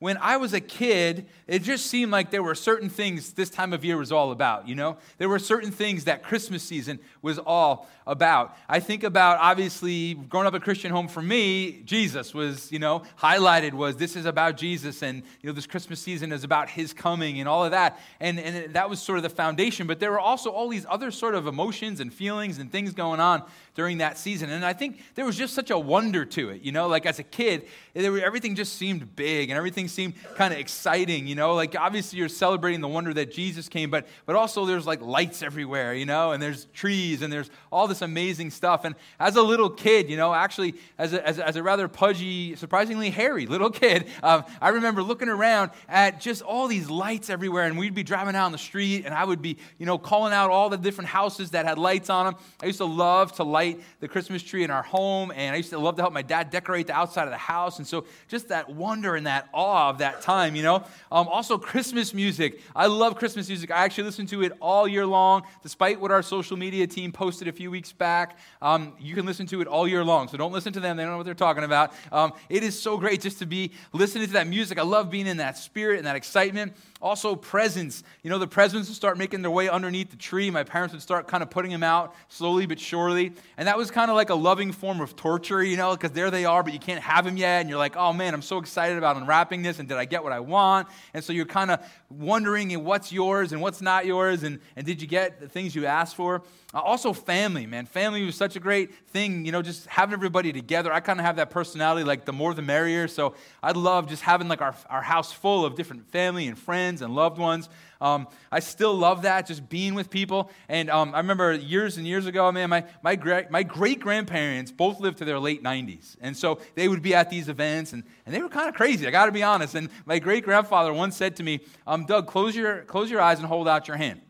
when 0.00 0.16
I 0.18 0.36
was 0.36 0.52
a 0.52 0.60
kid, 0.60 1.26
it 1.48 1.64
just 1.64 1.86
seemed 1.86 2.12
like 2.12 2.30
there 2.30 2.42
were 2.42 2.54
certain 2.54 2.88
things 2.88 3.32
this 3.32 3.50
time 3.50 3.72
of 3.72 3.84
year 3.84 3.96
was 3.96 4.12
all 4.12 4.30
about, 4.30 4.68
you 4.68 4.76
know? 4.76 4.96
There 5.18 5.28
were 5.28 5.40
certain 5.40 5.72
things 5.72 6.04
that 6.04 6.22
Christmas 6.22 6.62
season 6.62 7.00
was 7.20 7.40
all 7.40 7.88
about. 8.06 8.56
I 8.68 8.78
think 8.78 9.02
about, 9.02 9.38
obviously, 9.40 10.14
growing 10.14 10.46
up 10.46 10.54
a 10.54 10.60
Christian 10.60 10.92
home 10.92 11.08
for 11.08 11.20
me, 11.20 11.82
Jesus 11.84 12.32
was, 12.32 12.70
you 12.70 12.78
know, 12.78 13.02
highlighted 13.18 13.72
was 13.72 13.96
this 13.96 14.14
is 14.14 14.24
about 14.24 14.56
Jesus 14.56 15.02
and, 15.02 15.24
you 15.42 15.48
know, 15.48 15.52
this 15.52 15.66
Christmas 15.66 16.00
season 16.00 16.30
is 16.30 16.44
about 16.44 16.70
his 16.70 16.92
coming 16.92 17.40
and 17.40 17.48
all 17.48 17.64
of 17.64 17.72
that. 17.72 17.98
And, 18.20 18.38
and 18.38 18.74
that 18.74 18.88
was 18.88 19.00
sort 19.00 19.18
of 19.18 19.24
the 19.24 19.30
foundation. 19.30 19.88
But 19.88 19.98
there 19.98 20.12
were 20.12 20.20
also 20.20 20.50
all 20.50 20.68
these 20.68 20.86
other 20.88 21.10
sort 21.10 21.34
of 21.34 21.48
emotions 21.48 21.98
and 21.98 22.14
feelings 22.14 22.58
and 22.58 22.70
things 22.70 22.92
going 22.92 23.18
on 23.18 23.42
during 23.74 23.98
that 23.98 24.16
season. 24.16 24.48
And 24.50 24.64
I 24.64 24.74
think 24.74 25.00
there 25.16 25.24
was 25.24 25.36
just 25.36 25.54
such 25.54 25.70
a 25.70 25.78
wonder 25.78 26.24
to 26.24 26.50
it, 26.50 26.62
you 26.62 26.70
know? 26.70 26.86
Like 26.86 27.04
as 27.04 27.18
a 27.18 27.24
kid, 27.24 27.66
everything 27.96 28.54
just 28.54 28.74
seemed 28.74 29.16
big 29.16 29.50
and 29.50 29.56
everything 29.56 29.87
seemed 29.88 30.14
kind 30.36 30.54
of 30.54 30.60
exciting, 30.60 31.26
you 31.26 31.34
know? 31.34 31.54
Like 31.54 31.74
obviously 31.76 32.18
you're 32.18 32.28
celebrating 32.28 32.80
the 32.80 32.88
wonder 32.88 33.12
that 33.14 33.32
Jesus 33.32 33.68
came, 33.68 33.90
but, 33.90 34.06
but 34.26 34.36
also 34.36 34.64
there's 34.64 34.86
like 34.86 35.00
lights 35.00 35.42
everywhere, 35.42 35.94
you 35.94 36.06
know? 36.06 36.32
And 36.32 36.42
there's 36.42 36.66
trees 36.66 37.22
and 37.22 37.32
there's 37.32 37.50
all 37.72 37.88
this 37.88 38.02
amazing 38.02 38.50
stuff. 38.50 38.84
And 38.84 38.94
as 39.18 39.36
a 39.36 39.42
little 39.42 39.70
kid, 39.70 40.08
you 40.08 40.16
know, 40.16 40.32
actually 40.32 40.74
as 40.98 41.12
a, 41.12 41.26
as 41.26 41.38
as 41.38 41.56
a 41.56 41.62
rather 41.62 41.88
pudgy, 41.88 42.54
surprisingly 42.56 43.10
hairy 43.10 43.46
little 43.46 43.70
kid, 43.82 44.06
um, 44.22 44.44
I 44.60 44.70
remember 44.70 45.02
looking 45.02 45.28
around 45.28 45.70
at 45.88 46.20
just 46.20 46.42
all 46.42 46.68
these 46.68 46.90
lights 46.90 47.30
everywhere. 47.30 47.64
And 47.64 47.78
we'd 47.78 47.94
be 47.94 48.02
driving 48.02 48.34
down 48.34 48.52
the 48.52 48.58
street 48.58 49.04
and 49.06 49.14
I 49.14 49.24
would 49.24 49.40
be, 49.40 49.56
you 49.78 49.86
know, 49.86 49.98
calling 49.98 50.32
out 50.32 50.50
all 50.50 50.68
the 50.68 50.76
different 50.76 51.08
houses 51.08 51.50
that 51.50 51.64
had 51.64 51.78
lights 51.78 52.10
on 52.10 52.26
them. 52.26 52.36
I 52.62 52.66
used 52.66 52.78
to 52.78 52.84
love 52.84 53.32
to 53.36 53.44
light 53.44 53.80
the 54.00 54.08
Christmas 54.08 54.42
tree 54.42 54.62
in 54.62 54.70
our 54.70 54.82
home. 54.82 55.32
And 55.34 55.54
I 55.54 55.56
used 55.56 55.70
to 55.70 55.78
love 55.78 55.96
to 55.96 56.02
help 56.02 56.12
my 56.12 56.22
dad 56.22 56.50
decorate 56.50 56.86
the 56.86 56.94
outside 56.94 57.24
of 57.24 57.30
the 57.30 57.36
house. 57.36 57.78
And 57.78 57.86
so 57.86 58.04
just 58.28 58.48
that 58.48 58.68
wonder 58.68 59.16
and 59.16 59.26
that 59.26 59.48
awe 59.52 59.77
of 59.78 59.98
that 59.98 60.20
time, 60.20 60.56
you 60.56 60.62
know. 60.62 60.84
Um, 61.10 61.28
also, 61.28 61.56
Christmas 61.58 62.12
music. 62.12 62.60
I 62.76 62.86
love 62.86 63.16
Christmas 63.16 63.48
music. 63.48 63.70
I 63.70 63.84
actually 63.84 64.04
listen 64.04 64.26
to 64.26 64.42
it 64.42 64.52
all 64.60 64.86
year 64.86 65.06
long, 65.06 65.42
despite 65.62 66.00
what 66.00 66.10
our 66.10 66.22
social 66.22 66.56
media 66.56 66.86
team 66.86 67.12
posted 67.12 67.48
a 67.48 67.52
few 67.52 67.70
weeks 67.70 67.92
back. 67.92 68.38
Um, 68.60 68.92
you 69.00 69.14
can 69.14 69.24
listen 69.24 69.46
to 69.46 69.60
it 69.60 69.66
all 69.66 69.88
year 69.88 70.04
long, 70.04 70.28
so 70.28 70.36
don't 70.36 70.52
listen 70.52 70.72
to 70.74 70.80
them. 70.80 70.96
They 70.96 71.04
don't 71.04 71.12
know 71.12 71.16
what 71.16 71.26
they're 71.26 71.34
talking 71.34 71.64
about. 71.64 71.92
Um, 72.12 72.32
it 72.48 72.62
is 72.62 72.78
so 72.78 72.98
great 72.98 73.20
just 73.20 73.38
to 73.38 73.46
be 73.46 73.72
listening 73.92 74.26
to 74.26 74.32
that 74.34 74.46
music. 74.46 74.78
I 74.78 74.82
love 74.82 75.10
being 75.10 75.26
in 75.26 75.38
that 75.38 75.56
spirit 75.56 75.98
and 75.98 76.06
that 76.06 76.16
excitement. 76.16 76.74
Also, 77.00 77.36
presents. 77.36 78.02
You 78.22 78.30
know, 78.30 78.38
the 78.38 78.48
presents 78.48 78.88
would 78.88 78.96
start 78.96 79.18
making 79.18 79.42
their 79.42 79.50
way 79.50 79.68
underneath 79.68 80.10
the 80.10 80.16
tree. 80.16 80.50
My 80.50 80.64
parents 80.64 80.92
would 80.92 81.02
start 81.02 81.28
kind 81.28 81.42
of 81.42 81.50
putting 81.50 81.70
them 81.70 81.84
out 81.84 82.14
slowly 82.28 82.66
but 82.66 82.80
surely. 82.80 83.32
And 83.56 83.68
that 83.68 83.78
was 83.78 83.90
kind 83.90 84.10
of 84.10 84.16
like 84.16 84.30
a 84.30 84.34
loving 84.34 84.72
form 84.72 85.00
of 85.00 85.14
torture, 85.14 85.62
you 85.62 85.76
know, 85.76 85.92
because 85.92 86.10
there 86.10 86.30
they 86.30 86.44
are, 86.44 86.62
but 86.62 86.72
you 86.72 86.80
can't 86.80 87.00
have 87.00 87.24
them 87.24 87.36
yet. 87.36 87.60
And 87.60 87.68
you're 87.68 87.78
like, 87.78 87.96
oh 87.96 88.12
man, 88.12 88.34
I'm 88.34 88.42
so 88.42 88.58
excited 88.58 88.98
about 88.98 89.16
unwrapping 89.16 89.62
this. 89.68 89.78
And 89.78 89.88
did 89.88 89.96
I 89.96 90.04
get 90.04 90.24
what 90.24 90.32
I 90.32 90.40
want? 90.40 90.88
And 91.14 91.22
so 91.22 91.32
you're 91.32 91.46
kind 91.46 91.70
of 91.70 91.80
wondering 92.10 92.72
what's 92.84 93.12
yours 93.12 93.52
and 93.52 93.60
what's 93.60 93.80
not 93.80 94.06
yours. 94.06 94.42
And, 94.42 94.60
and 94.76 94.84
did 94.84 95.00
you 95.00 95.08
get 95.08 95.40
the 95.40 95.48
things 95.48 95.74
you 95.74 95.86
asked 95.86 96.16
for? 96.16 96.42
Uh, 96.74 96.80
also, 96.80 97.12
family, 97.12 97.66
man. 97.66 97.86
Family 97.86 98.24
was 98.24 98.36
such 98.36 98.56
a 98.56 98.60
great 98.60 98.94
thing, 99.08 99.46
you 99.46 99.52
know, 99.52 99.62
just 99.62 99.86
having 99.86 100.12
everybody 100.12 100.52
together. 100.52 100.92
I 100.92 101.00
kind 101.00 101.18
of 101.18 101.24
have 101.24 101.36
that 101.36 101.50
personality, 101.50 102.04
like 102.04 102.24
the 102.24 102.32
more 102.32 102.52
the 102.52 102.62
merrier. 102.62 103.08
So 103.08 103.34
I'd 103.62 103.76
love 103.76 104.08
just 104.08 104.22
having 104.22 104.48
like 104.48 104.60
our, 104.60 104.74
our 104.90 105.02
house 105.02 105.32
full 105.32 105.64
of 105.64 105.76
different 105.76 106.10
family 106.10 106.46
and 106.46 106.58
friends 106.58 107.00
and 107.00 107.14
loved 107.14 107.38
ones. 107.38 107.68
Um, 108.00 108.28
I 108.52 108.60
still 108.60 108.94
love 108.94 109.22
that, 109.22 109.46
just 109.46 109.68
being 109.68 109.94
with 109.94 110.08
people. 110.08 110.50
And 110.68 110.88
um, 110.88 111.14
I 111.14 111.18
remember 111.18 111.52
years 111.52 111.96
and 111.96 112.06
years 112.06 112.26
ago, 112.26 112.50
man, 112.52 112.70
my, 112.70 112.84
my, 113.02 113.16
gra- 113.16 113.46
my 113.50 113.64
great 113.64 113.98
grandparents 114.00 114.70
both 114.70 115.00
lived 115.00 115.18
to 115.18 115.24
their 115.24 115.40
late 115.40 115.62
90s. 115.64 116.16
And 116.20 116.36
so 116.36 116.60
they 116.74 116.88
would 116.88 117.02
be 117.02 117.14
at 117.14 117.28
these 117.28 117.48
events, 117.48 117.92
and, 117.92 118.04
and 118.24 118.34
they 118.34 118.40
were 118.40 118.48
kind 118.48 118.68
of 118.68 118.74
crazy, 118.74 119.06
I 119.06 119.10
got 119.10 119.26
to 119.26 119.32
be 119.32 119.42
honest. 119.42 119.74
And 119.74 119.90
my 120.06 120.18
great 120.18 120.44
grandfather 120.44 120.92
once 120.92 121.16
said 121.16 121.36
to 121.36 121.42
me, 121.42 121.60
um, 121.86 122.06
Doug, 122.06 122.26
close 122.28 122.54
your, 122.54 122.82
close 122.82 123.10
your 123.10 123.20
eyes 123.20 123.38
and 123.38 123.48
hold 123.48 123.66
out 123.66 123.88
your 123.88 123.96
hand. 123.96 124.20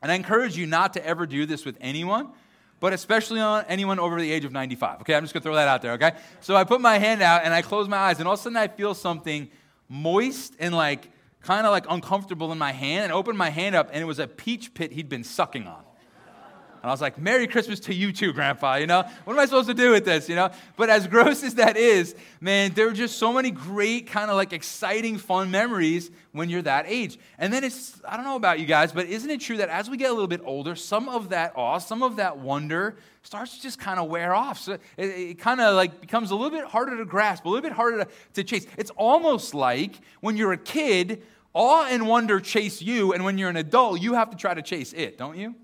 And 0.00 0.10
I 0.10 0.14
encourage 0.14 0.56
you 0.56 0.66
not 0.66 0.94
to 0.94 1.06
ever 1.06 1.26
do 1.26 1.44
this 1.46 1.64
with 1.64 1.76
anyone, 1.80 2.30
but 2.80 2.92
especially 2.92 3.40
on 3.40 3.64
anyone 3.68 4.00
over 4.00 4.20
the 4.20 4.32
age 4.32 4.44
of 4.44 4.52
95. 4.52 5.02
Okay, 5.02 5.14
I'm 5.14 5.22
just 5.22 5.32
gonna 5.34 5.44
throw 5.44 5.54
that 5.54 5.68
out 5.68 5.82
there, 5.82 5.92
okay? 5.92 6.12
So 6.40 6.56
I 6.56 6.64
put 6.64 6.80
my 6.80 6.98
hand 6.98 7.22
out 7.22 7.44
and 7.44 7.54
I 7.54 7.62
close 7.62 7.88
my 7.88 7.98
eyes, 7.98 8.18
and 8.18 8.26
all 8.26 8.34
of 8.34 8.40
a 8.40 8.42
sudden 8.42 8.56
I 8.56 8.66
feel 8.66 8.94
something 8.94 9.48
moist 9.88 10.56
and 10.58 10.74
like 10.74 11.11
kind 11.42 11.66
of 11.66 11.72
like 11.72 11.86
uncomfortable 11.88 12.52
in 12.52 12.58
my 12.58 12.72
hand, 12.72 13.04
and 13.04 13.12
opened 13.12 13.38
my 13.38 13.50
hand 13.50 13.74
up, 13.74 13.88
and 13.92 14.00
it 14.02 14.06
was 14.06 14.18
a 14.18 14.26
peach 14.26 14.74
pit 14.74 14.92
he'd 14.92 15.08
been 15.08 15.24
sucking 15.24 15.66
on. 15.66 15.84
And 16.82 16.90
I 16.90 16.92
was 16.92 17.00
like, 17.00 17.16
Merry 17.16 17.46
Christmas 17.46 17.78
to 17.80 17.94
you 17.94 18.12
too, 18.12 18.32
Grandpa. 18.32 18.74
You 18.74 18.88
know, 18.88 19.04
what 19.22 19.34
am 19.34 19.38
I 19.38 19.44
supposed 19.44 19.68
to 19.68 19.74
do 19.74 19.92
with 19.92 20.04
this? 20.04 20.28
You 20.28 20.34
know, 20.34 20.50
but 20.76 20.90
as 20.90 21.06
gross 21.06 21.44
as 21.44 21.54
that 21.54 21.76
is, 21.76 22.16
man, 22.40 22.72
there 22.74 22.88
are 22.88 22.92
just 22.92 23.18
so 23.18 23.32
many 23.32 23.52
great, 23.52 24.08
kind 24.08 24.30
of 24.30 24.36
like 24.36 24.52
exciting, 24.52 25.16
fun 25.16 25.52
memories 25.52 26.10
when 26.32 26.50
you're 26.50 26.62
that 26.62 26.86
age. 26.88 27.20
And 27.38 27.52
then 27.52 27.62
it's, 27.62 28.02
I 28.04 28.16
don't 28.16 28.24
know 28.24 28.34
about 28.34 28.58
you 28.58 28.66
guys, 28.66 28.90
but 28.90 29.06
isn't 29.06 29.30
it 29.30 29.40
true 29.40 29.58
that 29.58 29.68
as 29.68 29.88
we 29.88 29.96
get 29.96 30.10
a 30.10 30.12
little 30.12 30.26
bit 30.26 30.40
older, 30.44 30.74
some 30.74 31.08
of 31.08 31.28
that 31.28 31.52
awe, 31.54 31.78
some 31.78 32.02
of 32.02 32.16
that 32.16 32.38
wonder 32.38 32.96
starts 33.22 33.56
to 33.56 33.62
just 33.62 33.78
kind 33.78 34.00
of 34.00 34.08
wear 34.08 34.34
off. 34.34 34.58
So 34.58 34.72
it, 34.72 35.06
it 35.06 35.38
kind 35.38 35.60
of 35.60 35.76
like 35.76 36.00
becomes 36.00 36.32
a 36.32 36.34
little 36.34 36.50
bit 36.50 36.64
harder 36.64 36.96
to 36.96 37.04
grasp, 37.04 37.44
a 37.44 37.48
little 37.48 37.62
bit 37.62 37.70
harder 37.70 37.98
to, 38.04 38.10
to 38.34 38.42
chase. 38.42 38.66
It's 38.76 38.90
almost 38.96 39.54
like 39.54 40.00
when 40.20 40.36
you're 40.36 40.52
a 40.52 40.58
kid, 40.58 41.22
awe 41.54 41.86
and 41.88 42.08
wonder 42.08 42.40
chase 42.40 42.82
you, 42.82 43.12
and 43.12 43.24
when 43.24 43.38
you're 43.38 43.50
an 43.50 43.56
adult, 43.56 44.00
you 44.00 44.14
have 44.14 44.30
to 44.30 44.36
try 44.36 44.52
to 44.52 44.62
chase 44.62 44.92
it, 44.94 45.16
don't 45.16 45.36
you? 45.36 45.54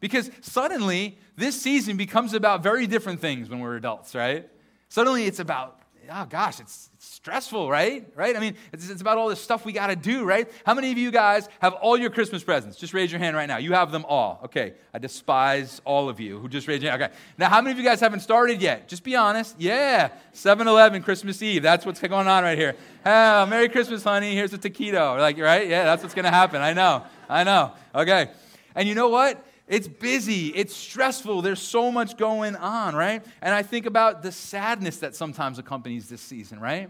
Because 0.00 0.30
suddenly, 0.40 1.18
this 1.36 1.60
season 1.60 1.96
becomes 1.96 2.34
about 2.34 2.62
very 2.62 2.86
different 2.86 3.20
things 3.20 3.48
when 3.48 3.60
we're 3.60 3.76
adults, 3.76 4.14
right? 4.14 4.48
Suddenly, 4.88 5.24
it's 5.24 5.40
about, 5.40 5.80
oh 6.10 6.26
gosh, 6.26 6.60
it's, 6.60 6.90
it's 6.94 7.06
stressful, 7.06 7.68
right? 7.68 8.06
Right? 8.14 8.36
I 8.36 8.40
mean, 8.40 8.56
it's, 8.72 8.88
it's 8.88 9.00
about 9.00 9.18
all 9.18 9.28
this 9.28 9.40
stuff 9.40 9.64
we 9.64 9.72
got 9.72 9.88
to 9.88 9.96
do, 9.96 10.24
right? 10.24 10.50
How 10.64 10.74
many 10.74 10.92
of 10.92 10.98
you 10.98 11.10
guys 11.10 11.48
have 11.60 11.72
all 11.74 11.96
your 11.96 12.10
Christmas 12.10 12.44
presents? 12.44 12.76
Just 12.76 12.94
raise 12.94 13.10
your 13.10 13.18
hand 13.18 13.36
right 13.36 13.46
now. 13.46 13.56
You 13.56 13.72
have 13.72 13.90
them 13.90 14.04
all. 14.06 14.40
Okay. 14.44 14.74
I 14.94 14.98
despise 14.98 15.80
all 15.84 16.08
of 16.08 16.20
you 16.20 16.38
who 16.38 16.48
just 16.48 16.68
raised 16.68 16.82
your 16.82 16.92
hand. 16.92 17.02
Okay. 17.02 17.12
Now, 17.38 17.48
how 17.48 17.60
many 17.60 17.72
of 17.72 17.78
you 17.78 17.84
guys 17.84 18.00
haven't 18.00 18.20
started 18.20 18.62
yet? 18.62 18.88
Just 18.88 19.02
be 19.02 19.16
honest. 19.16 19.56
Yeah. 19.58 20.10
7 20.32 20.68
Eleven, 20.68 21.02
Christmas 21.02 21.42
Eve. 21.42 21.62
That's 21.62 21.84
what's 21.84 22.00
going 22.00 22.28
on 22.28 22.44
right 22.44 22.58
here. 22.58 22.76
Oh, 23.04 23.46
Merry 23.46 23.68
Christmas, 23.68 24.04
honey. 24.04 24.34
Here's 24.34 24.52
a 24.52 24.58
taquito. 24.58 25.18
Like, 25.18 25.38
right? 25.38 25.68
Yeah, 25.68 25.84
that's 25.84 26.02
what's 26.02 26.14
going 26.14 26.26
to 26.26 26.30
happen. 26.30 26.60
I 26.60 26.72
know. 26.72 27.04
I 27.28 27.44
know. 27.44 27.72
Okay. 27.94 28.30
And 28.74 28.88
you 28.88 28.94
know 28.94 29.08
what? 29.08 29.42
It's 29.68 29.88
busy, 29.88 30.48
it's 30.48 30.74
stressful, 30.74 31.42
there's 31.42 31.60
so 31.60 31.90
much 31.90 32.16
going 32.16 32.54
on, 32.54 32.94
right? 32.94 33.24
And 33.42 33.52
I 33.52 33.62
think 33.64 33.86
about 33.86 34.22
the 34.22 34.30
sadness 34.30 34.98
that 34.98 35.16
sometimes 35.16 35.58
accompanies 35.58 36.08
this 36.08 36.20
season, 36.20 36.60
right? 36.60 36.88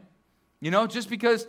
You 0.60 0.70
know, 0.70 0.86
just 0.86 1.08
because, 1.08 1.46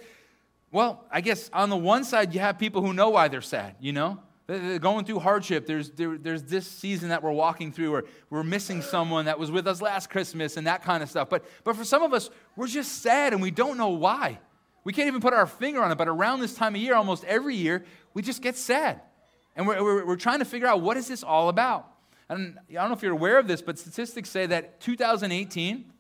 well, 0.71 1.03
I 1.11 1.19
guess 1.19 1.49
on 1.51 1.69
the 1.69 1.75
one 1.75 2.05
side, 2.05 2.33
you 2.33 2.39
have 2.39 2.57
people 2.57 2.81
who 2.81 2.93
know 2.93 3.09
why 3.09 3.27
they're 3.27 3.41
sad, 3.41 3.75
you 3.81 3.91
know? 3.91 4.19
They're 4.47 4.79
going 4.79 5.03
through 5.03 5.19
hardship. 5.19 5.67
There's, 5.67 5.89
there, 5.91 6.17
there's 6.17 6.43
this 6.43 6.66
season 6.66 7.09
that 7.09 7.21
we're 7.21 7.33
walking 7.33 7.73
through 7.73 7.91
where 7.91 8.03
we're 8.29 8.43
missing 8.43 8.81
someone 8.81 9.25
that 9.25 9.37
was 9.37 9.51
with 9.51 9.67
us 9.67 9.81
last 9.81 10.09
Christmas 10.09 10.55
and 10.55 10.67
that 10.67 10.83
kind 10.83 11.03
of 11.03 11.09
stuff. 11.09 11.29
But, 11.29 11.43
but 11.66 11.75
for 11.75 11.83
some 11.83 12.01
of 12.01 12.13
us, 12.13 12.29
we're 12.55 12.67
just 12.67 13.01
sad 13.01 13.33
and 13.33 13.41
we 13.41 13.51
don't 13.51 13.77
know 13.77 13.89
why. 13.89 14.39
We 14.85 14.93
can't 14.93 15.07
even 15.07 15.19
put 15.19 15.33
our 15.33 15.47
finger 15.47 15.83
on 15.83 15.91
it, 15.91 15.97
but 15.97 16.07
around 16.07 16.39
this 16.39 16.53
time 16.53 16.75
of 16.75 16.81
year, 16.81 16.95
almost 16.95 17.25
every 17.25 17.57
year, 17.57 17.83
we 18.13 18.21
just 18.21 18.41
get 18.41 18.55
sad. 18.55 19.01
And 19.57 19.68
we're, 19.68 19.84
we're, 19.84 20.06
we're 20.06 20.16
trying 20.16 20.40
to 20.40 20.45
figure 20.45 20.68
out 20.68 20.81
what 20.81 20.95
is 20.95 21.07
this 21.07 21.23
all 21.23 21.50
about? 21.50 21.91
And 22.29 22.59
I 22.69 22.73
don't 22.73 22.90
know 22.90 22.95
if 22.95 23.01
you're 23.01 23.12
aware 23.12 23.40
of 23.40 23.47
this, 23.47 23.62
but 23.62 23.79
statistics 23.79 24.29
say 24.29 24.45
that 24.45 24.79
2018, 24.79 25.91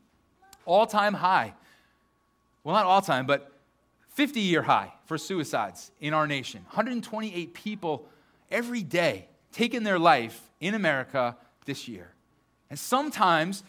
all 0.65 0.85
time 0.85 1.15
high, 1.15 1.53
well, 2.63 2.75
not 2.75 2.85
all 2.85 3.01
time, 3.01 3.25
but 3.25 3.51
50 4.13 4.41
year 4.41 4.61
high 4.61 4.93
for 5.05 5.17
suicides 5.17 5.91
in 5.99 6.13
our 6.13 6.27
nation. 6.27 6.61
128 6.67 7.53
people 7.53 8.07
every 8.51 8.83
day 8.83 9.27
taking 9.51 9.83
their 9.83 9.99
life 9.99 10.41
in 10.59 10.75
America 10.75 11.35
this 11.65 11.87
year. 11.87 12.11
And 12.69 12.77
sometimes 12.77 13.63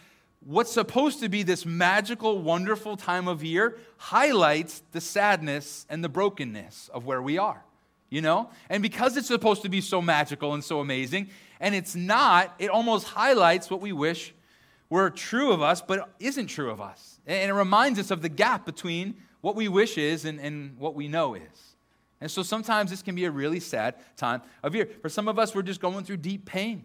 what's 0.45 0.73
supposed 0.73 1.21
to 1.21 1.29
be 1.29 1.45
this 1.45 1.65
magical, 1.65 2.41
wonderful 2.43 2.97
time 2.97 3.29
of 3.29 3.43
year 3.43 3.79
highlights 3.97 4.83
the 4.93 5.01
sadness 5.01 5.87
and 5.89 6.03
the 6.03 6.09
brokenness 6.09 6.91
of 6.93 7.07
where 7.07 7.23
we 7.23 7.39
are 7.39 7.63
you 8.11 8.21
know? 8.21 8.51
And 8.69 8.83
because 8.83 9.17
it's 9.17 9.29
supposed 9.29 9.63
to 9.63 9.69
be 9.69 9.81
so 9.81 10.01
magical 10.01 10.55
and 10.55 10.63
so 10.63 10.81
amazing, 10.81 11.31
and 11.61 11.75
it's 11.75 11.95
not, 11.95 12.55
it 12.59 12.71
almost 12.71 13.07
highlights 13.07 13.71
what 13.71 13.81
we 13.81 13.93
wish 13.93 14.35
were 14.91 15.11
true 15.11 15.53
of 15.53 15.61
us, 15.61 15.83
but 15.83 16.09
isn't 16.19 16.47
true 16.47 16.71
of 16.71 16.81
us. 16.81 17.21
And 17.27 17.51
it 17.51 17.55
reminds 17.55 17.99
us 17.99 18.11
of 18.11 18.23
the 18.23 18.29
gap 18.29 18.65
between 18.65 19.17
what 19.41 19.55
we 19.55 19.69
wish 19.69 19.99
is 19.99 20.25
and, 20.25 20.41
and 20.41 20.79
what 20.79 20.95
we 20.95 21.09
know 21.09 21.35
is. 21.35 21.75
And 22.21 22.31
so 22.31 22.43
sometimes 22.43 22.91
this 22.91 23.03
can 23.03 23.15
be 23.15 23.27
a 23.27 23.31
really 23.31 23.61
sad 23.61 23.95
time 24.17 24.43
of 24.63 24.75
year. 24.75 24.89
For 25.03 25.09
some 25.09 25.29
of 25.29 25.39
us, 25.39 25.55
we're 25.55 25.63
just 25.63 25.81
going 25.81 26.05
through 26.05 26.17
deep 26.19 26.47
pain. 26.47 26.85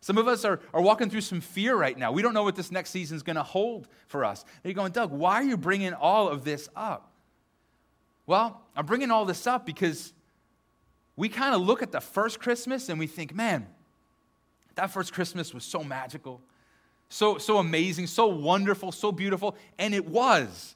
Some 0.00 0.18
of 0.18 0.28
us 0.28 0.44
are, 0.44 0.60
are 0.74 0.82
walking 0.82 1.08
through 1.08 1.22
some 1.22 1.40
fear 1.40 1.74
right 1.74 1.96
now. 1.96 2.12
We 2.12 2.20
don't 2.20 2.34
know 2.34 2.42
what 2.42 2.56
this 2.56 2.70
next 2.70 2.90
season 2.90 3.16
is 3.16 3.22
going 3.22 3.36
to 3.36 3.42
hold 3.42 3.88
for 4.06 4.24
us. 4.24 4.42
And 4.42 4.64
you're 4.64 4.74
going, 4.74 4.92
Doug, 4.92 5.10
why 5.10 5.36
are 5.36 5.42
you 5.42 5.56
bringing 5.56 5.94
all 5.94 6.28
of 6.28 6.44
this 6.44 6.68
up? 6.76 7.10
Well, 8.26 8.60
I'm 8.76 8.84
bringing 8.84 9.10
all 9.10 9.24
this 9.24 9.46
up 9.46 9.64
because 9.64 10.12
we 11.16 11.28
kind 11.28 11.54
of 11.54 11.60
look 11.60 11.82
at 11.82 11.92
the 11.92 12.00
first 12.00 12.40
Christmas 12.40 12.88
and 12.88 12.98
we 12.98 13.06
think, 13.06 13.34
man, 13.34 13.66
that 14.74 14.90
first 14.90 15.12
Christmas 15.12 15.54
was 15.54 15.64
so 15.64 15.84
magical, 15.84 16.40
so, 17.08 17.38
so 17.38 17.58
amazing, 17.58 18.06
so 18.06 18.26
wonderful, 18.26 18.90
so 18.90 19.12
beautiful. 19.12 19.56
And 19.78 19.94
it 19.94 20.06
was. 20.06 20.74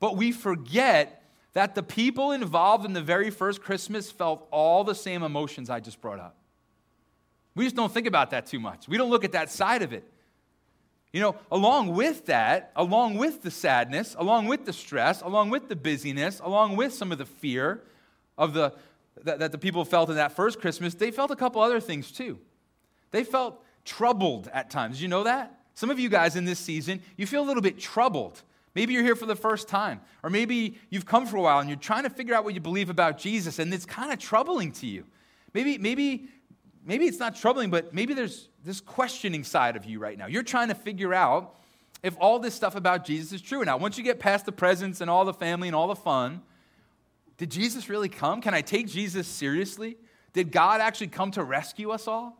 But 0.00 0.16
we 0.16 0.32
forget 0.32 1.22
that 1.54 1.74
the 1.74 1.82
people 1.82 2.32
involved 2.32 2.84
in 2.84 2.92
the 2.92 3.02
very 3.02 3.30
first 3.30 3.62
Christmas 3.62 4.10
felt 4.10 4.46
all 4.50 4.84
the 4.84 4.94
same 4.94 5.22
emotions 5.22 5.70
I 5.70 5.80
just 5.80 6.00
brought 6.00 6.20
up. 6.20 6.36
We 7.54 7.64
just 7.64 7.74
don't 7.74 7.92
think 7.92 8.06
about 8.06 8.30
that 8.30 8.46
too 8.46 8.60
much. 8.60 8.86
We 8.86 8.98
don't 8.98 9.10
look 9.10 9.24
at 9.24 9.32
that 9.32 9.50
side 9.50 9.82
of 9.82 9.92
it. 9.92 10.04
You 11.12 11.20
know, 11.20 11.36
along 11.50 11.94
with 11.94 12.26
that, 12.26 12.70
along 12.76 13.16
with 13.16 13.42
the 13.42 13.50
sadness, 13.50 14.14
along 14.18 14.46
with 14.46 14.66
the 14.66 14.72
stress, 14.74 15.22
along 15.22 15.50
with 15.50 15.68
the 15.68 15.74
busyness, 15.74 16.38
along 16.40 16.76
with 16.76 16.92
some 16.92 17.10
of 17.10 17.18
the 17.18 17.26
fear 17.26 17.82
of 18.36 18.52
the, 18.52 18.74
that, 19.24 19.38
that 19.38 19.52
the 19.52 19.58
people 19.58 19.84
felt 19.84 20.10
in 20.10 20.16
that 20.16 20.32
first 20.32 20.60
Christmas, 20.60 20.94
they 20.94 21.10
felt 21.10 21.30
a 21.30 21.36
couple 21.36 21.60
other 21.60 21.80
things 21.80 22.10
too. 22.10 22.38
They 23.10 23.24
felt 23.24 23.64
troubled 23.84 24.48
at 24.52 24.70
times. 24.70 25.00
You 25.00 25.08
know 25.08 25.24
that? 25.24 25.60
Some 25.74 25.90
of 25.90 25.98
you 25.98 26.08
guys 26.08 26.36
in 26.36 26.44
this 26.44 26.58
season, 26.58 27.00
you 27.16 27.26
feel 27.26 27.42
a 27.42 27.46
little 27.46 27.62
bit 27.62 27.78
troubled. 27.78 28.42
Maybe 28.74 28.92
you're 28.92 29.02
here 29.02 29.16
for 29.16 29.26
the 29.26 29.36
first 29.36 29.68
time, 29.68 30.00
or 30.22 30.30
maybe 30.30 30.78
you've 30.90 31.06
come 31.06 31.26
for 31.26 31.36
a 31.36 31.40
while 31.40 31.58
and 31.58 31.68
you're 31.68 31.78
trying 31.78 32.04
to 32.04 32.10
figure 32.10 32.34
out 32.34 32.44
what 32.44 32.54
you 32.54 32.60
believe 32.60 32.90
about 32.90 33.18
Jesus, 33.18 33.58
and 33.58 33.72
it's 33.72 33.86
kind 33.86 34.12
of 34.12 34.18
troubling 34.18 34.72
to 34.72 34.86
you. 34.86 35.04
Maybe, 35.54 35.78
maybe, 35.78 36.28
maybe 36.84 37.06
it's 37.06 37.18
not 37.18 37.34
troubling, 37.34 37.70
but 37.70 37.94
maybe 37.94 38.14
there's 38.14 38.48
this 38.64 38.80
questioning 38.80 39.42
side 39.42 39.76
of 39.76 39.84
you 39.84 39.98
right 39.98 40.18
now. 40.18 40.26
You're 40.26 40.42
trying 40.42 40.68
to 40.68 40.74
figure 40.74 41.14
out 41.14 41.56
if 42.02 42.14
all 42.20 42.38
this 42.38 42.54
stuff 42.54 42.76
about 42.76 43.04
Jesus 43.04 43.32
is 43.32 43.40
true. 43.40 43.64
Now, 43.64 43.76
once 43.78 43.98
you 43.98 44.04
get 44.04 44.20
past 44.20 44.46
the 44.46 44.52
presents 44.52 45.00
and 45.00 45.10
all 45.10 45.24
the 45.24 45.34
family 45.34 45.68
and 45.68 45.74
all 45.74 45.88
the 45.88 45.96
fun, 45.96 46.42
did 47.38 47.50
Jesus 47.50 47.88
really 47.88 48.08
come? 48.08 48.40
Can 48.40 48.52
I 48.52 48.60
take 48.60 48.88
Jesus 48.88 49.26
seriously? 49.26 49.96
Did 50.32 50.52
God 50.52 50.80
actually 50.80 51.08
come 51.08 51.30
to 51.32 51.42
rescue 51.42 51.90
us 51.90 52.06
all? 52.06 52.36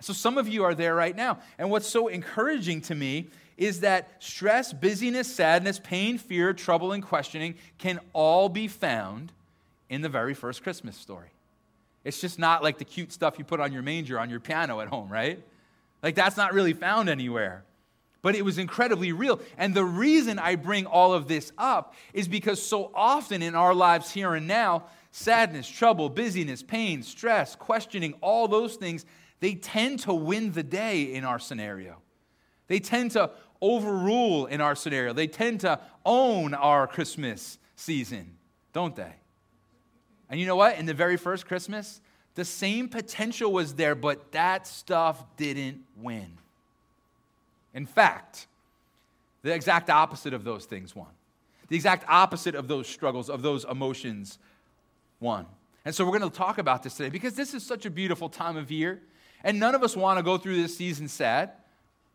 So, 0.00 0.12
some 0.12 0.38
of 0.38 0.48
you 0.48 0.64
are 0.64 0.74
there 0.74 0.94
right 0.94 1.14
now. 1.14 1.38
And 1.58 1.70
what's 1.70 1.86
so 1.86 2.08
encouraging 2.08 2.80
to 2.82 2.94
me 2.94 3.26
is 3.56 3.80
that 3.80 4.10
stress, 4.20 4.72
busyness, 4.72 5.32
sadness, 5.32 5.80
pain, 5.82 6.16
fear, 6.18 6.52
trouble, 6.52 6.92
and 6.92 7.02
questioning 7.02 7.56
can 7.76 7.98
all 8.12 8.48
be 8.48 8.68
found 8.68 9.32
in 9.90 10.00
the 10.00 10.08
very 10.08 10.34
first 10.34 10.62
Christmas 10.62 10.96
story. 10.96 11.28
It's 12.04 12.20
just 12.20 12.38
not 12.38 12.62
like 12.62 12.78
the 12.78 12.84
cute 12.84 13.12
stuff 13.12 13.38
you 13.38 13.44
put 13.44 13.60
on 13.60 13.72
your 13.72 13.82
manger 13.82 14.18
on 14.18 14.30
your 14.30 14.40
piano 14.40 14.80
at 14.80 14.88
home, 14.88 15.08
right? 15.08 15.42
Like 16.02 16.14
that's 16.14 16.36
not 16.36 16.54
really 16.54 16.72
found 16.72 17.08
anywhere. 17.08 17.64
But 18.20 18.34
it 18.34 18.44
was 18.44 18.58
incredibly 18.58 19.12
real. 19.12 19.40
And 19.56 19.74
the 19.74 19.84
reason 19.84 20.38
I 20.38 20.56
bring 20.56 20.86
all 20.86 21.12
of 21.12 21.28
this 21.28 21.52
up 21.56 21.94
is 22.12 22.26
because 22.26 22.60
so 22.60 22.90
often 22.94 23.42
in 23.42 23.54
our 23.54 23.74
lives 23.74 24.10
here 24.10 24.34
and 24.34 24.46
now, 24.46 24.84
sadness, 25.12 25.68
trouble, 25.68 26.08
busyness, 26.08 26.62
pain, 26.62 27.02
stress, 27.02 27.54
questioning, 27.54 28.14
all 28.20 28.48
those 28.48 28.76
things, 28.76 29.06
they 29.40 29.54
tend 29.54 30.00
to 30.00 30.12
win 30.12 30.52
the 30.52 30.64
day 30.64 31.14
in 31.14 31.24
our 31.24 31.38
scenario. 31.38 32.02
They 32.66 32.80
tend 32.80 33.12
to 33.12 33.30
overrule 33.62 34.46
in 34.46 34.60
our 34.60 34.74
scenario. 34.74 35.12
They 35.12 35.26
tend 35.26 35.60
to 35.60 35.80
own 36.04 36.54
our 36.54 36.86
Christmas 36.86 37.58
season, 37.76 38.36
don't 38.72 38.96
they? 38.96 39.14
And 40.28 40.38
you 40.38 40.46
know 40.46 40.56
what? 40.56 40.76
In 40.76 40.86
the 40.86 40.94
very 40.94 41.16
first 41.16 41.46
Christmas, 41.46 42.00
the 42.34 42.44
same 42.44 42.88
potential 42.88 43.52
was 43.52 43.74
there, 43.74 43.94
but 43.94 44.32
that 44.32 44.66
stuff 44.66 45.24
didn't 45.36 45.84
win. 45.96 46.38
In 47.78 47.86
fact, 47.86 48.48
the 49.42 49.54
exact 49.54 49.88
opposite 49.88 50.34
of 50.34 50.42
those 50.42 50.64
things 50.64 50.96
won. 50.96 51.06
The 51.68 51.76
exact 51.76 52.04
opposite 52.08 52.56
of 52.56 52.66
those 52.66 52.88
struggles, 52.88 53.30
of 53.30 53.40
those 53.40 53.64
emotions 53.64 54.40
won. 55.20 55.46
And 55.84 55.94
so 55.94 56.04
we're 56.04 56.18
going 56.18 56.28
to 56.28 56.36
talk 56.36 56.58
about 56.58 56.82
this 56.82 56.96
today 56.96 57.08
because 57.08 57.34
this 57.34 57.54
is 57.54 57.64
such 57.64 57.86
a 57.86 57.90
beautiful 57.90 58.28
time 58.28 58.56
of 58.56 58.72
year. 58.72 59.00
And 59.44 59.60
none 59.60 59.76
of 59.76 59.84
us 59.84 59.96
want 59.96 60.18
to 60.18 60.24
go 60.24 60.38
through 60.38 60.60
this 60.60 60.76
season 60.76 61.06
sad 61.06 61.52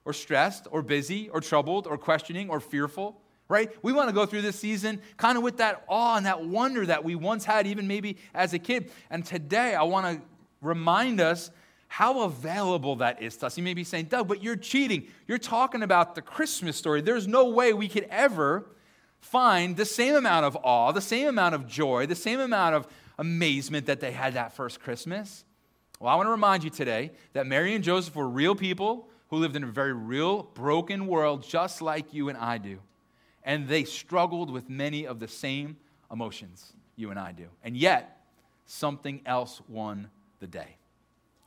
or 0.04 0.12
stressed 0.12 0.68
or 0.70 0.82
busy 0.82 1.30
or 1.30 1.40
troubled 1.40 1.88
or 1.88 1.98
questioning 1.98 2.50
or 2.50 2.60
fearful, 2.60 3.22
right? 3.48 3.72
We 3.82 3.94
want 3.94 4.10
to 4.10 4.14
go 4.14 4.26
through 4.26 4.42
this 4.42 4.60
season 4.60 5.02
kind 5.16 5.38
of 5.38 5.46
with 5.46 5.60
that 5.60 5.86
awe 5.88 6.18
and 6.18 6.26
that 6.26 6.44
wonder 6.44 6.86
that 6.88 7.06
we 7.06 7.16
once 7.16 7.46
had, 7.46 7.68
even 7.68 7.88
maybe 7.88 8.18
as 8.34 8.54
a 8.54 8.60
kid. 8.60 8.92
And 9.10 9.26
today 9.26 9.76
I 9.76 9.84
want 9.84 10.08
to 10.08 10.26
remind 10.60 11.22
us 11.22 11.52
how 11.94 12.22
available 12.22 12.96
that 12.96 13.22
is 13.22 13.38
to 13.38 13.46
us. 13.46 13.56
You 13.56 13.64
may 13.64 13.76
be 13.76 13.84
saying, 13.84 14.06
Doug, 14.06 14.28
but 14.28 14.42
you're 14.42 14.56
cheating. 14.56 15.06
You're 15.28 15.38
talking 15.38 15.84
about 15.84 16.16
the 16.16 16.24
Christmas 16.24 16.76
story. 16.76 17.02
There's 17.02 17.28
no 17.28 17.50
way 17.50 17.72
we 17.72 17.88
could 17.88 18.08
ever 18.10 18.66
find 19.20 19.78
the 19.78 19.86
same 19.86 20.16
amount 20.16 20.44
of 20.48 20.58
awe, 20.64 20.92
the 20.92 21.02
same 21.02 21.28
amount 21.28 21.54
of 21.54 21.68
joy, 21.68 22.08
the 22.08 22.16
same 22.16 22.40
amount 22.40 22.74
of 22.74 22.88
amazement 23.20 23.86
that 23.86 24.00
they 24.00 24.12
had 24.12 24.34
that 24.34 24.54
first 24.54 24.80
Christmas. 24.80 25.46
Well, 26.00 26.12
I 26.12 26.16
want 26.16 26.26
to 26.26 26.32
remind 26.32 26.64
you 26.64 26.72
today 26.72 27.12
that 27.34 27.46
Mary 27.46 27.76
and 27.76 27.84
Joseph 27.84 28.16
were 28.16 28.28
real 28.28 28.56
people 28.56 29.08
who 29.28 29.38
lived 29.38 29.56
in 29.56 29.64
a 29.64 29.68
very 29.68 29.94
real, 29.94 30.42
broken 30.56 31.06
world, 31.06 31.48
just 31.48 31.80
like 31.80 32.12
you 32.12 32.28
and 32.28 32.40
I 32.40 32.58
do. 32.58 32.80
And 33.44 33.68
they 33.68 33.84
struggled 33.84 34.50
with 34.50 34.68
many 34.68 35.06
of 35.06 35.20
the 35.20 35.28
same 35.28 35.78
emotions 36.12 36.74
you 36.96 37.12
and 37.12 37.20
I 37.20 37.34
do. 37.34 37.50
And 37.64 37.78
yet, 37.78 38.26
something 38.66 39.22
else 39.28 39.62
won 39.70 40.10
the 40.40 40.48
day. 40.48 40.78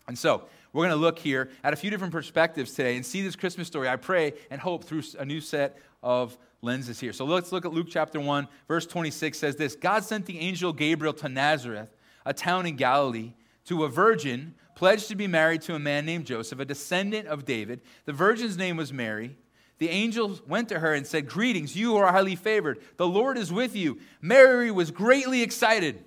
And 0.08 0.18
so, 0.18 0.44
we're 0.72 0.82
going 0.82 0.94
to 0.94 1.00
look 1.00 1.18
here 1.18 1.48
at 1.64 1.72
a 1.72 1.76
few 1.76 1.90
different 1.90 2.12
perspectives 2.12 2.72
today 2.72 2.96
and 2.96 3.06
see 3.06 3.22
this 3.22 3.34
Christmas 3.34 3.66
story, 3.66 3.88
I 3.88 3.96
pray 3.96 4.34
and 4.50 4.60
hope, 4.60 4.84
through 4.84 5.02
a 5.18 5.24
new 5.24 5.40
set 5.40 5.78
of 6.02 6.36
lenses 6.60 7.00
here. 7.00 7.12
So, 7.12 7.24
let's 7.24 7.50
look 7.50 7.64
at 7.64 7.72
Luke 7.72 7.88
chapter 7.90 8.20
1, 8.20 8.46
verse 8.68 8.86
26 8.86 9.38
says 9.38 9.56
this 9.56 9.74
God 9.74 10.04
sent 10.04 10.26
the 10.26 10.38
angel 10.38 10.72
Gabriel 10.72 11.14
to 11.14 11.28
Nazareth, 11.28 11.88
a 12.24 12.34
town 12.34 12.66
in 12.66 12.76
Galilee, 12.76 13.32
to 13.66 13.84
a 13.84 13.88
virgin 13.88 14.54
pledged 14.76 15.08
to 15.08 15.16
be 15.16 15.26
married 15.26 15.62
to 15.62 15.74
a 15.74 15.78
man 15.78 16.06
named 16.06 16.26
Joseph, 16.26 16.60
a 16.60 16.64
descendant 16.64 17.26
of 17.26 17.44
David. 17.44 17.80
The 18.04 18.12
virgin's 18.12 18.56
name 18.56 18.76
was 18.76 18.92
Mary. 18.92 19.36
The 19.78 19.88
angel 19.88 20.38
went 20.46 20.68
to 20.68 20.78
her 20.78 20.94
and 20.94 21.06
said, 21.06 21.28
Greetings, 21.28 21.74
you 21.74 21.96
are 21.96 22.12
highly 22.12 22.36
favored. 22.36 22.78
The 22.96 23.08
Lord 23.08 23.36
is 23.36 23.52
with 23.52 23.74
you. 23.74 23.98
Mary 24.20 24.70
was 24.70 24.90
greatly 24.90 25.42
excited. 25.42 26.02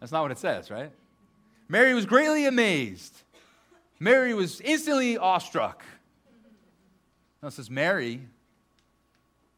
That's 0.00 0.10
not 0.10 0.22
what 0.22 0.30
it 0.30 0.38
says, 0.38 0.70
right? 0.70 0.90
Mary 1.68 1.94
was 1.94 2.06
greatly 2.06 2.46
amazed. 2.46 3.22
Mary 3.98 4.34
was 4.34 4.60
instantly 4.60 5.16
awestruck. 5.16 5.84
No, 7.40 7.48
it 7.48 7.52
says 7.52 7.70
Mary 7.70 8.20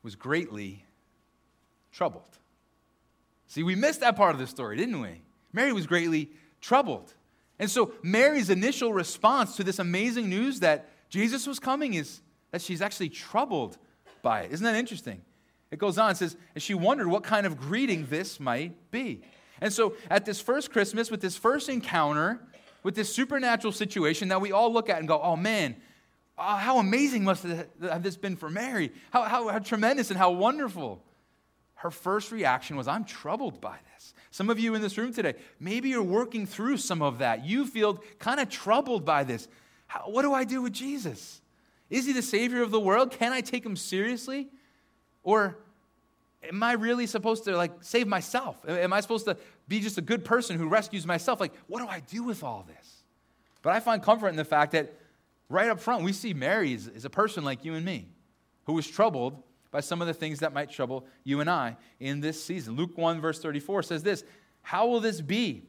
was 0.02 0.14
greatly 0.14 0.84
troubled. 1.92 2.38
See, 3.46 3.62
we 3.62 3.74
missed 3.74 4.00
that 4.00 4.16
part 4.16 4.34
of 4.34 4.40
the 4.40 4.46
story, 4.46 4.76
didn't 4.76 5.00
we? 5.00 5.20
Mary 5.52 5.72
was 5.72 5.86
greatly 5.86 6.30
troubled. 6.60 7.14
And 7.58 7.70
so 7.70 7.92
Mary's 8.02 8.50
initial 8.50 8.92
response 8.92 9.56
to 9.56 9.64
this 9.64 9.78
amazing 9.78 10.28
news 10.28 10.60
that 10.60 10.88
Jesus 11.08 11.46
was 11.46 11.58
coming 11.58 11.94
is 11.94 12.20
that 12.50 12.62
she's 12.62 12.82
actually 12.82 13.10
troubled 13.10 13.78
by 14.22 14.42
it. 14.42 14.52
Isn't 14.52 14.64
that 14.64 14.74
interesting? 14.74 15.20
It 15.70 15.78
goes 15.78 15.98
on, 15.98 16.14
says, 16.14 16.36
and 16.54 16.62
she 16.62 16.74
wondered 16.74 17.08
what 17.08 17.22
kind 17.22 17.46
of 17.46 17.56
greeting 17.56 18.06
this 18.06 18.38
might 18.40 18.90
be. 18.90 19.22
And 19.60 19.72
so 19.72 19.94
at 20.10 20.24
this 20.24 20.40
first 20.40 20.72
Christmas, 20.72 21.10
with 21.10 21.20
this 21.20 21.36
first 21.36 21.68
encounter, 21.68 22.40
with 22.82 22.94
this 22.94 23.12
supernatural 23.12 23.72
situation 23.72 24.28
that 24.28 24.40
we 24.40 24.52
all 24.52 24.72
look 24.72 24.90
at 24.90 24.98
and 24.98 25.08
go, 25.08 25.20
oh 25.20 25.36
man, 25.36 25.76
oh, 26.38 26.56
how 26.56 26.78
amazing 26.78 27.24
must 27.24 27.44
have 27.44 28.02
this 28.02 28.16
been 28.16 28.36
for 28.36 28.50
Mary? 28.50 28.92
How, 29.10 29.22
how, 29.22 29.48
how 29.48 29.58
tremendous 29.58 30.10
and 30.10 30.18
how 30.18 30.30
wonderful. 30.30 31.02
Her 31.76 31.90
first 31.90 32.32
reaction 32.32 32.76
was, 32.76 32.88
I'm 32.88 33.04
troubled 33.04 33.60
by 33.60 33.76
this. 33.92 34.14
Some 34.30 34.50
of 34.50 34.58
you 34.58 34.74
in 34.74 34.82
this 34.82 34.96
room 34.96 35.12
today, 35.12 35.34
maybe 35.60 35.90
you're 35.90 36.02
working 36.02 36.46
through 36.46 36.78
some 36.78 37.02
of 37.02 37.18
that. 37.18 37.44
You 37.44 37.66
feel 37.66 38.02
kind 38.18 38.40
of 38.40 38.48
troubled 38.48 39.04
by 39.04 39.24
this. 39.24 39.48
How, 39.86 40.00
what 40.10 40.22
do 40.22 40.32
I 40.32 40.44
do 40.44 40.62
with 40.62 40.72
Jesus? 40.72 41.40
Is 41.90 42.06
he 42.06 42.12
the 42.12 42.22
Savior 42.22 42.62
of 42.62 42.70
the 42.70 42.80
world? 42.80 43.10
Can 43.10 43.32
I 43.32 43.42
take 43.42 43.64
him 43.64 43.76
seriously? 43.76 44.48
Or 45.22 45.58
am 46.48 46.62
I 46.62 46.72
really 46.72 47.06
supposed 47.06 47.44
to 47.44 47.56
like 47.56 47.72
save 47.80 48.06
myself? 48.06 48.56
Am 48.68 48.92
I 48.92 49.00
supposed 49.00 49.24
to 49.26 49.36
be 49.68 49.80
just 49.80 49.98
a 49.98 50.02
good 50.02 50.24
person 50.24 50.58
who 50.58 50.68
rescues 50.68 51.06
myself? 51.06 51.40
Like, 51.40 51.52
what 51.66 51.80
do 51.80 51.88
I 51.88 52.00
do 52.00 52.22
with 52.22 52.42
all 52.42 52.64
this? 52.66 53.02
But 53.62 53.72
I 53.72 53.80
find 53.80 54.02
comfort 54.02 54.28
in 54.28 54.36
the 54.36 54.44
fact 54.44 54.72
that 54.72 54.94
right 55.48 55.68
up 55.68 55.80
front, 55.80 56.04
we 56.04 56.12
see 56.12 56.34
Mary 56.34 56.74
as, 56.74 56.88
as 56.88 57.04
a 57.04 57.10
person 57.10 57.44
like 57.44 57.64
you 57.64 57.74
and 57.74 57.84
me 57.84 58.08
who 58.64 58.74
was 58.74 58.86
troubled 58.86 59.42
by 59.70 59.80
some 59.80 60.00
of 60.00 60.06
the 60.06 60.14
things 60.14 60.40
that 60.40 60.52
might 60.52 60.70
trouble 60.70 61.06
you 61.24 61.40
and 61.40 61.50
I 61.50 61.76
in 61.98 62.20
this 62.20 62.42
season. 62.42 62.76
Luke 62.76 62.96
1, 62.96 63.20
verse 63.20 63.40
34 63.40 63.82
says 63.82 64.02
this 64.02 64.24
How 64.62 64.86
will 64.86 65.00
this 65.00 65.20
be? 65.20 65.64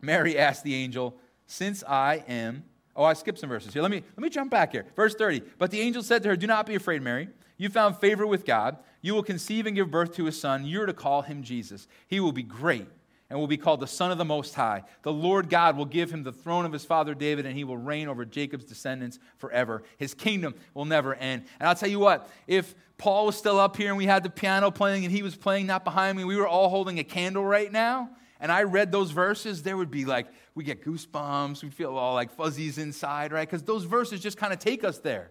Mary 0.00 0.36
asked 0.36 0.64
the 0.64 0.74
angel, 0.74 1.16
Since 1.46 1.84
I 1.84 2.24
am. 2.26 2.64
Oh, 2.94 3.04
I 3.04 3.14
skipped 3.14 3.38
some 3.38 3.48
verses 3.48 3.72
here. 3.72 3.80
Let 3.80 3.90
me, 3.90 4.02
let 4.16 4.18
me 4.18 4.28
jump 4.28 4.50
back 4.50 4.72
here. 4.72 4.84
Verse 4.96 5.14
30. 5.14 5.42
But 5.56 5.70
the 5.70 5.80
angel 5.80 6.02
said 6.02 6.22
to 6.24 6.30
her, 6.30 6.36
Do 6.36 6.46
not 6.46 6.66
be 6.66 6.74
afraid, 6.74 7.00
Mary. 7.00 7.28
You 7.56 7.68
found 7.68 7.96
favor 7.96 8.26
with 8.26 8.44
God. 8.44 8.76
You 9.02 9.14
will 9.14 9.22
conceive 9.22 9.66
and 9.66 9.76
give 9.76 9.90
birth 9.90 10.14
to 10.14 10.28
a 10.28 10.32
son. 10.32 10.64
You're 10.64 10.86
to 10.86 10.94
call 10.94 11.22
him 11.22 11.42
Jesus. 11.42 11.86
He 12.06 12.20
will 12.20 12.32
be 12.32 12.42
great 12.42 12.86
and 13.28 13.38
will 13.40 13.46
be 13.46 13.56
called 13.56 13.80
the 13.80 13.86
Son 13.86 14.12
of 14.12 14.18
the 14.18 14.24
Most 14.24 14.54
High. 14.54 14.84
The 15.02 15.12
Lord 15.12 15.48
God 15.48 15.76
will 15.76 15.86
give 15.86 16.10
him 16.10 16.22
the 16.22 16.32
throne 16.32 16.66
of 16.66 16.72
his 16.72 16.84
father 16.84 17.14
David, 17.14 17.46
and 17.46 17.56
he 17.56 17.64
will 17.64 17.78
reign 17.78 18.08
over 18.08 18.24
Jacob's 18.26 18.64
descendants 18.64 19.18
forever. 19.38 19.82
His 19.96 20.12
kingdom 20.12 20.54
will 20.74 20.84
never 20.84 21.14
end. 21.14 21.44
And 21.58 21.68
I'll 21.68 21.74
tell 21.74 21.88
you 21.88 21.98
what, 21.98 22.28
if 22.46 22.74
Paul 22.98 23.26
was 23.26 23.36
still 23.36 23.58
up 23.58 23.76
here 23.76 23.88
and 23.88 23.96
we 23.96 24.04
had 24.04 24.22
the 24.22 24.30
piano 24.30 24.70
playing 24.70 25.04
and 25.04 25.12
he 25.12 25.22
was 25.22 25.34
playing 25.34 25.68
that 25.68 25.82
behind 25.82 26.18
me, 26.18 26.24
we 26.24 26.36
were 26.36 26.46
all 26.46 26.68
holding 26.68 26.98
a 26.98 27.04
candle 27.04 27.44
right 27.44 27.72
now, 27.72 28.10
and 28.38 28.52
I 28.52 28.64
read 28.64 28.92
those 28.92 29.12
verses, 29.12 29.62
there 29.62 29.76
would 29.76 29.90
be 29.90 30.04
like, 30.04 30.26
we 30.54 30.62
get 30.62 30.84
goosebumps, 30.84 31.62
we 31.62 31.70
feel 31.70 31.96
all 31.96 32.12
like 32.12 32.30
fuzzies 32.32 32.76
inside, 32.76 33.32
right? 33.32 33.48
Because 33.48 33.62
those 33.62 33.84
verses 33.84 34.20
just 34.20 34.36
kind 34.36 34.52
of 34.52 34.58
take 34.58 34.84
us 34.84 34.98
there. 34.98 35.30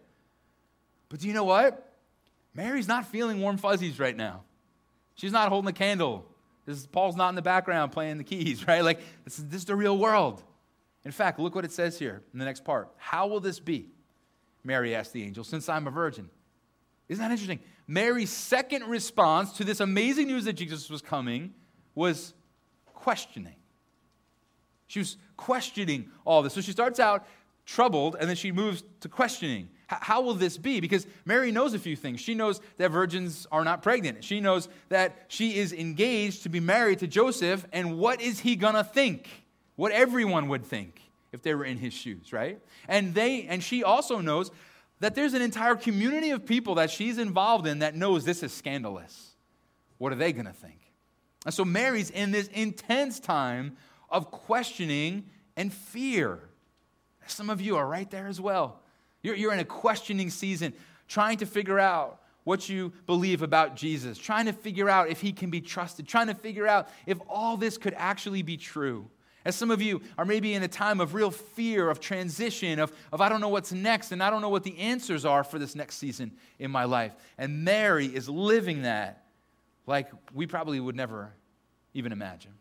But 1.09 1.19
do 1.19 1.27
you 1.27 1.33
know 1.33 1.43
what? 1.43 1.90
Mary's 2.53 2.87
not 2.87 3.05
feeling 3.05 3.39
warm 3.41 3.57
fuzzies 3.57 3.99
right 3.99 4.15
now. 4.15 4.41
She's 5.15 5.31
not 5.31 5.49
holding 5.49 5.69
a 5.69 5.73
candle. 5.73 6.25
This, 6.65 6.85
Paul's 6.85 7.15
not 7.15 7.29
in 7.29 7.35
the 7.35 7.41
background 7.41 7.91
playing 7.91 8.17
the 8.17 8.23
keys, 8.23 8.67
right? 8.67 8.83
Like, 8.83 8.99
this, 9.23 9.37
this 9.37 9.61
is 9.61 9.65
the 9.65 9.75
real 9.75 9.97
world. 9.97 10.43
In 11.03 11.11
fact, 11.11 11.39
look 11.39 11.55
what 11.55 11.65
it 11.65 11.71
says 11.71 11.97
here 11.97 12.21
in 12.33 12.39
the 12.39 12.45
next 12.45 12.63
part. 12.63 12.89
How 12.97 13.27
will 13.27 13.39
this 13.39 13.59
be? 13.59 13.89
Mary 14.63 14.93
asked 14.93 15.13
the 15.13 15.23
angel, 15.23 15.43
since 15.43 15.67
I'm 15.67 15.87
a 15.87 15.91
virgin. 15.91 16.29
Isn't 17.09 17.23
that 17.23 17.31
interesting? 17.31 17.59
Mary's 17.87 18.29
second 18.29 18.83
response 18.83 19.53
to 19.53 19.63
this 19.63 19.79
amazing 19.79 20.27
news 20.27 20.45
that 20.45 20.53
Jesus 20.53 20.89
was 20.89 21.01
coming 21.01 21.53
was 21.95 22.33
questioning. 22.93 23.55
She 24.87 24.99
was 24.99 25.17
questioning 25.35 26.09
all 26.23 26.41
this. 26.41 26.53
So 26.53 26.61
she 26.61 26.71
starts 26.71 26.99
out 26.99 27.25
troubled 27.65 28.15
and 28.19 28.29
then 28.29 28.35
she 28.35 28.51
moves 28.51 28.83
to 29.01 29.09
questioning. 29.09 29.69
How 29.99 30.21
will 30.21 30.35
this 30.35 30.57
be? 30.57 30.79
Because 30.79 31.05
Mary 31.25 31.51
knows 31.51 31.73
a 31.73 31.79
few 31.79 31.95
things. 31.95 32.21
She 32.21 32.33
knows 32.33 32.61
that 32.77 32.89
virgins 32.91 33.45
are 33.51 33.63
not 33.63 33.83
pregnant. 33.83 34.23
She 34.23 34.39
knows 34.39 34.69
that 34.89 35.25
she 35.27 35.57
is 35.57 35.73
engaged 35.73 36.43
to 36.43 36.49
be 36.49 36.59
married 36.59 36.99
to 36.99 37.07
Joseph, 37.07 37.65
and 37.73 37.97
what 37.97 38.21
is 38.21 38.39
he 38.39 38.55
going 38.55 38.75
to 38.75 38.83
think? 38.83 39.27
What 39.75 39.91
everyone 39.91 40.47
would 40.47 40.65
think 40.65 41.01
if 41.31 41.41
they 41.41 41.55
were 41.55 41.65
in 41.65 41.77
his 41.77 41.93
shoes, 41.93 42.31
right? 42.31 42.59
And 42.87 43.13
they 43.13 43.43
and 43.43 43.63
she 43.63 43.83
also 43.83 44.19
knows 44.19 44.51
that 44.99 45.15
there's 45.15 45.33
an 45.33 45.41
entire 45.41 45.75
community 45.75 46.29
of 46.29 46.45
people 46.45 46.75
that 46.75 46.91
she's 46.91 47.17
involved 47.17 47.67
in 47.67 47.79
that 47.79 47.95
knows 47.95 48.23
this 48.23 48.43
is 48.43 48.53
scandalous. 48.53 49.31
What 49.97 50.11
are 50.11 50.15
they 50.15 50.31
going 50.31 50.45
to 50.45 50.53
think? 50.53 50.79
And 51.45 51.53
so 51.53 51.65
Mary's 51.65 52.09
in 52.09 52.31
this 52.31 52.47
intense 52.47 53.19
time 53.19 53.77
of 54.09 54.29
questioning 54.29 55.25
and 55.57 55.73
fear. 55.73 56.39
Some 57.27 57.49
of 57.49 57.61
you 57.61 57.77
are 57.77 57.87
right 57.87 58.09
there 58.11 58.27
as 58.27 58.39
well. 58.39 58.81
You're, 59.23 59.35
you're 59.35 59.53
in 59.53 59.59
a 59.59 59.65
questioning 59.65 60.29
season, 60.29 60.73
trying 61.07 61.37
to 61.37 61.45
figure 61.45 61.79
out 61.79 62.21
what 62.43 62.67
you 62.67 62.91
believe 63.05 63.41
about 63.41 63.75
Jesus, 63.75 64.17
trying 64.17 64.45
to 64.47 64.53
figure 64.53 64.89
out 64.89 65.09
if 65.09 65.21
he 65.21 65.31
can 65.31 65.49
be 65.49 65.61
trusted, 65.61 66.07
trying 66.07 66.27
to 66.27 66.33
figure 66.33 66.67
out 66.67 66.89
if 67.05 67.19
all 67.29 67.57
this 67.57 67.77
could 67.77 67.93
actually 67.97 68.41
be 68.41 68.57
true. 68.57 69.09
As 69.43 69.55
some 69.55 69.71
of 69.71 69.81
you 69.81 70.01
are 70.17 70.25
maybe 70.25 70.53
in 70.53 70.61
a 70.63 70.67
time 70.67 70.99
of 70.99 71.13
real 71.13 71.31
fear, 71.31 71.89
of 71.89 71.99
transition, 71.99 72.79
of, 72.79 72.93
of 73.11 73.21
I 73.21 73.29
don't 73.29 73.41
know 73.41 73.49
what's 73.49 73.71
next, 73.71 74.11
and 74.11 74.21
I 74.21 74.29
don't 74.29 74.41
know 74.41 74.49
what 74.49 74.63
the 74.63 74.77
answers 74.77 75.25
are 75.25 75.43
for 75.43 75.57
this 75.57 75.75
next 75.75 75.97
season 75.97 76.31
in 76.59 76.69
my 76.69 76.83
life. 76.83 77.13
And 77.37 77.63
Mary 77.63 78.05
is 78.05 78.29
living 78.29 78.83
that 78.83 79.23
like 79.87 80.09
we 80.33 80.45
probably 80.45 80.79
would 80.79 80.95
never 80.95 81.33
even 81.93 82.11
imagine. 82.11 82.53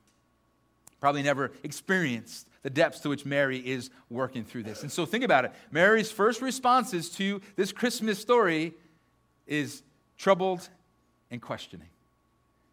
Probably 1.00 1.23
never 1.23 1.52
experienced 1.62 2.49
the 2.62 2.71
depths 2.71 3.00
to 3.00 3.09
which 3.09 3.25
Mary 3.25 3.59
is 3.59 3.90
working 4.09 4.45
through 4.45 4.62
this. 4.62 4.83
And 4.83 4.93
so 4.93 5.07
think 5.07 5.25
about 5.25 5.45
it. 5.45 5.52
Mary's 5.71 6.11
first 6.11 6.43
responses 6.43 7.09
to 7.11 7.40
this 7.57 7.73
Christmas 7.73 8.19
story 8.19 8.75
is 9.47 9.83
troubled 10.19 10.69
and 11.31 11.40
questioning. 11.40 11.88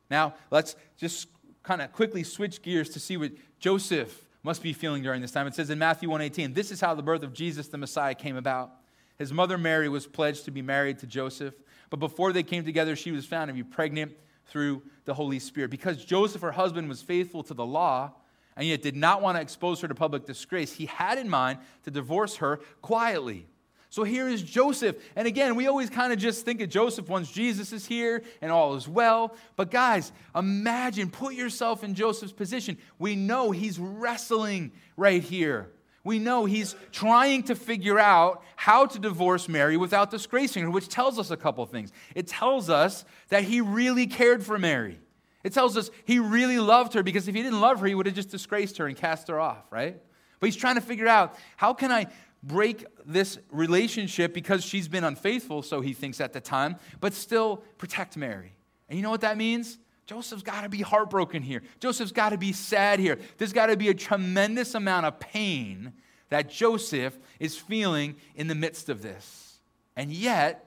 Now, 0.09 0.35
let's 0.51 0.75
just 0.97 1.27
kind 1.63 1.81
of 1.81 1.91
quickly 1.91 2.23
switch 2.23 2.61
gears 2.61 2.89
to 2.89 2.99
see 2.99 3.17
what 3.17 3.31
Joseph 3.59 4.27
must 4.43 4.61
be 4.61 4.73
feeling 4.73 5.03
during 5.03 5.21
this 5.21 5.31
time. 5.31 5.47
It 5.47 5.55
says 5.55 5.69
in 5.69 5.79
Matthew 5.79 6.09
1:18, 6.09 6.53
this 6.53 6.71
is 6.71 6.79
how 6.79 6.95
the 6.95 7.03
birth 7.03 7.23
of 7.23 7.33
Jesus 7.33 7.67
the 7.67 7.77
Messiah 7.77 8.15
came 8.15 8.37
about. 8.37 8.71
His 9.17 9.33
mother 9.33 9.57
Mary 9.57 9.89
was 9.89 10.05
pledged 10.05 10.45
to 10.45 10.51
be 10.51 10.61
married 10.61 10.99
to 10.99 11.07
Joseph, 11.07 11.55
but 11.89 11.97
before 11.99 12.31
they 12.31 12.43
came 12.43 12.63
together, 12.63 12.95
she 12.95 13.11
was 13.11 13.25
found 13.25 13.49
to 13.49 13.53
be 13.53 13.63
pregnant 13.63 14.13
through 14.45 14.83
the 15.05 15.13
Holy 15.13 15.39
Spirit. 15.39 15.71
Because 15.71 16.05
Joseph, 16.05 16.41
her 16.41 16.51
husband, 16.51 16.87
was 16.87 17.01
faithful 17.01 17.43
to 17.43 17.53
the 17.53 17.65
law 17.65 18.13
and 18.57 18.67
yet 18.67 18.81
did 18.81 18.95
not 18.95 19.21
want 19.21 19.37
to 19.37 19.41
expose 19.41 19.79
her 19.81 19.87
to 19.87 19.95
public 19.95 20.25
disgrace, 20.25 20.73
he 20.73 20.87
had 20.87 21.17
in 21.17 21.29
mind 21.29 21.59
to 21.83 21.91
divorce 21.91 22.37
her 22.37 22.59
quietly. 22.81 23.47
So 23.89 24.03
here 24.03 24.27
is 24.27 24.41
Joseph. 24.41 24.97
And 25.15 25.27
again, 25.27 25.55
we 25.55 25.67
always 25.67 25.89
kind 25.89 26.11
of 26.11 26.19
just 26.19 26.43
think 26.43 26.59
of 26.59 26.69
Joseph 26.69 27.07
once 27.07 27.31
Jesus 27.31 27.71
is 27.71 27.85
here 27.85 28.23
and 28.41 28.51
all 28.51 28.75
is 28.75 28.87
well. 28.87 29.35
But 29.55 29.71
guys, 29.71 30.11
imagine, 30.35 31.09
put 31.09 31.35
yourself 31.35 31.83
in 31.83 31.93
Joseph's 31.93 32.33
position. 32.33 32.77
We 32.99 33.15
know 33.15 33.51
he's 33.51 33.79
wrestling 33.79 34.71
right 34.97 35.23
here. 35.23 35.69
We 36.03 36.19
know 36.19 36.45
he's 36.45 36.75
trying 36.91 37.43
to 37.43 37.55
figure 37.55 37.99
out 37.99 38.43
how 38.55 38.85
to 38.85 38.99
divorce 38.99 39.47
Mary 39.49 39.77
without 39.77 40.09
disgracing 40.09 40.63
her, 40.63 40.69
which 40.69 40.87
tells 40.87 41.19
us 41.19 41.31
a 41.31 41.37
couple 41.37 41.65
things. 41.65 41.91
It 42.15 42.27
tells 42.27 42.69
us 42.69 43.05
that 43.29 43.43
he 43.43 43.61
really 43.61 44.07
cared 44.07 44.43
for 44.43 44.57
Mary. 44.57 44.99
It 45.43 45.53
tells 45.53 45.77
us 45.77 45.89
he 46.05 46.19
really 46.19 46.59
loved 46.59 46.93
her 46.93 47.03
because 47.03 47.27
if 47.27 47.35
he 47.35 47.41
didn't 47.41 47.61
love 47.61 47.79
her, 47.79 47.87
he 47.87 47.95
would 47.95 48.05
have 48.05 48.15
just 48.15 48.29
disgraced 48.29 48.77
her 48.77 48.87
and 48.87 48.97
cast 48.97 49.27
her 49.27 49.39
off, 49.39 49.71
right? 49.71 50.01
But 50.39 50.47
he's 50.47 50.55
trying 50.55 50.75
to 50.75 50.81
figure 50.81 51.07
out 51.07 51.35
how 51.55 51.73
can 51.73 51.91
I 51.91 52.07
break 52.43 52.85
this 53.05 53.39
relationship 53.51 54.33
because 54.33 54.63
she's 54.63 54.87
been 54.87 55.03
unfaithful, 55.03 55.61
so 55.61 55.81
he 55.81 55.93
thinks 55.93 56.21
at 56.21 56.33
the 56.33 56.41
time, 56.41 56.77
but 56.99 57.13
still 57.13 57.57
protect 57.77 58.17
Mary. 58.17 58.53
And 58.89 58.97
you 58.97 59.03
know 59.03 59.09
what 59.09 59.21
that 59.21 59.37
means? 59.37 59.79
Joseph's 60.05 60.43
got 60.43 60.61
to 60.61 60.69
be 60.69 60.81
heartbroken 60.81 61.41
here. 61.41 61.61
Joseph's 61.79 62.13
got 62.13 62.29
to 62.29 62.37
be 62.37 62.53
sad 62.53 62.99
here. 62.99 63.19
There's 63.37 63.51
got 63.51 63.65
to 63.67 63.75
be 63.75 63.89
a 63.89 63.93
tremendous 63.93 64.73
amount 64.73 65.05
of 65.05 65.19
pain 65.19 65.93
that 66.29 66.49
Joseph 66.49 67.17
is 67.39 67.57
feeling 67.57 68.15
in 68.35 68.47
the 68.47 68.55
midst 68.55 68.89
of 68.89 69.01
this. 69.01 69.59
And 69.95 70.11
yet, 70.11 70.65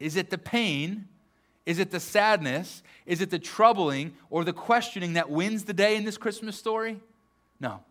is 0.00 0.16
it 0.16 0.30
the 0.30 0.38
pain? 0.38 1.06
Is 1.66 1.78
it 1.78 1.90
the 1.90 2.00
sadness? 2.00 2.82
Is 3.06 3.20
it 3.20 3.30
the 3.30 3.38
troubling 3.38 4.14
or 4.30 4.44
the 4.44 4.52
questioning 4.52 5.14
that 5.14 5.30
wins 5.30 5.64
the 5.64 5.72
day 5.72 5.96
in 5.96 6.04
this 6.04 6.16
Christmas 6.16 6.56
story? 6.56 7.00
No. 7.60 7.82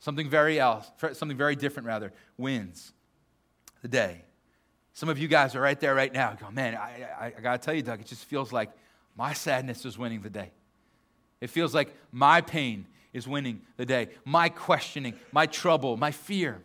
Something 0.00 0.28
very 0.28 0.58
else, 0.58 0.90
something 1.12 1.36
very 1.36 1.56
different 1.56 1.86
rather, 1.86 2.12
wins 2.36 2.92
the 3.82 3.88
day. 3.88 4.24
Some 4.92 5.08
of 5.08 5.18
you 5.18 5.28
guys 5.28 5.54
are 5.54 5.60
right 5.60 5.78
there 5.78 5.94
right 5.94 6.12
now. 6.12 6.34
Go, 6.34 6.50
man, 6.50 6.74
I, 6.74 7.06
I, 7.18 7.26
I 7.26 7.40
got 7.40 7.60
to 7.60 7.64
tell 7.64 7.74
you, 7.74 7.82
Doug, 7.82 8.00
it 8.00 8.06
just 8.06 8.24
feels 8.24 8.52
like 8.52 8.70
my 9.16 9.32
sadness 9.32 9.84
is 9.84 9.96
winning 9.96 10.22
the 10.22 10.30
day. 10.30 10.50
It 11.40 11.50
feels 11.50 11.74
like 11.74 11.94
my 12.12 12.40
pain 12.40 12.86
is 13.12 13.26
winning 13.26 13.62
the 13.76 13.86
day. 13.86 14.08
My 14.24 14.48
questioning, 14.48 15.14
my 15.32 15.46
trouble, 15.46 15.96
my 15.96 16.10
fear. 16.10 16.62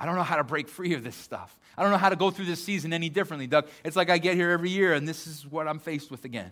I 0.00 0.06
don't 0.06 0.14
know 0.14 0.22
how 0.22 0.36
to 0.36 0.44
break 0.44 0.66
free 0.66 0.94
of 0.94 1.04
this 1.04 1.14
stuff. 1.14 1.58
I 1.76 1.82
don't 1.82 1.92
know 1.92 1.98
how 1.98 2.08
to 2.08 2.16
go 2.16 2.30
through 2.30 2.46
this 2.46 2.64
season 2.64 2.94
any 2.94 3.10
differently, 3.10 3.46
Doug. 3.46 3.68
It's 3.84 3.96
like 3.96 4.08
I 4.08 4.16
get 4.16 4.34
here 4.34 4.50
every 4.50 4.70
year 4.70 4.94
and 4.94 5.06
this 5.06 5.26
is 5.26 5.46
what 5.46 5.68
I'm 5.68 5.78
faced 5.78 6.10
with 6.10 6.24
again. 6.24 6.50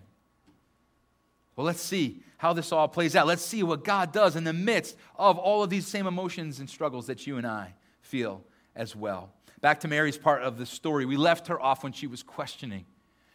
Well, 1.57 1.67
let's 1.67 1.81
see 1.81 2.23
how 2.37 2.53
this 2.53 2.71
all 2.71 2.87
plays 2.87 3.17
out. 3.17 3.27
Let's 3.27 3.43
see 3.43 3.63
what 3.63 3.83
God 3.85 4.13
does 4.13 4.37
in 4.37 4.45
the 4.45 4.53
midst 4.53 4.97
of 5.17 5.39
all 5.39 5.63
of 5.63 5.71
these 5.71 5.87
same 5.87 6.07
emotions 6.07 6.61
and 6.61 6.69
struggles 6.69 7.07
that 7.07 7.27
you 7.27 7.39
and 7.39 7.47
I 7.47 7.75
feel 8.03 8.45
as 8.77 8.95
well. 8.95 9.33
Back 9.61 9.81
to 9.81 9.89
Mary's 9.89 10.19
part 10.19 10.43
of 10.43 10.59
the 10.59 10.67
story. 10.67 11.05
We 11.05 11.17
left 11.17 11.49
her 11.49 11.61
off 11.61 11.83
when 11.83 11.93
she 11.93 12.07
was 12.07 12.23
questioning. 12.23 12.85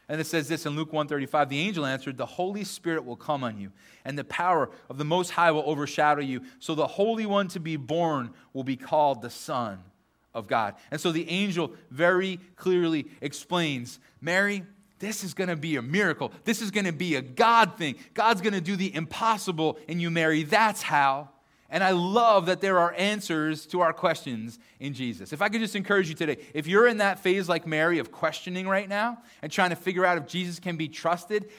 And 0.08 0.22
it 0.22 0.28
says 0.28 0.48
this 0.48 0.66
in 0.66 0.76
Luke 0.76 0.94
135, 0.94 1.50
the 1.50 1.60
angel 1.60 1.86
answered, 1.86 2.18
"The 2.18 2.26
Holy 2.26 2.64
Spirit 2.64 3.04
will 3.04 3.16
come 3.16 3.44
on 3.44 3.58
you, 3.58 3.72
and 4.06 4.18
the 4.18 4.24
power 4.24 4.70
of 4.90 4.98
the 4.98 5.06
Most 5.06 5.32
High 5.32 5.52
will 5.52 5.64
overshadow 5.66 6.22
you. 6.22 6.44
So 6.60 6.76
the 6.76 6.88
Holy 6.88 7.26
One 7.26 7.48
to 7.50 7.60
be 7.60 7.78
born 7.78 8.34
will 8.54 8.64
be 8.64 8.78
called 8.78 9.22
the 9.22 9.30
Son 9.30 9.84
of 10.34 10.48
God." 10.48 10.76
And 10.92 11.00
so 11.00 11.12
the 11.12 11.30
angel 11.30 11.74
very 11.90 12.40
clearly 12.56 13.08
explains, 13.22 14.00
"Mary, 14.22 14.64
this 15.00 15.24
is 15.24 15.34
going 15.34 15.50
to 15.50 15.56
be 15.56 15.76
a 15.76 15.82
miracle. 15.82 16.32
This 16.46 16.62
is 16.62 16.72
going 16.72 16.86
to 16.86 16.94
be 16.94 17.16
a 17.16 17.22
God 17.22 17.78
thing. 17.78 17.96
God's 18.14 18.42
going 18.42 18.54
to 18.54 18.62
do 18.62 18.76
the 18.76 18.94
impossible 18.96 19.78
in 19.88 20.00
you, 20.00 20.10
Mary. 20.10 20.44
That's 20.44 20.82
how." 20.82 21.30
And 21.70 21.84
I 21.84 21.90
love 21.90 22.46
that 22.46 22.62
there 22.62 22.78
are 22.78 22.94
answers 22.94 23.66
to 23.68 23.82
our 23.82 23.94
questions 23.94 24.60
in 24.80 24.94
Jesus. 24.94 25.34
If 25.34 25.42
I 25.42 25.50
could 25.50 25.60
just 25.60 25.76
encourage 25.76 26.08
you 26.08 26.14
today, 26.14 26.38
if 26.54 26.68
you're 26.68 26.88
in 26.88 26.98
that 26.98 27.18
phase 27.20 27.50
like 27.50 27.66
Mary 27.66 27.98
of 27.98 28.12
questioning 28.12 28.68
right 28.68 28.88
now 28.88 29.18
and 29.42 29.52
trying 29.52 29.72
to 29.72 29.76
figure 29.76 30.06
out 30.06 30.20
if 30.20 30.28
Jesus 30.28 30.60
can 30.60 30.78
be 30.78 30.88
trusted, 30.88 31.50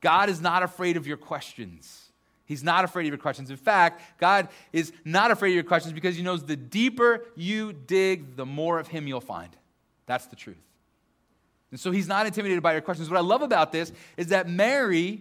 God 0.00 0.30
is 0.30 0.40
not 0.40 0.62
afraid 0.62 0.96
of 0.96 1.06
your 1.06 1.18
questions. 1.18 2.07
He's 2.48 2.64
not 2.64 2.82
afraid 2.82 3.02
of 3.02 3.08
your 3.08 3.18
questions. 3.18 3.50
In 3.50 3.58
fact, 3.58 4.18
God 4.18 4.48
is 4.72 4.90
not 5.04 5.30
afraid 5.30 5.50
of 5.50 5.54
your 5.56 5.64
questions 5.64 5.92
because 5.92 6.16
He 6.16 6.22
knows 6.22 6.42
the 6.42 6.56
deeper 6.56 7.26
you 7.36 7.74
dig, 7.74 8.36
the 8.36 8.46
more 8.46 8.78
of 8.78 8.88
Him 8.88 9.06
you'll 9.06 9.20
find. 9.20 9.54
That's 10.06 10.26
the 10.26 10.36
truth. 10.36 10.56
And 11.70 11.78
so 11.78 11.90
He's 11.90 12.08
not 12.08 12.24
intimidated 12.24 12.62
by 12.62 12.72
your 12.72 12.80
questions. 12.80 13.10
What 13.10 13.18
I 13.18 13.22
love 13.22 13.42
about 13.42 13.70
this 13.70 13.92
is 14.16 14.28
that 14.28 14.48
Mary 14.48 15.20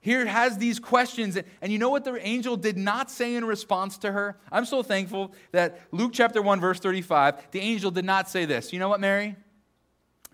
here 0.00 0.26
has 0.26 0.58
these 0.58 0.80
questions. 0.80 1.38
And 1.62 1.72
you 1.72 1.78
know 1.78 1.90
what 1.90 2.04
the 2.04 2.14
angel 2.26 2.56
did 2.56 2.76
not 2.76 3.08
say 3.08 3.36
in 3.36 3.44
response 3.44 3.96
to 3.98 4.10
her? 4.10 4.36
I'm 4.50 4.64
so 4.64 4.82
thankful 4.82 5.32
that 5.52 5.80
Luke 5.92 6.10
chapter 6.12 6.42
1, 6.42 6.60
verse 6.60 6.80
35, 6.80 7.52
the 7.52 7.60
angel 7.60 7.92
did 7.92 8.04
not 8.04 8.28
say 8.28 8.46
this. 8.46 8.72
You 8.72 8.80
know 8.80 8.88
what, 8.88 8.98
Mary? 8.98 9.36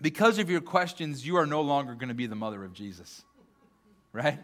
Because 0.01 0.39
of 0.39 0.49
your 0.49 0.61
questions, 0.61 1.23
you 1.25 1.37
are 1.37 1.45
no 1.45 1.61
longer 1.61 1.93
going 1.93 2.09
to 2.09 2.15
be 2.15 2.25
the 2.25 2.35
mother 2.35 2.63
of 2.63 2.73
Jesus. 2.73 3.23
Right? 4.11 4.39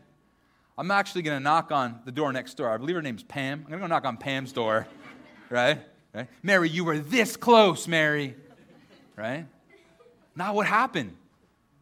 I'm 0.80 0.92
actually 0.92 1.24
going 1.24 1.38
to 1.38 1.44
knock 1.44 1.74
on 1.74 2.00
the 2.06 2.12
door 2.12 2.32
next 2.32 2.54
door. 2.54 2.70
I 2.70 2.78
believe 2.78 2.96
her 2.96 3.02
name's 3.02 3.22
Pam. 3.22 3.60
I'm 3.60 3.70
going 3.70 3.82
to 3.82 3.84
go 3.84 3.88
knock 3.88 4.06
on 4.06 4.18
Pam's 4.18 4.54
door. 4.54 4.88
Right? 5.52 5.82
right? 6.14 6.28
Mary, 6.44 6.70
you 6.70 6.86
were 6.86 7.00
this 7.00 7.36
close, 7.36 7.88
Mary. 7.88 8.36
Right? 9.16 9.48
Now, 10.36 10.54
what 10.54 10.68
happened? 10.68 11.16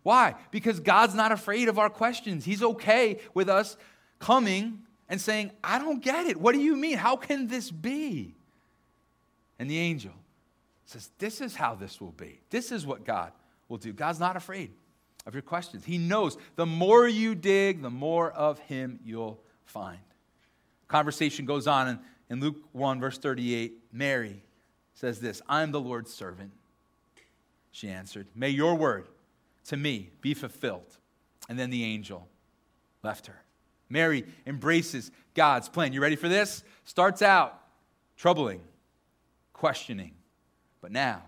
Why? 0.04 0.36
Because 0.52 0.80
God's 0.80 1.14
not 1.14 1.34
afraid 1.34 1.68
of 1.68 1.78
our 1.78 1.90
questions. 1.90 2.46
He's 2.46 2.64
okay 2.64 3.20
with 3.34 3.50
us 3.50 3.76
coming 4.20 4.84
and 5.10 5.20
saying, 5.20 5.52
I 5.62 5.80
don't 5.80 6.02
get 6.02 6.28
it. 6.28 6.38
What 6.38 6.54
do 6.54 6.62
you 6.62 6.78
mean? 6.78 6.98
How 6.98 7.18
can 7.18 7.50
this 7.50 7.70
be? 7.70 8.36
And 9.60 9.70
the 9.70 9.80
angel 9.80 10.14
says, 10.86 11.10
This 11.20 11.42
is 11.42 11.54
how 11.54 11.76
this 11.76 12.00
will 12.00 12.14
be. 12.14 12.40
This 12.50 12.72
is 12.72 12.86
what 12.86 13.04
God 13.04 13.34
will 13.68 13.80
do. 13.80 13.92
God's 13.92 14.22
not 14.22 14.38
afraid 14.38 14.72
of 15.28 15.36
your 15.36 15.44
questions. 15.44 15.84
He 15.84 15.98
knows 15.98 16.38
the 16.56 16.66
more 16.66 17.08
you 17.08 17.36
dig, 17.36 17.82
the 17.82 17.90
more 17.90 18.32
of 18.32 18.58
him 18.60 19.00
you'll 19.04 19.40
find. 19.66 20.00
Conversation 20.88 21.46
goes 21.46 21.68
on 21.68 21.90
in, 21.90 22.00
in 22.30 22.40
Luke 22.40 22.56
1, 22.72 23.02
verse 23.02 23.18
38. 23.18 23.74
Mary 23.92 24.42
says 24.94 25.20
this 25.20 25.42
I'm 25.50 25.72
the 25.72 25.82
Lord's 25.82 26.14
servant. 26.14 26.52
She 27.72 27.90
answered, 27.90 28.26
May 28.34 28.50
your 28.50 28.76
word 28.76 29.06
to 29.66 29.78
me 29.78 30.10
be 30.22 30.34
fulfilled. 30.34 30.98
And 31.50 31.60
then 31.60 31.70
the 31.70 31.84
angel 31.84 32.28
left 33.04 33.28
her. 33.28 33.44
Mary 33.90 34.26
embraces 34.46 35.12
God's 35.34 35.70
plan. 35.70 35.94
You 35.94 36.02
ready 36.02 36.16
for 36.16 36.28
this? 36.28 36.64
Starts 36.86 37.22
out 37.22 37.62
troubling, 38.18 38.62
questioning, 39.54 40.14
but 40.82 40.92
now 40.92 41.22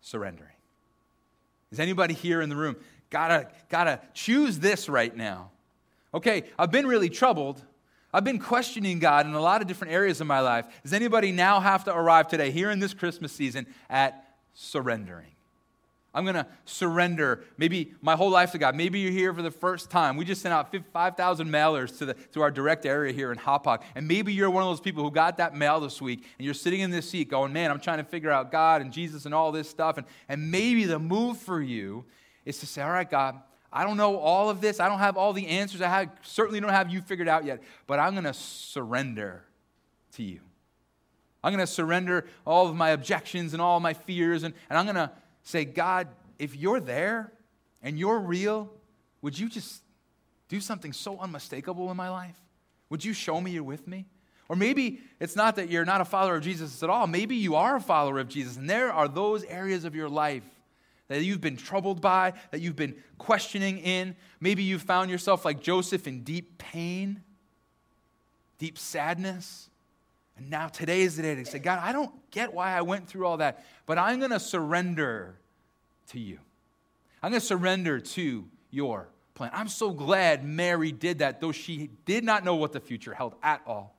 surrendering. 0.00 0.52
Is 1.70 1.80
anybody 1.80 2.14
here 2.14 2.40
in 2.40 2.48
the 2.48 2.56
room 2.56 2.76
gotta 3.10 3.48
gotta 3.68 4.00
choose 4.14 4.58
this 4.58 4.88
right 4.88 5.14
now? 5.14 5.50
Okay, 6.14 6.44
I've 6.58 6.70
been 6.70 6.86
really 6.86 7.08
troubled. 7.08 7.62
I've 8.12 8.24
been 8.24 8.38
questioning 8.38 8.98
God 8.98 9.26
in 9.26 9.34
a 9.34 9.40
lot 9.40 9.60
of 9.60 9.68
different 9.68 9.92
areas 9.92 10.20
of 10.20 10.26
my 10.26 10.40
life. 10.40 10.66
Does 10.82 10.94
anybody 10.94 11.30
now 11.30 11.60
have 11.60 11.84
to 11.84 11.94
arrive 11.94 12.28
today, 12.28 12.50
here 12.50 12.70
in 12.70 12.78
this 12.78 12.94
Christmas 12.94 13.32
season, 13.32 13.66
at 13.90 14.24
surrendering? 14.54 15.32
I'm 16.14 16.24
going 16.24 16.36
to 16.36 16.46
surrender 16.64 17.44
maybe 17.58 17.92
my 18.00 18.16
whole 18.16 18.30
life 18.30 18.52
to 18.52 18.58
God. 18.58 18.74
Maybe 18.74 18.98
you're 18.98 19.12
here 19.12 19.34
for 19.34 19.42
the 19.42 19.50
first 19.50 19.90
time. 19.90 20.16
We 20.16 20.24
just 20.24 20.40
sent 20.40 20.54
out 20.54 20.74
5,000 20.74 21.48
mailers 21.48 21.98
to, 21.98 22.06
the, 22.06 22.14
to 22.32 22.40
our 22.40 22.50
direct 22.50 22.86
area 22.86 23.12
here 23.12 23.30
in 23.30 23.38
Hauppauge. 23.38 23.82
And 23.94 24.08
maybe 24.08 24.32
you're 24.32 24.50
one 24.50 24.62
of 24.62 24.70
those 24.70 24.80
people 24.80 25.04
who 25.04 25.10
got 25.10 25.36
that 25.36 25.54
mail 25.54 25.78
this 25.80 26.00
week 26.00 26.24
and 26.38 26.46
you're 26.46 26.54
sitting 26.54 26.80
in 26.80 26.90
this 26.90 27.10
seat 27.10 27.28
going, 27.28 27.52
man, 27.52 27.70
I'm 27.70 27.78
trying 27.78 27.98
to 27.98 28.04
figure 28.04 28.30
out 28.30 28.50
God 28.50 28.80
and 28.80 28.90
Jesus 28.90 29.26
and 29.26 29.34
all 29.34 29.52
this 29.52 29.68
stuff. 29.68 29.98
And, 29.98 30.06
and 30.30 30.50
maybe 30.50 30.86
the 30.86 30.98
move 30.98 31.36
for 31.36 31.60
you 31.60 32.06
is 32.48 32.58
to 32.60 32.66
say, 32.66 32.80
all 32.80 32.90
right, 32.90 33.08
God, 33.08 33.38
I 33.70 33.84
don't 33.84 33.98
know 33.98 34.16
all 34.16 34.48
of 34.48 34.62
this. 34.62 34.80
I 34.80 34.88
don't 34.88 35.00
have 35.00 35.18
all 35.18 35.34
the 35.34 35.46
answers. 35.48 35.82
I 35.82 35.88
have, 35.88 36.10
certainly 36.22 36.60
don't 36.60 36.70
have 36.70 36.88
you 36.88 37.02
figured 37.02 37.28
out 37.28 37.44
yet. 37.44 37.62
But 37.86 37.98
I'm 37.98 38.12
going 38.12 38.24
to 38.24 38.32
surrender 38.32 39.44
to 40.12 40.22
you. 40.22 40.40
I'm 41.44 41.52
going 41.52 41.64
to 41.64 41.70
surrender 41.70 42.24
all 42.46 42.66
of 42.66 42.74
my 42.74 42.90
objections 42.90 43.52
and 43.52 43.60
all 43.60 43.80
my 43.80 43.92
fears. 43.92 44.44
And, 44.44 44.54
and 44.70 44.78
I'm 44.78 44.86
going 44.86 44.96
to 44.96 45.10
say, 45.42 45.66
God, 45.66 46.08
if 46.38 46.56
you're 46.56 46.80
there 46.80 47.30
and 47.82 47.98
you're 47.98 48.18
real, 48.18 48.72
would 49.20 49.38
you 49.38 49.50
just 49.50 49.82
do 50.48 50.58
something 50.58 50.94
so 50.94 51.18
unmistakable 51.18 51.90
in 51.90 51.98
my 51.98 52.08
life? 52.08 52.40
Would 52.88 53.04
you 53.04 53.12
show 53.12 53.38
me 53.42 53.50
you're 53.50 53.62
with 53.62 53.86
me? 53.86 54.06
Or 54.48 54.56
maybe 54.56 55.00
it's 55.20 55.36
not 55.36 55.56
that 55.56 55.68
you're 55.68 55.84
not 55.84 56.00
a 56.00 56.06
follower 56.06 56.36
of 56.36 56.42
Jesus 56.42 56.82
at 56.82 56.88
all. 56.88 57.06
Maybe 57.06 57.36
you 57.36 57.56
are 57.56 57.76
a 57.76 57.80
follower 57.82 58.18
of 58.18 58.28
Jesus, 58.28 58.56
and 58.56 58.70
there 58.70 58.90
are 58.90 59.06
those 59.06 59.44
areas 59.44 59.84
of 59.84 59.94
your 59.94 60.08
life 60.08 60.42
that 61.08 61.24
you've 61.24 61.40
been 61.40 61.56
troubled 61.56 62.00
by, 62.00 62.34
that 62.50 62.60
you've 62.60 62.76
been 62.76 62.94
questioning 63.16 63.78
in. 63.78 64.14
Maybe 64.40 64.62
you've 64.62 64.82
found 64.82 65.10
yourself 65.10 65.44
like 65.44 65.60
Joseph 65.60 66.06
in 66.06 66.22
deep 66.22 66.58
pain, 66.58 67.22
deep 68.58 68.78
sadness. 68.78 69.70
And 70.36 70.50
now 70.50 70.68
today 70.68 71.00
is 71.00 71.16
the 71.16 71.22
day 71.22 71.34
to 71.34 71.44
say, 71.44 71.58
God, 71.58 71.80
I 71.82 71.92
don't 71.92 72.12
get 72.30 72.52
why 72.54 72.76
I 72.76 72.82
went 72.82 73.08
through 73.08 73.26
all 73.26 73.38
that, 73.38 73.64
but 73.86 73.98
I'm 73.98 74.18
going 74.18 74.30
to 74.30 74.40
surrender 74.40 75.36
to 76.10 76.20
you. 76.20 76.38
I'm 77.22 77.30
going 77.30 77.40
to 77.40 77.46
surrender 77.46 77.98
to 77.98 78.44
your 78.70 79.08
plan. 79.34 79.50
I'm 79.52 79.68
so 79.68 79.90
glad 79.90 80.44
Mary 80.44 80.92
did 80.92 81.18
that, 81.18 81.40
though 81.40 81.52
she 81.52 81.90
did 82.04 82.22
not 82.22 82.44
know 82.44 82.54
what 82.54 82.72
the 82.72 82.80
future 82.80 83.14
held 83.14 83.34
at 83.42 83.62
all. 83.66 83.96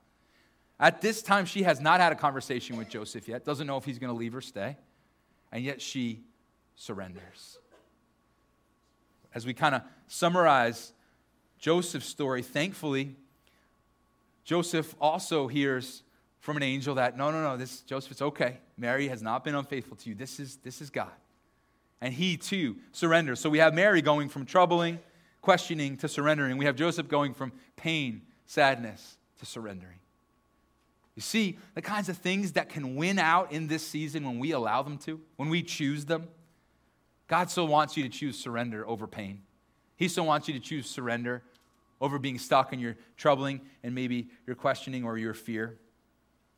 At 0.78 1.02
this 1.02 1.20
time, 1.20 1.44
she 1.44 1.64
has 1.64 1.80
not 1.80 2.00
had 2.00 2.12
a 2.12 2.16
conversation 2.16 2.78
with 2.78 2.88
Joseph 2.88 3.28
yet, 3.28 3.44
doesn't 3.44 3.66
know 3.66 3.76
if 3.76 3.84
he's 3.84 3.98
going 3.98 4.12
to 4.12 4.18
leave 4.18 4.34
or 4.34 4.40
stay, 4.40 4.78
and 5.52 5.62
yet 5.62 5.82
she 5.82 6.20
surrenders. 6.80 7.58
As 9.34 9.44
we 9.44 9.52
kind 9.52 9.74
of 9.74 9.82
summarize 10.08 10.92
Joseph's 11.58 12.06
story, 12.06 12.42
thankfully, 12.42 13.16
Joseph 14.44 14.94
also 14.98 15.46
hears 15.46 16.02
from 16.38 16.56
an 16.56 16.62
angel 16.62 16.94
that 16.94 17.18
no, 17.18 17.30
no, 17.30 17.42
no, 17.42 17.58
this 17.58 17.82
Joseph, 17.82 18.12
it's 18.12 18.22
okay. 18.22 18.56
Mary 18.78 19.08
has 19.08 19.20
not 19.20 19.44
been 19.44 19.54
unfaithful 19.54 19.94
to 19.98 20.08
you. 20.08 20.14
This 20.14 20.40
is 20.40 20.56
this 20.64 20.80
is 20.80 20.88
God. 20.88 21.12
And 22.00 22.14
he 22.14 22.38
too 22.38 22.76
surrenders. 22.92 23.40
So 23.40 23.50
we 23.50 23.58
have 23.58 23.74
Mary 23.74 24.00
going 24.00 24.30
from 24.30 24.46
troubling, 24.46 25.00
questioning 25.42 25.98
to 25.98 26.08
surrendering. 26.08 26.56
We 26.56 26.64
have 26.64 26.76
Joseph 26.76 27.08
going 27.08 27.34
from 27.34 27.52
pain, 27.76 28.22
sadness 28.46 29.18
to 29.40 29.44
surrendering. 29.44 29.98
You 31.14 31.20
see, 31.20 31.58
the 31.74 31.82
kinds 31.82 32.08
of 32.08 32.16
things 32.16 32.52
that 32.52 32.70
can 32.70 32.96
win 32.96 33.18
out 33.18 33.52
in 33.52 33.66
this 33.66 33.86
season 33.86 34.24
when 34.24 34.38
we 34.38 34.52
allow 34.52 34.80
them 34.80 34.96
to, 34.98 35.20
when 35.36 35.50
we 35.50 35.62
choose 35.62 36.06
them. 36.06 36.26
God 37.30 37.48
still 37.48 37.68
wants 37.68 37.96
you 37.96 38.02
to 38.02 38.08
choose 38.08 38.36
surrender 38.36 38.84
over 38.88 39.06
pain. 39.06 39.42
He 39.94 40.08
still 40.08 40.26
wants 40.26 40.48
you 40.48 40.54
to 40.54 40.58
choose 40.58 40.90
surrender 40.90 41.44
over 42.00 42.18
being 42.18 42.40
stuck 42.40 42.72
in 42.72 42.80
your 42.80 42.96
troubling 43.16 43.60
and 43.84 43.94
maybe 43.94 44.26
your 44.48 44.56
questioning 44.56 45.04
or 45.04 45.16
your 45.16 45.32
fear. 45.32 45.78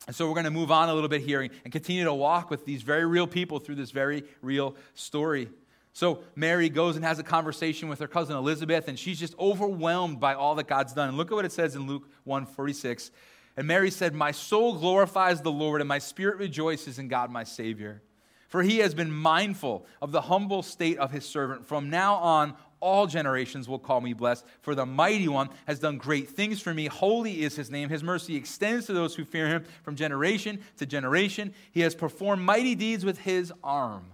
And 0.07 0.15
so 0.15 0.27
we're 0.27 0.33
going 0.33 0.45
to 0.45 0.51
move 0.51 0.71
on 0.71 0.89
a 0.89 0.93
little 0.95 1.09
bit 1.09 1.21
here 1.21 1.41
and 1.41 1.71
continue 1.71 2.05
to 2.05 2.13
walk 2.13 2.49
with 2.49 2.65
these 2.65 2.81
very 2.81 3.05
real 3.05 3.27
people 3.27 3.59
through 3.59 3.75
this 3.75 3.91
very 3.91 4.23
real 4.41 4.75
story. 4.95 5.47
So 5.93 6.23
Mary 6.35 6.69
goes 6.69 6.95
and 6.95 7.05
has 7.05 7.19
a 7.19 7.23
conversation 7.23 7.87
with 7.87 7.99
her 7.99 8.07
cousin 8.07 8.35
Elizabeth, 8.35 8.87
and 8.87 8.97
she's 8.97 9.19
just 9.19 9.37
overwhelmed 9.37 10.19
by 10.19 10.33
all 10.33 10.55
that 10.55 10.67
God's 10.67 10.93
done. 10.93 11.07
And 11.07 11.17
look 11.17 11.31
at 11.31 11.35
what 11.35 11.45
it 11.45 11.51
says 11.51 11.75
in 11.75 11.85
Luke 11.85 12.09
1 12.23 12.47
46. 12.47 13.11
And 13.57 13.67
Mary 13.67 13.91
said, 13.91 14.15
My 14.15 14.31
soul 14.31 14.79
glorifies 14.79 15.41
the 15.41 15.51
Lord, 15.51 15.81
and 15.81 15.87
my 15.87 15.99
spirit 15.99 16.39
rejoices 16.39 16.97
in 16.97 17.09
God 17.09 17.29
my 17.29 17.43
Savior. 17.43 18.01
For 18.47 18.61
he 18.61 18.79
has 18.79 18.93
been 18.93 19.11
mindful 19.11 19.85
of 20.01 20.11
the 20.11 20.21
humble 20.21 20.61
state 20.61 20.97
of 20.97 21.11
his 21.11 21.25
servant. 21.25 21.65
From 21.65 21.89
now 21.89 22.15
on, 22.15 22.53
all 22.83 23.07
generations 23.07 23.69
will 23.69 23.79
call 23.79 24.01
me 24.01 24.13
blessed. 24.13 24.45
For 24.61 24.75
the 24.75 24.85
mighty 24.85 25.29
one 25.29 25.49
has 25.65 25.79
done 25.79 25.97
great 25.97 26.29
things 26.29 26.61
for 26.61 26.73
me. 26.73 26.87
Holy 26.87 27.41
is 27.41 27.55
his 27.55 27.71
name. 27.71 27.89
His 27.89 28.03
mercy 28.03 28.35
extends 28.35 28.87
to 28.87 28.93
those 28.93 29.15
who 29.15 29.23
fear 29.23 29.47
him 29.47 29.63
from 29.83 29.95
generation 29.95 30.59
to 30.77 30.85
generation. 30.85 31.53
He 31.71 31.79
has 31.79 31.95
performed 31.95 32.41
mighty 32.43 32.75
deeds 32.75 33.05
with 33.05 33.19
his 33.19 33.53
arm. 33.63 34.05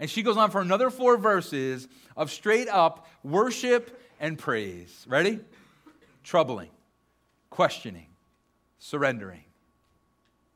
And 0.00 0.10
she 0.10 0.22
goes 0.22 0.36
on 0.36 0.50
for 0.50 0.60
another 0.60 0.90
four 0.90 1.16
verses 1.16 1.88
of 2.16 2.30
straight 2.32 2.68
up 2.68 3.06
worship 3.22 4.00
and 4.18 4.36
praise. 4.36 5.06
Ready? 5.08 5.40
Troubling, 6.24 6.70
questioning, 7.48 8.08
surrendering, 8.78 9.44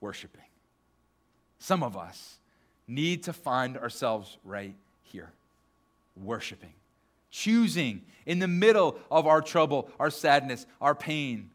worshiping. 0.00 0.42
Some 1.58 1.84
of 1.84 1.96
us 1.96 2.38
need 2.86 3.24
to 3.24 3.32
find 3.32 3.76
ourselves 3.76 4.38
right 4.44 4.74
here, 5.02 5.30
worshiping. 6.16 6.72
Choosing 7.30 8.02
in 8.26 8.38
the 8.38 8.48
middle 8.48 8.98
of 9.10 9.26
our 9.26 9.40
trouble, 9.40 9.88
our 9.98 10.10
sadness, 10.10 10.66
our 10.80 10.94
pain 10.94 11.50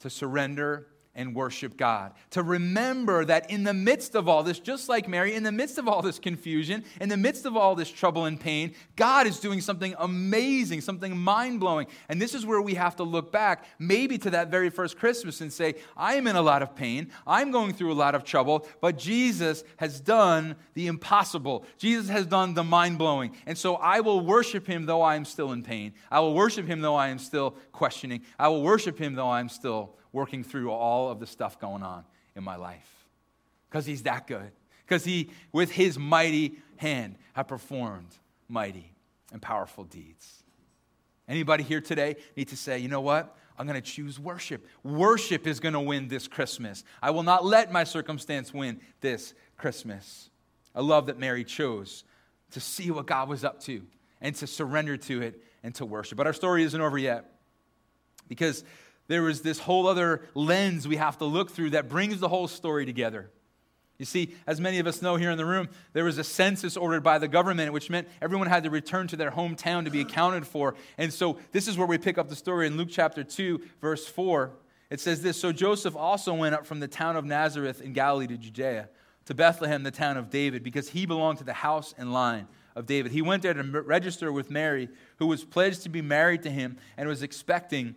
to 0.00 0.10
surrender 0.10 0.86
and 1.20 1.34
worship 1.34 1.76
God. 1.76 2.12
To 2.30 2.42
remember 2.42 3.26
that 3.26 3.50
in 3.50 3.62
the 3.62 3.74
midst 3.74 4.14
of 4.14 4.26
all 4.26 4.42
this, 4.42 4.58
just 4.58 4.88
like 4.88 5.06
Mary, 5.06 5.34
in 5.34 5.42
the 5.42 5.52
midst 5.52 5.76
of 5.76 5.86
all 5.86 6.00
this 6.00 6.18
confusion, 6.18 6.82
in 6.98 7.10
the 7.10 7.16
midst 7.18 7.44
of 7.44 7.58
all 7.58 7.74
this 7.74 7.90
trouble 7.90 8.24
and 8.24 8.40
pain, 8.40 8.72
God 8.96 9.26
is 9.26 9.38
doing 9.38 9.60
something 9.60 9.94
amazing, 9.98 10.80
something 10.80 11.14
mind 11.16 11.60
blowing. 11.60 11.88
And 12.08 12.20
this 12.20 12.34
is 12.34 12.46
where 12.46 12.62
we 12.62 12.74
have 12.74 12.96
to 12.96 13.02
look 13.02 13.30
back, 13.30 13.66
maybe 13.78 14.16
to 14.18 14.30
that 14.30 14.50
very 14.50 14.70
first 14.70 14.98
Christmas, 14.98 15.42
and 15.42 15.52
say, 15.52 15.74
I 15.94 16.14
am 16.14 16.26
in 16.26 16.36
a 16.36 16.42
lot 16.42 16.62
of 16.62 16.74
pain, 16.74 17.10
I'm 17.26 17.50
going 17.50 17.74
through 17.74 17.92
a 17.92 17.94
lot 17.94 18.14
of 18.14 18.24
trouble, 18.24 18.66
but 18.80 18.96
Jesus 18.96 19.62
has 19.76 20.00
done 20.00 20.56
the 20.72 20.86
impossible. 20.86 21.66
Jesus 21.76 22.08
has 22.08 22.24
done 22.24 22.54
the 22.54 22.64
mind 22.64 22.96
blowing. 22.96 23.36
And 23.44 23.58
so 23.58 23.76
I 23.76 24.00
will 24.00 24.20
worship 24.24 24.66
him 24.66 24.86
though 24.86 25.02
I 25.02 25.16
am 25.16 25.26
still 25.26 25.52
in 25.52 25.62
pain. 25.62 25.92
I 26.10 26.20
will 26.20 26.32
worship 26.32 26.66
him 26.66 26.80
though 26.80 26.96
I 26.96 27.08
am 27.08 27.18
still 27.18 27.56
questioning. 27.72 28.22
I 28.38 28.48
will 28.48 28.62
worship 28.62 28.98
him 28.98 29.14
though 29.14 29.28
I 29.28 29.40
am 29.40 29.50
still 29.50 29.96
working 30.12 30.44
through 30.44 30.70
all 30.70 31.10
of 31.10 31.20
the 31.20 31.26
stuff 31.26 31.58
going 31.60 31.82
on 31.82 32.04
in 32.36 32.44
my 32.44 32.56
life. 32.56 33.06
Because 33.68 33.86
he's 33.86 34.02
that 34.02 34.26
good. 34.26 34.50
Because 34.86 35.04
he, 35.04 35.30
with 35.52 35.70
his 35.70 35.98
mighty 35.98 36.56
hand, 36.76 37.16
have 37.34 37.46
performed 37.46 38.08
mighty 38.48 38.92
and 39.32 39.40
powerful 39.40 39.84
deeds. 39.84 40.42
Anybody 41.28 41.62
here 41.62 41.80
today 41.80 42.16
need 42.36 42.48
to 42.48 42.56
say, 42.56 42.78
you 42.78 42.88
know 42.88 43.00
what? 43.00 43.36
I'm 43.56 43.66
going 43.66 43.80
to 43.80 43.88
choose 43.88 44.18
worship. 44.18 44.66
Worship 44.82 45.46
is 45.46 45.60
going 45.60 45.74
to 45.74 45.80
win 45.80 46.08
this 46.08 46.26
Christmas. 46.26 46.82
I 47.02 47.10
will 47.10 47.22
not 47.22 47.44
let 47.44 47.70
my 47.70 47.84
circumstance 47.84 48.52
win 48.52 48.80
this 49.00 49.34
Christmas. 49.56 50.30
I 50.74 50.80
love 50.80 51.06
that 51.06 51.18
Mary 51.18 51.44
chose 51.44 52.04
to 52.52 52.60
see 52.60 52.90
what 52.90 53.06
God 53.06 53.28
was 53.28 53.44
up 53.44 53.60
to 53.64 53.82
and 54.20 54.34
to 54.36 54.46
surrender 54.46 54.96
to 54.96 55.22
it 55.22 55.42
and 55.62 55.74
to 55.76 55.84
worship. 55.84 56.16
But 56.16 56.26
our 56.26 56.32
story 56.32 56.64
isn't 56.64 56.80
over 56.80 56.98
yet 56.98 57.32
because 58.28 58.64
there 59.10 59.28
is 59.28 59.42
this 59.42 59.58
whole 59.58 59.88
other 59.88 60.22
lens 60.34 60.86
we 60.86 60.94
have 60.94 61.18
to 61.18 61.24
look 61.24 61.50
through 61.50 61.70
that 61.70 61.88
brings 61.88 62.20
the 62.20 62.28
whole 62.28 62.46
story 62.46 62.86
together. 62.86 63.28
You 63.98 64.04
see, 64.04 64.36
as 64.46 64.60
many 64.60 64.78
of 64.78 64.86
us 64.86 65.02
know 65.02 65.16
here 65.16 65.32
in 65.32 65.36
the 65.36 65.44
room, 65.44 65.68
there 65.94 66.04
was 66.04 66.16
a 66.16 66.22
census 66.22 66.76
ordered 66.76 67.02
by 67.02 67.18
the 67.18 67.26
government, 67.26 67.72
which 67.72 67.90
meant 67.90 68.06
everyone 68.22 68.46
had 68.46 68.62
to 68.62 68.70
return 68.70 69.08
to 69.08 69.16
their 69.16 69.32
hometown 69.32 69.84
to 69.84 69.90
be 69.90 70.00
accounted 70.00 70.46
for. 70.46 70.76
And 70.96 71.12
so 71.12 71.40
this 71.50 71.66
is 71.66 71.76
where 71.76 71.88
we 71.88 71.98
pick 71.98 72.18
up 72.18 72.28
the 72.28 72.36
story 72.36 72.68
in 72.68 72.76
Luke 72.76 72.86
chapter 72.88 73.24
2, 73.24 73.60
verse 73.80 74.06
4. 74.06 74.52
It 74.90 75.00
says 75.00 75.22
this 75.22 75.40
So 75.40 75.50
Joseph 75.50 75.96
also 75.96 76.32
went 76.32 76.54
up 76.54 76.64
from 76.64 76.78
the 76.78 76.86
town 76.86 77.16
of 77.16 77.24
Nazareth 77.24 77.80
in 77.80 77.92
Galilee 77.92 78.28
to 78.28 78.38
Judea, 78.38 78.90
to 79.24 79.34
Bethlehem, 79.34 79.82
the 79.82 79.90
town 79.90 80.18
of 80.18 80.30
David, 80.30 80.62
because 80.62 80.90
he 80.90 81.04
belonged 81.04 81.38
to 81.38 81.44
the 81.44 81.52
house 81.52 81.96
and 81.98 82.12
line 82.12 82.46
of 82.76 82.86
David. 82.86 83.10
He 83.10 83.22
went 83.22 83.42
there 83.42 83.54
to 83.54 83.62
register 83.64 84.32
with 84.32 84.52
Mary, 84.52 84.88
who 85.16 85.26
was 85.26 85.44
pledged 85.44 85.82
to 85.82 85.88
be 85.88 86.00
married 86.00 86.44
to 86.44 86.50
him 86.50 86.76
and 86.96 87.08
was 87.08 87.24
expecting 87.24 87.96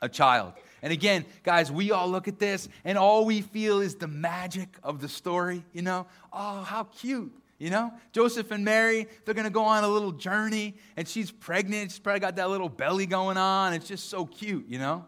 a 0.00 0.08
child. 0.08 0.52
And 0.82 0.92
again, 0.92 1.24
guys, 1.42 1.72
we 1.72 1.90
all 1.90 2.08
look 2.08 2.28
at 2.28 2.38
this 2.38 2.68
and 2.84 2.96
all 2.98 3.24
we 3.24 3.40
feel 3.40 3.80
is 3.80 3.96
the 3.96 4.06
magic 4.06 4.68
of 4.82 5.00
the 5.00 5.08
story, 5.08 5.64
you 5.72 5.82
know? 5.82 6.06
Oh, 6.32 6.62
how 6.62 6.84
cute. 6.84 7.32
You 7.58 7.70
know, 7.70 7.90
Joseph 8.12 8.50
and 8.50 8.66
Mary, 8.66 9.08
they're 9.24 9.32
going 9.32 9.46
to 9.46 9.50
go 9.50 9.64
on 9.64 9.82
a 9.82 9.88
little 9.88 10.12
journey, 10.12 10.74
and 10.94 11.08
she's 11.08 11.30
pregnant. 11.30 11.90
She's 11.90 11.98
probably 11.98 12.20
got 12.20 12.36
that 12.36 12.50
little 12.50 12.68
belly 12.68 13.06
going 13.06 13.38
on. 13.38 13.72
It's 13.72 13.88
just 13.88 14.10
so 14.10 14.26
cute, 14.26 14.66
you 14.68 14.78
know? 14.78 15.06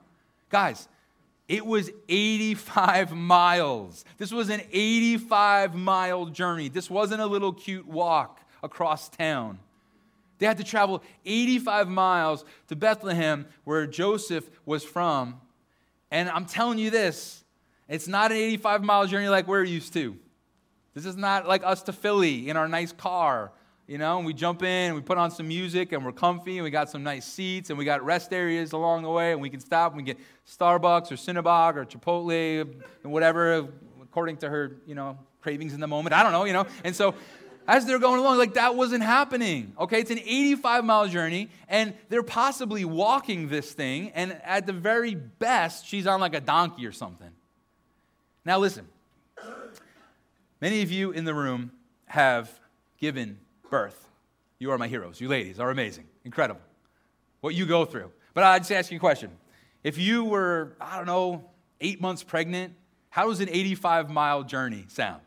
Guys, 0.49 0.89
it 1.47 1.67
was 1.67 1.91
85 2.09 3.13
miles. 3.17 4.07
This 4.17 4.33
was 4.33 4.49
an 4.49 4.63
85 4.73 5.75
mile 5.75 6.25
journey. 6.27 6.71
This 6.71 6.89
wasn't 6.89 7.21
a 7.21 7.27
little 7.27 7.53
cute 7.53 7.87
walk 7.87 8.41
across 8.63 9.11
town. 9.11 9.59
They 10.39 10.47
had 10.47 10.59
to 10.59 10.65
travel 10.65 11.03
85 11.25 11.89
miles 11.89 12.45
to 12.69 12.77
Bethlehem, 12.77 13.47
where 13.65 13.87
Joseph 13.87 14.49
was 14.65 14.85
from. 14.85 15.41
And 16.11 16.29
I'm 16.29 16.47
telling 16.47 16.79
you 16.79 16.91
this 16.91 17.45
it's 17.89 18.09
not 18.09 18.31
an 18.31 18.39
85 18.39 18.85
mile 18.85 19.07
journey 19.07 19.29
like 19.29 19.47
we're 19.47 19.65
used 19.65 19.93
to. 19.95 20.17
This 20.95 21.07
is 21.07 21.17
not 21.17 21.47
like 21.47 21.63
us 21.65 21.83
to 21.83 21.93
Philly 21.93 22.49
in 22.49 22.57
our 22.57 22.69
nice 22.69 22.93
car, 22.93 23.53
you 23.87 23.99
know, 23.99 24.19
and 24.19 24.27
we 24.27 24.35
jump 24.35 24.63
in, 24.63 24.87
and 24.87 24.95
we 24.95 25.01
put 25.01 25.17
on 25.17 25.31
some 25.31 25.49
music, 25.49 25.93
and 25.93 26.05
we're 26.05 26.13
comfy, 26.13 26.59
and 26.59 26.65
we 26.65 26.71
got 26.71 26.91
some 26.91 27.03
nice 27.03 27.25
seats, 27.25 27.71
and 27.71 27.79
we 27.79 27.85
got 27.85 28.05
rest 28.05 28.33
areas 28.33 28.73
along 28.73 29.03
the 29.03 29.11
way, 29.11 29.33
and 29.33 29.41
we 29.41 29.49
can 29.49 29.61
stop 29.61 29.93
and 29.93 29.97
we 29.97 30.03
get 30.03 30.19
Starbucks 30.47 31.13
or 31.13 31.15
Cinnabon 31.15 31.77
or 31.77 31.85
Chipotle 31.85 32.63
and 33.05 33.13
whatever, 33.13 33.69
according 34.03 34.39
to 34.39 34.49
her, 34.49 34.77
you 34.87 34.95
know, 34.95 35.19
cravings 35.41 35.73
in 35.73 35.81
the 35.81 35.87
moment. 35.87 36.15
I 36.15 36.23
don't 36.23 36.33
know, 36.33 36.45
you 36.45 36.53
know. 36.53 36.67
And 36.85 36.95
so 36.95 37.15
as 37.69 37.85
they're 37.85 37.99
going 37.99 38.19
along, 38.19 38.39
like 38.39 38.55
that 38.55 38.75
wasn't 38.75 39.05
happening. 39.05 39.75
Okay, 39.79 40.01
it's 40.01 40.11
an 40.11 40.19
85 40.19 40.85
mile 40.85 41.07
journey, 41.07 41.51
and 41.69 41.93
they're 42.09 42.23
possibly 42.23 42.87
walking 42.87 43.49
this 43.49 43.73
thing, 43.73 44.11
and 44.15 44.41
at 44.43 44.67
the 44.67 44.73
very 44.73 45.15
best, 45.15 45.87
she's 45.87 46.07
on 46.07 46.19
like 46.19 46.35
a 46.35 46.41
donkey 46.41 46.87
or 46.87 46.93
something. 46.93 47.31
Now, 48.47 48.59
listen, 48.59 48.89
many 50.63 50.81
of 50.81 50.91
you 50.91 51.11
in 51.11 51.27
the 51.27 51.35
room 51.35 51.71
have 52.07 52.51
given 52.99 53.39
birth. 53.71 54.09
You 54.59 54.73
are 54.73 54.79
my 54.79 54.89
heroes. 54.89 55.21
You 55.21 55.29
ladies 55.29 55.61
are 55.61 55.71
amazing, 55.71 56.07
incredible. 56.25 56.63
What 57.43 57.55
you 57.55 57.67
go 57.67 57.85
through. 57.85 58.11
But 58.33 58.45
I'd 58.45 58.61
just 58.61 58.73
ask 58.73 58.91
you 58.91 58.97
a 58.97 59.01
question. 59.01 59.31
If 59.85 59.99
you 59.99 60.25
were, 60.25 60.73
I 60.81 60.97
don't 60.97 61.07
know, 61.07 61.45
eight 61.83 62.01
months 62.01 62.25
pregnant, 62.25 62.73
how 63.11 63.29
does 63.29 63.41
an 63.41 63.51
85 63.51 64.09
mile 64.09 64.43
journey 64.43 64.87
sound? 64.89 65.21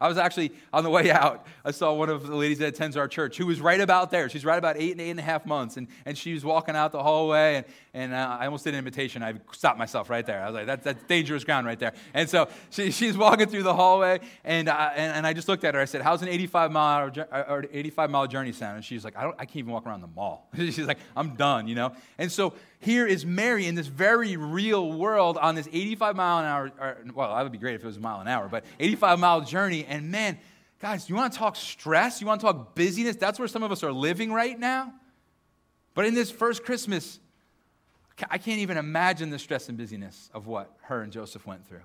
I 0.00 0.08
was 0.08 0.18
actually 0.18 0.52
on 0.72 0.84
the 0.84 0.90
way 0.90 1.10
out. 1.10 1.46
I 1.64 1.70
saw 1.70 1.92
one 1.92 2.08
of 2.08 2.26
the 2.26 2.36
ladies 2.36 2.58
that 2.58 2.68
attends 2.68 2.96
our 2.96 3.08
church 3.08 3.36
who 3.36 3.46
was 3.46 3.60
right 3.60 3.80
about 3.80 4.10
there. 4.10 4.28
She's 4.28 4.44
right 4.44 4.58
about 4.58 4.76
eight 4.76 4.92
and 4.92 5.00
eight 5.00 5.10
and 5.10 5.20
a 5.20 5.22
half 5.22 5.46
months. 5.46 5.76
And, 5.76 5.88
and 6.06 6.16
she 6.16 6.34
was 6.34 6.44
walking 6.44 6.76
out 6.76 6.92
the 6.92 7.02
hallway, 7.02 7.56
and, 7.56 7.66
and 7.94 8.14
uh, 8.14 8.38
I 8.40 8.46
almost 8.46 8.64
did 8.64 8.74
an 8.74 8.78
invitation. 8.78 9.22
I 9.22 9.34
stopped 9.52 9.78
myself 9.78 10.10
right 10.10 10.24
there. 10.24 10.42
I 10.42 10.46
was 10.46 10.54
like, 10.54 10.66
that's, 10.66 10.84
that's 10.84 11.02
dangerous 11.04 11.44
ground 11.44 11.66
right 11.66 11.78
there. 11.78 11.94
And 12.14 12.28
so 12.28 12.48
she, 12.70 12.90
she's 12.90 13.16
walking 13.16 13.48
through 13.48 13.64
the 13.64 13.74
hallway, 13.74 14.20
and, 14.44 14.68
uh, 14.68 14.90
and, 14.94 15.12
and, 15.16 15.26
I 15.26 15.32
just 15.32 15.48
looked 15.48 15.64
at 15.64 15.74
her. 15.74 15.80
I 15.80 15.84
said, 15.84 16.02
How's 16.02 16.22
an 16.22 16.28
85 16.28 16.72
mile, 16.72 17.10
or 17.30 17.64
85 17.70 18.10
mile 18.10 18.26
journey 18.26 18.52
sound? 18.52 18.76
And 18.76 18.84
she's 18.84 19.04
like, 19.04 19.16
I, 19.16 19.22
don't, 19.22 19.34
I 19.38 19.44
can't 19.44 19.56
even 19.56 19.72
walk 19.72 19.86
around 19.86 20.00
the 20.00 20.08
mall. 20.08 20.48
she's 20.56 20.86
like, 20.86 20.98
I'm 21.16 21.34
done, 21.34 21.68
you 21.68 21.74
know? 21.74 21.92
And 22.18 22.30
so 22.30 22.54
here 22.80 23.06
is 23.06 23.26
Mary 23.26 23.66
in 23.66 23.74
this 23.74 23.88
very 23.88 24.36
real 24.36 24.92
world 24.92 25.36
on 25.36 25.54
this 25.54 25.68
85 25.72 26.16
mile 26.16 26.38
an 26.38 26.44
hour, 26.44 26.72
or, 26.80 26.98
well, 27.12 27.34
that 27.34 27.42
would 27.42 27.52
be 27.52 27.58
great 27.58 27.74
if 27.74 27.82
it 27.82 27.86
was 27.86 27.96
a 27.96 28.00
mile 28.00 28.20
an 28.20 28.28
hour, 28.28 28.48
but 28.48 28.64
85 28.78 29.18
mile 29.18 29.40
journey. 29.40 29.84
And 29.84 30.10
man, 30.10 30.38
guys, 30.80 31.08
you 31.08 31.16
want 31.16 31.32
to 31.32 31.38
talk 31.38 31.56
stress? 31.56 32.20
You 32.20 32.26
want 32.26 32.40
to 32.40 32.46
talk 32.46 32.74
busyness? 32.76 33.16
That's 33.16 33.38
where 33.38 33.48
some 33.48 33.62
of 33.62 33.72
us 33.72 33.82
are 33.82 33.92
living 33.92 34.32
right 34.32 34.58
now. 34.58 34.92
But 35.94 36.06
in 36.06 36.14
this 36.14 36.30
first 36.30 36.64
Christmas, 36.64 37.18
I 38.30 38.38
can't 38.38 38.60
even 38.60 38.76
imagine 38.76 39.30
the 39.30 39.38
stress 39.38 39.68
and 39.68 39.76
busyness 39.76 40.30
of 40.32 40.46
what 40.46 40.76
her 40.82 41.02
and 41.02 41.12
Joseph 41.12 41.46
went 41.46 41.66
through 41.66 41.82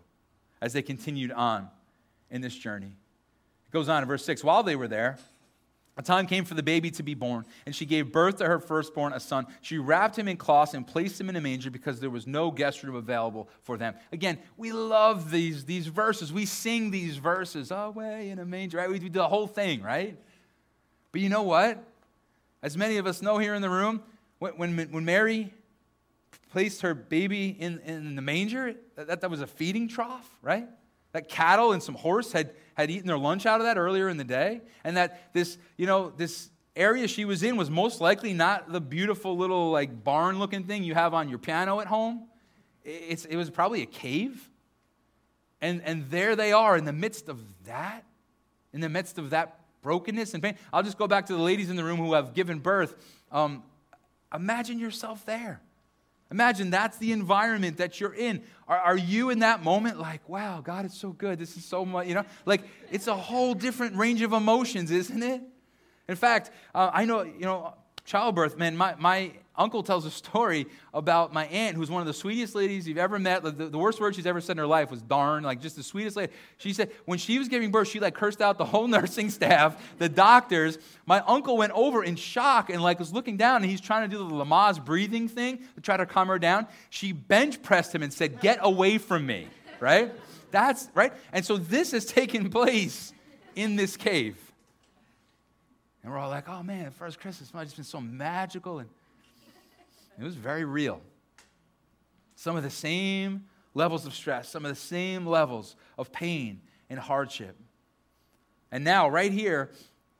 as 0.61 0.73
they 0.73 0.83
continued 0.83 1.31
on 1.31 1.69
in 2.29 2.41
this 2.41 2.55
journey. 2.55 2.95
It 3.67 3.71
goes 3.71 3.89
on 3.89 4.03
in 4.03 4.07
verse 4.07 4.23
6 4.25 4.43
while 4.43 4.61
they 4.61 4.75
were 4.75 4.87
there, 4.87 5.17
a 5.95 6.01
time 6.01 6.25
came 6.25 6.43
for 6.43 6.55
the 6.55 6.63
baby 6.63 6.89
to 6.91 7.03
be 7.03 7.13
born, 7.13 7.45
and 7.67 7.75
she 7.75 7.85
gave 7.85 8.11
birth 8.11 8.37
to 8.37 8.45
her 8.45 8.59
firstborn, 8.59 9.13
a 9.13 9.19
son. 9.19 9.45
She 9.61 9.77
wrapped 9.77 10.17
him 10.17 10.27
in 10.27 10.37
cloths 10.37 10.73
and 10.73 10.87
placed 10.87 11.21
him 11.21 11.29
in 11.29 11.35
a 11.35 11.41
manger 11.41 11.69
because 11.69 11.99
there 11.99 12.09
was 12.09 12.25
no 12.25 12.49
guest 12.49 12.81
room 12.81 12.95
available 12.95 13.47
for 13.61 13.77
them. 13.77 13.93
Again, 14.11 14.39
we 14.57 14.71
love 14.71 15.29
these, 15.29 15.65
these 15.65 15.85
verses. 15.85 16.33
We 16.33 16.47
sing 16.47 16.89
these 16.89 17.17
verses, 17.17 17.69
away 17.69 18.29
in 18.29 18.39
a 18.39 18.45
manger, 18.45 18.77
right? 18.77 18.89
We 18.89 18.97
do 18.97 19.09
the 19.09 19.27
whole 19.27 19.45
thing, 19.45 19.83
right? 19.83 20.17
But 21.11 21.21
you 21.21 21.29
know 21.29 21.43
what? 21.43 21.83
As 22.63 22.75
many 22.75 22.97
of 22.97 23.05
us 23.05 23.21
know 23.21 23.37
here 23.37 23.53
in 23.53 23.61
the 23.61 23.69
room, 23.69 24.01
when, 24.39 24.53
when, 24.53 24.77
when 24.91 25.05
Mary 25.05 25.53
placed 26.51 26.81
her 26.81 26.95
baby 26.95 27.49
in, 27.49 27.79
in 27.79 28.15
the 28.15 28.21
manger, 28.21 28.75
that, 28.95 29.21
that 29.21 29.29
was 29.29 29.41
a 29.41 29.47
feeding 29.47 29.87
trough, 29.87 30.27
right? 30.41 30.67
That 31.13 31.29
cattle 31.29 31.71
and 31.71 31.81
some 31.81 31.95
horse 31.95 32.31
had 32.31 32.51
had 32.75 32.89
eaten 32.89 33.07
their 33.07 33.17
lunch 33.17 33.45
out 33.45 33.59
of 33.59 33.65
that 33.65 33.77
earlier 33.77 34.09
in 34.09 34.17
the 34.17 34.23
day, 34.23 34.61
and 34.83 34.97
that 34.97 35.31
this, 35.33 35.57
you 35.77 35.85
know, 35.85 36.11
this 36.15 36.49
area 36.75 37.07
she 37.07 37.23
was 37.23 37.43
in 37.43 37.55
was 37.55 37.69
most 37.69 38.01
likely 38.01 38.33
not 38.33 38.71
the 38.71 38.81
beautiful 38.81 39.37
little 39.37 39.71
like 39.71 40.03
barn 40.03 40.39
looking 40.39 40.63
thing 40.63 40.83
you 40.83 40.95
have 40.95 41.13
on 41.13 41.29
your 41.29 41.37
piano 41.37 41.79
at 41.79 41.87
home. 41.87 42.25
It's, 42.83 43.25
it 43.25 43.35
was 43.35 43.49
probably 43.49 43.83
a 43.83 43.85
cave. 43.85 44.49
And, 45.61 45.81
and 45.85 46.09
there 46.09 46.35
they 46.35 46.51
are 46.51 46.75
in 46.75 46.83
the 46.83 46.93
midst 46.93 47.29
of 47.29 47.39
that, 47.65 48.03
in 48.73 48.81
the 48.81 48.89
midst 48.89 49.17
of 49.17 49.29
that 49.29 49.59
brokenness 49.81 50.33
and 50.33 50.41
pain. 50.41 50.57
I'll 50.73 50.83
just 50.83 50.97
go 50.97 51.07
back 51.07 51.27
to 51.27 51.33
the 51.33 51.41
ladies 51.41 51.69
in 51.69 51.75
the 51.75 51.83
room 51.83 51.97
who 51.97 52.13
have 52.13 52.33
given 52.33 52.59
birth. 52.59 52.95
Um, 53.31 53.63
imagine 54.33 54.79
yourself 54.79 55.25
there. 55.25 55.61
Imagine 56.33 56.71
that's 56.71 56.97
the 56.97 57.11
environment 57.11 57.77
that 57.77 57.99
you're 57.99 58.15
in. 58.15 58.41
Are, 58.67 58.79
are, 58.79 58.97
you 58.97 59.29
in 59.29 59.39
that 59.39 59.63
moment 59.63 59.99
like, 59.99 60.27
wow, 60.27 60.61
God, 60.61 60.83
it's 60.83 60.97
so 60.97 61.11
good. 61.11 61.37
This 61.37 61.55
is 61.57 61.63
so 61.63 61.85
much, 61.85 62.07
you 62.07 62.15
know? 62.15 62.25
Like, 62.43 62.63
it's 62.89 63.05
a 63.05 63.15
whole 63.15 63.53
different 63.53 63.95
range 63.97 64.23
of 64.23 64.33
emotions, 64.33 64.89
isn't 64.89 65.21
it? 65.21 65.41
In 66.07 66.15
fact, 66.15 66.49
uh, 66.73 66.89
I 66.91 67.05
know, 67.05 67.21
you 67.21 67.41
know, 67.41 67.75
childbirth, 68.03 68.57
man, 68.57 68.75
my, 68.75 68.95
my 68.97 69.33
uncle 69.55 69.83
tells 69.83 70.05
a 70.05 70.11
story 70.11 70.65
about 70.93 71.33
my 71.33 71.45
aunt, 71.47 71.75
who's 71.75 71.89
one 71.89 72.01
of 72.01 72.07
the 72.07 72.13
sweetest 72.13 72.55
ladies 72.55 72.87
you've 72.87 72.97
ever 72.97 73.19
met. 73.19 73.43
The, 73.43 73.51
the, 73.51 73.77
worst 73.77 73.99
word 73.99 74.15
she's 74.15 74.25
ever 74.25 74.41
said 74.41 74.53
in 74.53 74.57
her 74.57 74.67
life 74.67 74.89
was 74.89 75.01
darn, 75.01 75.43
like 75.43 75.61
just 75.61 75.75
the 75.75 75.83
sweetest 75.83 76.17
lady. 76.17 76.33
She 76.57 76.73
said 76.73 76.91
when 77.05 77.19
she 77.19 77.37
was 77.37 77.47
giving 77.47 77.71
birth, 77.71 77.87
she 77.87 77.99
like 77.99 78.15
cursed 78.15 78.41
out 78.41 78.57
the 78.57 78.65
whole 78.65 78.87
nursing 78.87 79.29
staff, 79.29 79.81
the 79.99 80.09
doctors. 80.09 80.77
My 81.05 81.21
uncle 81.27 81.57
went 81.57 81.73
over 81.73 82.03
in 82.03 82.15
shock 82.15 82.69
and 82.69 82.81
like 82.81 82.99
was 82.99 83.13
looking 83.13 83.37
down, 83.37 83.61
and 83.61 83.65
he's 83.65 83.81
trying 83.81 84.09
to 84.09 84.15
do 84.15 84.17
the 84.27 84.33
Lamaze 84.33 84.83
breathing 84.83 85.27
thing 85.27 85.59
to 85.75 85.81
try 85.81 85.97
to 85.97 86.05
calm 86.05 86.27
her 86.27 86.39
down. 86.39 86.67
She 86.89 87.11
bench 87.11 87.61
pressed 87.61 87.93
him 87.93 88.03
and 88.03 88.11
said, 88.11 88.41
"Get 88.41 88.59
away 88.61 88.97
from 88.97 89.25
me!" 89.25 89.47
Right? 89.79 90.11
That's 90.51 90.87
right. 90.93 91.13
And 91.31 91.43
so 91.43 91.57
this 91.57 91.91
has 91.91 92.05
taken 92.05 92.49
place 92.49 93.13
in 93.55 93.75
this 93.75 93.97
cave. 93.97 94.37
And 96.03 96.11
we're 96.11 96.19
all 96.19 96.29
like, 96.29 96.49
oh 96.49 96.63
man, 96.63 96.91
first 96.91 97.19
Christmas 97.19 97.53
might 97.53 97.67
have 97.67 97.75
been 97.75 97.85
so 97.85 98.01
magical. 98.01 98.79
And 98.79 98.89
it 100.19 100.23
was 100.23 100.35
very 100.35 100.65
real. 100.65 101.01
Some 102.35 102.55
of 102.55 102.63
the 102.63 102.69
same 102.69 103.45
levels 103.73 104.05
of 104.05 104.13
stress, 104.13 104.49
some 104.49 104.65
of 104.65 104.69
the 104.69 104.79
same 104.79 105.25
levels 105.25 105.75
of 105.97 106.11
pain 106.11 106.61
and 106.89 106.99
hardship. 106.99 107.57
And 108.71 108.83
now, 108.83 109.09
right 109.09 109.31
here, 109.31 109.71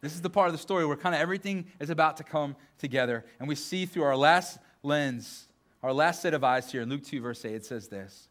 this 0.02 0.14
is 0.14 0.22
the 0.22 0.30
part 0.30 0.48
of 0.48 0.54
the 0.54 0.60
story 0.60 0.86
where 0.86 0.98
kind 0.98 1.16
of 1.16 1.22
everything 1.22 1.66
is 1.80 1.90
about 1.90 2.18
to 2.18 2.24
come 2.24 2.56
together. 2.78 3.26
And 3.40 3.48
we 3.48 3.56
see 3.56 3.86
through 3.86 4.04
our 4.04 4.18
last 4.18 4.60
lens, 4.84 5.48
our 5.82 5.94
last 5.94 6.22
set 6.22 6.34
of 6.34 6.44
eyes 6.44 6.72
here 6.72 6.82
in 6.82 6.90
Luke 6.90 7.04
2, 7.04 7.22
verse 7.22 7.44
8, 7.46 7.54
it 7.54 7.66
says 7.66 7.88
this 7.88 8.28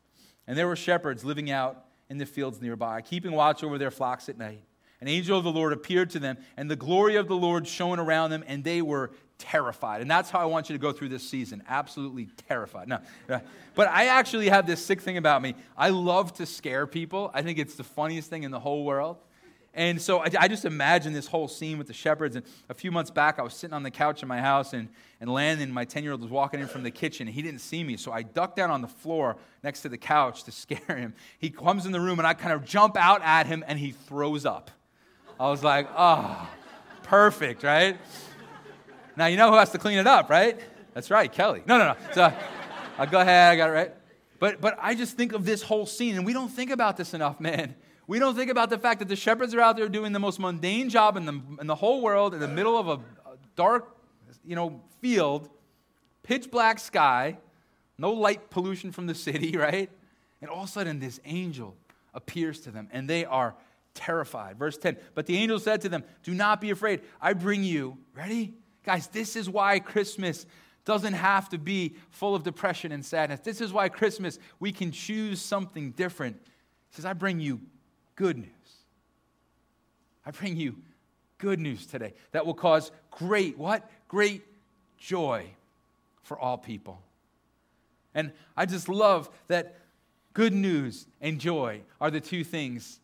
And 0.46 0.56
there 0.56 0.66
were 0.66 0.76
shepherds 0.76 1.24
living 1.24 1.50
out 1.50 1.84
in 2.08 2.18
the 2.18 2.26
fields 2.26 2.60
nearby, 2.60 3.00
keeping 3.00 3.32
watch 3.32 3.64
over 3.64 3.78
their 3.78 3.90
flocks 3.90 4.28
at 4.28 4.38
night 4.38 4.64
an 5.02 5.08
angel 5.08 5.36
of 5.36 5.42
the 5.42 5.50
Lord 5.50 5.72
appeared 5.72 6.10
to 6.10 6.20
them, 6.20 6.38
and 6.56 6.70
the 6.70 6.76
glory 6.76 7.16
of 7.16 7.26
the 7.26 7.34
Lord 7.34 7.66
shone 7.66 7.98
around 7.98 8.30
them, 8.30 8.44
and 8.46 8.62
they 8.62 8.80
were 8.82 9.10
terrified. 9.42 10.00
And 10.00 10.10
that's 10.10 10.30
how 10.30 10.38
I 10.38 10.44
want 10.44 10.70
you 10.70 10.74
to 10.74 10.78
go 10.78 10.92
through 10.92 11.08
this 11.08 11.28
season 11.28 11.62
absolutely 11.68 12.28
terrified. 12.48 12.88
No, 12.88 13.00
but 13.74 13.88
I 13.88 14.06
actually 14.06 14.48
have 14.48 14.66
this 14.66 14.84
sick 14.84 15.00
thing 15.00 15.16
about 15.16 15.42
me. 15.42 15.54
I 15.76 15.90
love 15.90 16.32
to 16.34 16.46
scare 16.46 16.86
people, 16.86 17.30
I 17.34 17.42
think 17.42 17.58
it's 17.58 17.74
the 17.74 17.84
funniest 17.84 18.30
thing 18.30 18.44
in 18.44 18.50
the 18.50 18.60
whole 18.60 18.84
world. 18.84 19.18
And 19.74 20.00
so 20.00 20.18
I, 20.18 20.28
I, 20.38 20.48
just 20.48 20.66
imagine 20.66 21.14
this 21.14 21.26
whole 21.26 21.48
scene 21.48 21.78
with 21.78 21.86
the 21.86 21.94
shepherds. 21.94 22.36
And 22.36 22.44
a 22.68 22.74
few 22.74 22.90
months 22.92 23.10
back, 23.10 23.38
I 23.38 23.42
was 23.42 23.54
sitting 23.54 23.72
on 23.72 23.82
the 23.82 23.90
couch 23.90 24.20
in 24.20 24.28
my 24.28 24.38
house, 24.38 24.74
and, 24.74 24.88
and 25.18 25.32
Landon, 25.32 25.72
my 25.72 25.86
10 25.86 26.02
year 26.02 26.12
old, 26.12 26.20
was 26.20 26.30
walking 26.30 26.60
in 26.60 26.66
from 26.66 26.82
the 26.82 26.90
kitchen. 26.90 27.26
And 27.26 27.34
he 27.34 27.40
didn't 27.40 27.60
see 27.60 27.82
me. 27.82 27.96
So 27.96 28.12
I 28.12 28.22
ducked 28.22 28.56
down 28.56 28.70
on 28.70 28.82
the 28.82 28.88
floor 28.88 29.38
next 29.64 29.80
to 29.82 29.88
the 29.88 29.96
couch 29.96 30.44
to 30.44 30.52
scare 30.52 30.96
him. 30.96 31.14
He 31.38 31.48
comes 31.48 31.86
in 31.86 31.92
the 31.92 32.00
room, 32.00 32.18
and 32.18 32.28
I 32.28 32.34
kind 32.34 32.52
of 32.52 32.66
jump 32.66 32.98
out 32.98 33.22
at 33.22 33.46
him, 33.46 33.64
and 33.66 33.78
he 33.78 33.92
throws 33.92 34.44
up. 34.44 34.70
I 35.40 35.48
was 35.48 35.64
like, 35.64 35.88
oh, 35.96 36.50
perfect, 37.02 37.62
right? 37.62 37.96
Now 39.16 39.26
you 39.26 39.36
know 39.36 39.50
who 39.50 39.56
has 39.56 39.70
to 39.70 39.78
clean 39.78 39.98
it 39.98 40.06
up, 40.06 40.30
right? 40.30 40.58
That's 40.94 41.10
right, 41.10 41.30
Kelly. 41.30 41.62
No, 41.66 41.78
no, 41.78 41.88
no. 41.88 41.96
So 42.12 42.32
I'll 42.98 43.06
go 43.06 43.20
ahead, 43.20 43.52
I 43.52 43.56
got 43.56 43.70
it 43.70 43.72
right. 43.72 43.94
But, 44.38 44.60
but 44.60 44.76
I 44.80 44.94
just 44.94 45.16
think 45.16 45.32
of 45.32 45.44
this 45.44 45.62
whole 45.62 45.86
scene, 45.86 46.16
and 46.16 46.26
we 46.26 46.32
don't 46.32 46.48
think 46.48 46.70
about 46.70 46.96
this 46.96 47.14
enough, 47.14 47.40
man. 47.40 47.74
We 48.06 48.18
don't 48.18 48.34
think 48.34 48.50
about 48.50 48.70
the 48.70 48.78
fact 48.78 48.98
that 48.98 49.08
the 49.08 49.16
shepherds 49.16 49.54
are 49.54 49.60
out 49.60 49.76
there 49.76 49.88
doing 49.88 50.12
the 50.12 50.18
most 50.18 50.40
mundane 50.40 50.88
job 50.88 51.16
in 51.16 51.24
the, 51.24 51.40
in 51.60 51.66
the 51.66 51.74
whole 51.74 52.00
world 52.00 52.34
in 52.34 52.40
the 52.40 52.48
middle 52.48 52.76
of 52.76 52.88
a 52.88 53.00
dark 53.54 53.96
you 54.44 54.56
know, 54.56 54.80
field, 55.00 55.48
pitch 56.22 56.50
black 56.50 56.78
sky, 56.78 57.38
no 57.98 58.12
light 58.12 58.50
pollution 58.50 58.92
from 58.92 59.06
the 59.06 59.14
city, 59.14 59.56
right? 59.56 59.90
And 60.40 60.50
all 60.50 60.64
of 60.64 60.68
a 60.68 60.72
sudden, 60.72 60.98
this 60.98 61.20
angel 61.24 61.76
appears 62.14 62.60
to 62.60 62.70
them, 62.70 62.88
and 62.92 63.08
they 63.08 63.24
are 63.24 63.54
terrified. 63.94 64.58
Verse 64.58 64.76
10 64.76 64.96
But 65.14 65.26
the 65.26 65.36
angel 65.36 65.58
said 65.58 65.82
to 65.82 65.88
them, 65.88 66.02
Do 66.24 66.34
not 66.34 66.60
be 66.60 66.70
afraid. 66.70 67.00
I 67.20 67.32
bring 67.32 67.62
you, 67.62 67.98
ready? 68.14 68.54
Guys, 68.84 69.06
this 69.08 69.36
is 69.36 69.48
why 69.48 69.78
Christmas 69.78 70.46
doesn't 70.84 71.14
have 71.14 71.48
to 71.50 71.58
be 71.58 71.94
full 72.10 72.34
of 72.34 72.42
depression 72.42 72.92
and 72.92 73.04
sadness. 73.04 73.40
This 73.40 73.60
is 73.60 73.72
why 73.72 73.88
Christmas, 73.88 74.38
we 74.58 74.72
can 74.72 74.90
choose 74.90 75.40
something 75.40 75.92
different. 75.92 76.36
He 76.90 76.96
says, 76.96 77.04
I 77.04 77.12
bring 77.12 77.38
you 77.38 77.60
good 78.16 78.36
news. 78.36 78.48
I 80.26 80.30
bring 80.30 80.56
you 80.56 80.76
good 81.38 81.60
news 81.60 81.86
today 81.86 82.14
that 82.32 82.46
will 82.46 82.54
cause 82.54 82.90
great, 83.10 83.58
what? 83.58 83.88
Great 84.08 84.42
joy 84.98 85.46
for 86.22 86.38
all 86.38 86.58
people. 86.58 87.00
And 88.14 88.32
I 88.56 88.66
just 88.66 88.88
love 88.88 89.30
that 89.48 89.76
good 90.34 90.52
news 90.52 91.06
and 91.20 91.38
joy 91.38 91.82
are 92.00 92.10
the 92.10 92.20
two 92.20 92.44
things 92.44 93.00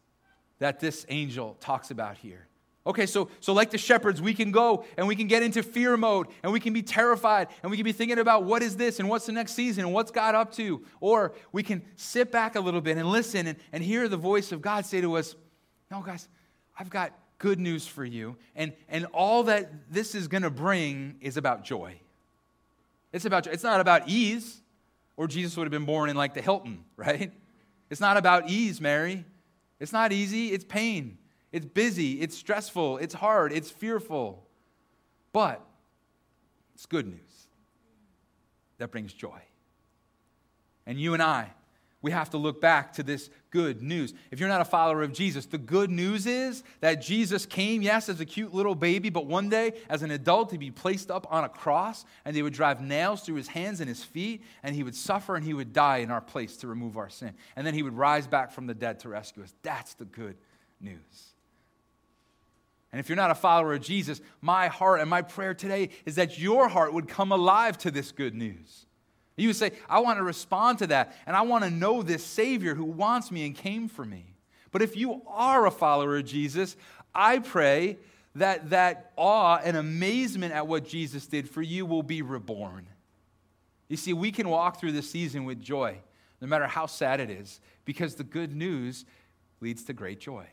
that 0.58 0.80
this 0.80 1.06
angel 1.08 1.56
talks 1.60 1.90
about 1.90 2.18
here. 2.18 2.46
Okay, 2.86 3.04
so, 3.04 3.28
so 3.40 3.52
like 3.52 3.70
the 3.70 3.78
shepherds, 3.78 4.22
we 4.22 4.32
can 4.32 4.50
go 4.50 4.84
and 4.96 5.06
we 5.06 5.14
can 5.14 5.26
get 5.26 5.42
into 5.42 5.62
fear 5.62 5.96
mode 5.96 6.28
and 6.42 6.52
we 6.52 6.60
can 6.60 6.72
be 6.72 6.82
terrified 6.82 7.48
and 7.62 7.70
we 7.70 7.76
can 7.76 7.84
be 7.84 7.92
thinking 7.92 8.18
about 8.18 8.44
what 8.44 8.62
is 8.62 8.76
this 8.76 8.98
and 8.98 9.08
what's 9.08 9.26
the 9.26 9.32
next 9.32 9.52
season 9.52 9.84
and 9.84 9.92
what's 9.92 10.10
God 10.10 10.34
up 10.34 10.52
to. 10.54 10.82
Or 11.00 11.34
we 11.52 11.62
can 11.62 11.82
sit 11.96 12.32
back 12.32 12.56
a 12.56 12.60
little 12.60 12.80
bit 12.80 12.96
and 12.96 13.06
listen 13.08 13.46
and, 13.46 13.58
and 13.72 13.82
hear 13.82 14.08
the 14.08 14.16
voice 14.16 14.52
of 14.52 14.62
God 14.62 14.86
say 14.86 15.02
to 15.02 15.16
us, 15.16 15.36
No, 15.90 16.00
guys, 16.00 16.28
I've 16.78 16.88
got 16.88 17.12
good 17.38 17.58
news 17.58 17.86
for 17.86 18.04
you. 18.04 18.36
And, 18.54 18.72
and 18.88 19.06
all 19.06 19.44
that 19.44 19.70
this 19.90 20.14
is 20.14 20.28
going 20.28 20.42
to 20.42 20.50
bring 20.50 21.16
is 21.20 21.36
about 21.36 21.64
joy. 21.64 22.00
It's, 23.12 23.24
about, 23.24 23.46
it's 23.46 23.62
not 23.62 23.80
about 23.80 24.08
ease, 24.08 24.60
or 25.16 25.26
Jesus 25.26 25.56
would 25.56 25.64
have 25.64 25.72
been 25.72 25.86
born 25.86 26.10
in 26.10 26.16
like 26.16 26.34
the 26.34 26.42
Hilton, 26.42 26.84
right? 26.96 27.32
It's 27.90 28.00
not 28.00 28.16
about 28.16 28.50
ease, 28.50 28.80
Mary. 28.80 29.24
It's 29.80 29.92
not 29.92 30.12
easy, 30.12 30.52
it's 30.52 30.64
pain. 30.64 31.18
It's 31.52 31.66
busy, 31.66 32.20
it's 32.20 32.37
stressful, 32.37 32.98
it's 32.98 33.14
hard, 33.14 33.52
it's 33.52 33.70
fearful. 33.70 34.46
But 35.32 35.64
it's 36.74 36.87
good 36.87 37.06
news 37.06 37.48
that 38.78 38.90
brings 38.90 39.12
joy. 39.12 39.40
And 40.87 40.98
you 40.98 41.14
and 41.14 41.22
I, 41.22 41.50
we 42.00 42.12
have 42.12 42.30
to 42.30 42.38
look 42.38 42.61
back 42.61 42.92
to 42.94 43.02
this 43.02 43.28
good 43.50 43.82
news. 43.82 44.14
If 44.30 44.38
you're 44.38 44.48
not 44.48 44.61
a 44.61 44.64
follower 44.64 45.02
of 45.02 45.12
Jesus, 45.12 45.46
the 45.46 45.58
good 45.58 45.90
news 45.90 46.26
is 46.26 46.62
that 46.80 47.02
Jesus 47.02 47.44
came, 47.44 47.82
yes, 47.82 48.08
as 48.08 48.20
a 48.20 48.24
cute 48.24 48.54
little 48.54 48.76
baby, 48.76 49.11
but 49.11 49.26
one 49.26 49.48
day, 49.48 49.72
as 49.88 50.02
an 50.02 50.12
adult, 50.12 50.52
he'd 50.52 50.61
be 50.61 50.70
placed 50.70 51.11
up 51.11 51.26
on 51.30 51.42
a 51.42 51.48
cross 51.48 52.04
and 52.24 52.37
they 52.37 52.42
would 52.42 52.52
drive 52.52 52.80
nails 52.80 53.22
through 53.22 53.34
his 53.34 53.48
hands 53.48 53.80
and 53.80 53.88
his 53.88 54.04
feet, 54.04 54.44
and 54.62 54.76
he 54.76 54.84
would 54.84 54.94
suffer 54.94 55.34
and 55.34 55.44
he 55.44 55.54
would 55.54 55.72
die 55.72 55.98
in 55.98 56.11
our 56.11 56.20
place 56.20 56.56
to 56.58 56.68
remove 56.68 56.96
our 56.96 57.11
sin. 57.11 57.32
And 57.56 57.66
then 57.66 57.74
he 57.74 57.82
would 57.82 57.94
rise 57.94 58.28
back 58.28 58.52
from 58.52 58.66
the 58.66 58.74
dead 58.74 59.00
to 59.00 59.08
rescue 59.08 59.42
us. 59.42 59.52
That's 59.62 59.94
the 59.94 60.04
good 60.04 60.37
news. 60.80 61.34
And 62.92 63.01
if 63.01 63.09
you're 63.09 63.16
not 63.16 63.31
a 63.31 63.35
follower 63.35 63.74
of 63.74 63.83
Jesus, 63.83 64.20
my 64.40 64.68
heart 64.68 65.01
and 65.01 65.11
my 65.11 65.22
prayer 65.22 65.55
today 65.55 65.90
is 66.07 66.14
that 66.14 66.38
your 66.38 66.68
heart 66.68 66.94
would 66.94 67.07
come 67.07 67.33
alive 67.33 67.77
to 67.79 67.90
this 67.90 68.12
good 68.12 68.35
news. 68.35 68.87
You 69.37 69.48
would 69.48 69.57
say, 69.57 69.72
I 69.88 70.01
want 70.01 70.18
to 70.18 70.24
respond 70.24 70.79
to 70.79 70.88
that, 70.88 71.14
and 71.27 71.37
I 71.37 71.42
want 71.42 71.64
to 71.64 71.70
know 71.70 72.03
this 72.03 72.24
Savior 72.24 72.74
who 72.74 72.85
wants 72.85 73.31
me 73.31 73.46
and 73.46 73.55
came 73.55 73.88
for 73.88 74.05
me. 74.05 74.35
But 74.72 74.83
if 74.83 74.96
you 74.96 75.22
are 75.29 75.66
a 75.66 75.70
follower 75.70 76.16
of 76.16 76.24
Jesus, 76.24 76.77
I 77.14 77.38
pray 77.38 77.98
that 78.35 78.70
that 78.70 79.12
awe 79.16 79.61
and 79.62 79.77
amazement 79.77 80.53
at 80.53 80.66
what 80.66 80.87
Jesus 80.87 81.27
did 81.27 81.48
for 81.48 81.62
you 81.62 81.87
will 81.87 82.03
be 82.03 82.22
reborn. 82.22 82.87
You 83.88 83.96
see, 83.96 84.12
we 84.12 84.33
can 84.33 84.48
walk 84.48 84.81
through 84.81 84.92
this 84.92 85.11
season 85.11 85.44
with 85.44 85.61
joy, 85.61 85.98
no 86.40 86.48
matter 86.48 86.66
how 86.66 86.87
sad 86.87 87.20
it 87.20 87.31
is, 87.31 87.61
because 87.85 88.14
the 88.14 88.24
good 88.24 88.55
news 88.55 89.05
leads 89.61 89.85
to 89.85 89.92
great 89.92 90.20
joy. 90.20 90.46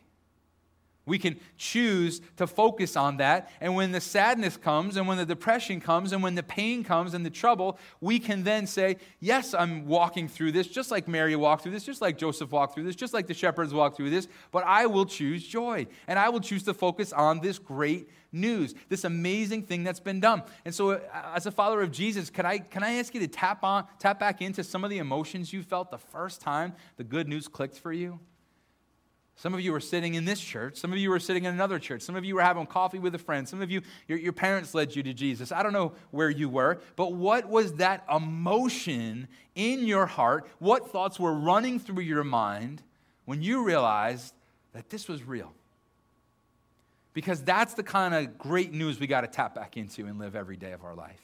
We 1.06 1.20
can 1.20 1.40
choose 1.58 2.22
to 2.38 2.48
focus 2.48 2.96
on 2.96 3.18
that. 3.18 3.52
And 3.62 3.76
when 3.76 3.92
the 3.92 4.02
sadness 4.02 4.58
comes, 4.58 4.98
and 4.98 5.08
when 5.08 5.18
the 5.18 5.26
depression 5.26 5.80
comes, 5.80 6.12
and 6.12 6.24
when 6.24 6.36
the 6.36 6.44
pain 6.44 6.84
comes, 6.84 7.14
and 7.14 7.26
the 7.26 7.30
trouble, 7.30 7.78
we 8.02 8.20
can 8.20 8.44
then 8.44 8.66
say, 8.66 8.98
Yes, 9.20 9.54
I'm 9.54 9.86
walking 9.86 10.28
through 10.28 10.52
this, 10.54 10.68
just 10.68 10.92
like 10.92 11.08
Mary 11.08 11.36
walked 11.36 11.64
through 11.64 11.74
this, 11.74 11.84
just 11.84 12.02
like 12.02 12.18
Joseph 12.18 12.52
walked 12.52 12.74
through 12.74 12.84
this, 12.84 12.96
just 12.96 13.14
like 13.14 13.28
the 13.28 13.34
shepherds 13.34 13.74
walked 13.74 13.98
through 13.98 14.10
this, 14.10 14.28
but 14.52 14.64
I 14.66 14.88
will 14.88 15.06
choose 15.06 15.46
joy. 15.46 15.88
And 16.08 16.18
I 16.18 16.30
will 16.30 16.40
choose 16.40 16.64
to 16.64 16.74
focus 16.74 17.14
on 17.14 17.40
this 17.40 17.60
great 17.60 18.10
news, 18.32 18.76
this 18.90 19.04
amazing 19.04 19.64
thing 19.64 19.84
that's 19.84 20.00
been 20.00 20.20
done. 20.20 20.44
And 20.66 20.74
so, 20.74 20.92
uh, 20.92 21.00
as 21.36 21.46
a 21.46 21.52
follower 21.52 21.82
of 21.82 21.92
Jesus, 21.92 22.30
can 22.30 22.46
I, 22.46 22.60
can 22.60 22.84
I 22.84 22.94
ask 22.96 23.14
you 23.14 23.22
to 23.22 23.28
tap, 23.28 23.64
on, 23.64 23.86
tap 24.00 24.20
back 24.20 24.42
into 24.42 24.64
some 24.64 24.84
of 24.84 24.90
the 24.90 24.98
emotions 24.98 25.54
you 25.54 25.64
felt 25.64 25.92
the 25.92 25.98
first 25.98 26.42
time 26.42 26.74
the 26.98 27.04
good 27.04 27.28
news 27.28 27.48
clicked 27.48 27.80
for 27.80 27.94
you? 27.94 28.20
Some 29.38 29.54
of 29.54 29.60
you 29.60 29.74
were 29.74 29.82
sitting 29.82 30.14
in 30.14 30.24
this 30.24 30.40
church. 30.40 30.78
Some 30.78 30.94
of 30.94 30.98
you 30.98 31.10
were 31.10 31.20
sitting 31.20 31.44
in 31.44 31.54
another 31.54 31.78
church. 31.78 32.02
Some 32.02 32.16
of 32.16 32.24
you 32.24 32.36
were 32.36 32.42
having 32.42 32.66
coffee 32.66 33.00
with 33.00 33.14
a 33.16 33.20
friend. 33.20 33.48
Some 33.48 33.62
of 33.62 33.70
you, 33.70 33.82
your, 34.08 34.18
your, 34.18 34.32
parents 34.32 34.74
led 34.74 34.96
you 34.96 35.04
to 35.04 35.14
Jesus. 35.14 35.52
I 35.52 35.62
don't 35.62 35.74
know 35.74 35.92
where 36.12 36.30
you 36.30 36.48
were, 36.48 36.80
but 36.96 37.14
what 37.14 37.50
was 37.50 37.74
that 37.74 38.06
emotion 38.14 39.28
in 39.54 39.86
your 39.86 40.06
heart? 40.06 40.48
What 40.60 40.90
thoughts 40.90 41.20
were 41.20 41.34
running 41.34 41.80
through 41.80 42.04
your 42.04 42.24
mind 42.24 42.82
when 43.26 43.42
you 43.42 43.64
realized 43.64 44.34
that 44.72 44.90
this 44.90 45.10
was 45.10 45.22
real? 45.22 45.52
Because 47.14 47.42
that's 47.44 47.74
the 47.74 47.84
kind 47.84 48.16
of 48.16 48.38
great 48.38 48.72
news 48.72 49.02
we 49.02 49.08
got 49.08 49.22
to 49.22 49.28
tap 49.28 49.54
back 49.54 49.76
into 49.76 50.06
and 50.06 50.18
live 50.18 50.36
every 50.36 50.58
day 50.58 50.72
of 50.72 50.86
our 50.86 50.96
life. 50.96 51.22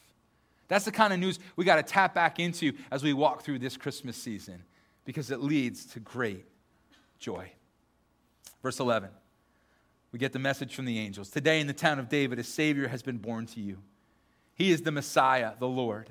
That's 0.68 0.86
the 0.86 0.92
kind 0.92 1.14
of 1.14 1.20
news 1.20 1.40
we 1.56 1.64
got 1.64 1.76
to 1.78 1.84
tap 1.84 2.14
back 2.14 2.40
into 2.40 2.74
as 2.92 3.04
we 3.04 3.14
walk 3.14 3.44
through 3.44 3.60
this 3.60 3.78
Christmas 3.78 4.18
season 4.18 4.64
because 5.06 5.32
it 5.32 5.42
leads 5.42 5.86
to 5.88 6.02
great 6.02 6.46
joy. 7.20 7.52
Verse 8.62 8.80
11, 8.80 9.10
we 10.12 10.20
get 10.20 10.34
the 10.34 10.40
message 10.40 10.76
from 10.76 10.86
the 10.86 11.00
angels. 11.00 11.30
Today 11.30 11.60
in 11.60 11.68
the 11.68 11.74
town 11.74 12.00
of 12.00 12.10
David, 12.10 12.38
a 12.38 12.44
Savior 12.44 12.88
has 12.88 13.02
been 13.02 13.18
born 13.18 13.46
to 13.48 13.60
you. 13.60 13.78
He 14.54 14.72
is 14.72 14.82
the 14.82 14.92
Messiah, 14.92 15.54
the 15.60 15.68
Lord. 15.68 16.10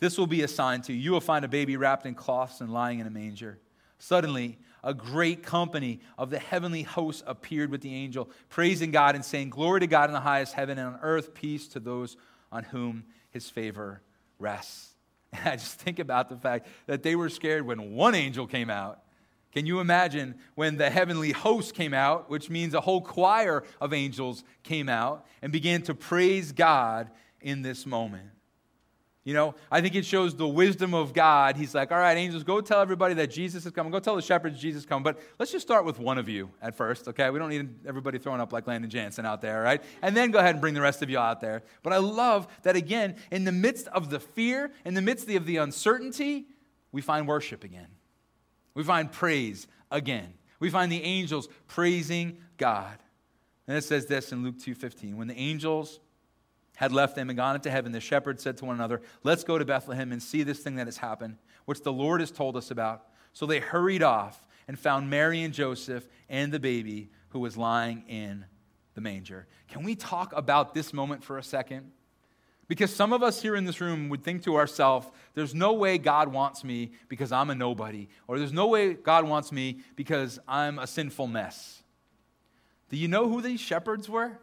This 0.00 0.18
will 0.18 0.26
be 0.26 0.42
a 0.42 0.48
sign 0.48 0.82
to 0.82 0.92
you. 0.92 0.98
You 0.98 1.12
will 1.12 1.20
find 1.20 1.44
a 1.44 1.48
baby 1.48 1.76
wrapped 1.76 2.06
in 2.06 2.14
cloths 2.14 2.60
and 2.60 2.72
lying 2.72 2.98
in 2.98 3.06
a 3.06 3.10
manger. 3.10 3.58
Suddenly, 3.98 4.58
a 4.82 4.94
great 4.94 5.42
company 5.42 6.00
of 6.16 6.30
the 6.30 6.38
heavenly 6.38 6.82
hosts 6.82 7.22
appeared 7.26 7.70
with 7.70 7.80
the 7.80 7.94
angel, 7.94 8.30
praising 8.48 8.90
God 8.90 9.14
and 9.14 9.24
saying, 9.24 9.50
Glory 9.50 9.80
to 9.80 9.86
God 9.86 10.08
in 10.08 10.14
the 10.14 10.20
highest 10.20 10.54
heaven, 10.54 10.78
and 10.78 10.94
on 10.94 11.00
earth 11.02 11.34
peace 11.34 11.66
to 11.68 11.80
those 11.80 12.16
on 12.52 12.64
whom 12.64 13.04
his 13.30 13.48
favor 13.50 14.02
rests. 14.38 14.94
And 15.32 15.46
I 15.46 15.56
just 15.56 15.78
think 15.78 15.98
about 15.98 16.30
the 16.30 16.36
fact 16.36 16.68
that 16.86 17.02
they 17.02 17.14
were 17.14 17.28
scared 17.28 17.66
when 17.66 17.92
one 17.92 18.14
angel 18.14 18.46
came 18.46 18.70
out 18.70 19.02
can 19.52 19.66
you 19.66 19.80
imagine 19.80 20.34
when 20.54 20.76
the 20.76 20.90
heavenly 20.90 21.32
host 21.32 21.74
came 21.74 21.94
out, 21.94 22.28
which 22.28 22.50
means 22.50 22.74
a 22.74 22.80
whole 22.80 23.00
choir 23.00 23.64
of 23.80 23.92
angels 23.92 24.44
came 24.62 24.88
out 24.88 25.26
and 25.42 25.52
began 25.52 25.82
to 25.82 25.94
praise 25.94 26.52
God 26.52 27.10
in 27.40 27.62
this 27.62 27.86
moment? 27.86 28.28
You 29.24 29.34
know, 29.34 29.54
I 29.70 29.82
think 29.82 29.94
it 29.94 30.06
shows 30.06 30.34
the 30.34 30.48
wisdom 30.48 30.94
of 30.94 31.12
God. 31.12 31.56
He's 31.56 31.74
like, 31.74 31.92
all 31.92 31.98
right, 31.98 32.16
angels, 32.16 32.44
go 32.44 32.62
tell 32.62 32.80
everybody 32.80 33.12
that 33.14 33.30
Jesus 33.30 33.66
is 33.66 33.72
coming. 33.72 33.92
Go 33.92 33.98
tell 33.98 34.16
the 34.16 34.22
shepherds 34.22 34.58
Jesus 34.58 34.84
is 34.84 34.86
coming. 34.86 35.02
But 35.02 35.18
let's 35.38 35.52
just 35.52 35.66
start 35.66 35.84
with 35.84 35.98
one 35.98 36.16
of 36.16 36.30
you 36.30 36.50
at 36.62 36.74
first, 36.74 37.08
okay? 37.08 37.28
We 37.28 37.38
don't 37.38 37.50
need 37.50 37.86
everybody 37.86 38.16
throwing 38.16 38.40
up 38.40 38.54
like 38.54 38.66
Landon 38.66 38.88
Jansen 38.88 39.26
out 39.26 39.42
there, 39.42 39.60
right? 39.60 39.82
And 40.00 40.16
then 40.16 40.30
go 40.30 40.38
ahead 40.38 40.54
and 40.54 40.62
bring 40.62 40.72
the 40.72 40.80
rest 40.80 41.02
of 41.02 41.10
you 41.10 41.18
out 41.18 41.42
there. 41.42 41.62
But 41.82 41.92
I 41.92 41.98
love 41.98 42.48
that, 42.62 42.74
again, 42.74 43.16
in 43.30 43.44
the 43.44 43.52
midst 43.52 43.86
of 43.88 44.08
the 44.08 44.18
fear, 44.18 44.72
in 44.86 44.94
the 44.94 45.02
midst 45.02 45.28
of 45.28 45.44
the 45.44 45.58
uncertainty, 45.58 46.46
we 46.90 47.02
find 47.02 47.28
worship 47.28 47.64
again. 47.64 47.88
We 48.78 48.84
find 48.84 49.10
praise 49.10 49.66
again. 49.90 50.34
We 50.60 50.70
find 50.70 50.92
the 50.92 51.02
angels 51.02 51.48
praising 51.66 52.38
God. 52.58 52.96
And 53.66 53.76
it 53.76 53.82
says 53.82 54.06
this 54.06 54.30
in 54.30 54.44
Luke 54.44 54.60
2:15. 54.60 55.16
When 55.16 55.26
the 55.26 55.36
angels 55.36 55.98
had 56.76 56.92
left 56.92 57.16
them 57.16 57.28
and 57.28 57.36
gone 57.36 57.56
into 57.56 57.72
heaven, 57.72 57.90
the 57.90 57.98
shepherds 57.98 58.40
said 58.40 58.56
to 58.58 58.64
one 58.64 58.76
another, 58.76 59.02
Let's 59.24 59.42
go 59.42 59.58
to 59.58 59.64
Bethlehem 59.64 60.12
and 60.12 60.22
see 60.22 60.44
this 60.44 60.60
thing 60.60 60.76
that 60.76 60.86
has 60.86 60.98
happened, 60.98 61.38
which 61.64 61.82
the 61.82 61.92
Lord 61.92 62.20
has 62.20 62.30
told 62.30 62.56
us 62.56 62.70
about. 62.70 63.08
So 63.32 63.46
they 63.46 63.58
hurried 63.58 64.04
off 64.04 64.46
and 64.68 64.78
found 64.78 65.10
Mary 65.10 65.42
and 65.42 65.52
Joseph 65.52 66.06
and 66.28 66.52
the 66.52 66.60
baby 66.60 67.10
who 67.30 67.40
was 67.40 67.56
lying 67.56 68.04
in 68.06 68.44
the 68.94 69.00
manger. 69.00 69.48
Can 69.66 69.82
we 69.82 69.96
talk 69.96 70.32
about 70.36 70.72
this 70.72 70.92
moment 70.92 71.24
for 71.24 71.36
a 71.36 71.42
second? 71.42 71.90
Because 72.68 72.94
some 72.94 73.14
of 73.14 73.22
us 73.22 73.40
here 73.40 73.56
in 73.56 73.64
this 73.64 73.80
room 73.80 74.10
would 74.10 74.22
think 74.22 74.42
to 74.44 74.56
ourselves, 74.56 75.08
there's 75.34 75.54
no 75.54 75.72
way 75.72 75.96
God 75.96 76.28
wants 76.28 76.62
me 76.62 76.92
because 77.08 77.32
I'm 77.32 77.48
a 77.48 77.54
nobody, 77.54 78.08
or 78.28 78.38
there's 78.38 78.52
no 78.52 78.68
way 78.68 78.92
God 78.92 79.26
wants 79.26 79.50
me 79.50 79.80
because 79.96 80.38
I'm 80.46 80.78
a 80.78 80.86
sinful 80.86 81.26
mess. 81.26 81.82
Do 82.90 82.98
you 82.98 83.08
know 83.08 83.26
who 83.28 83.40
these 83.40 83.60
shepherds 83.60 84.08
were? 84.08 84.38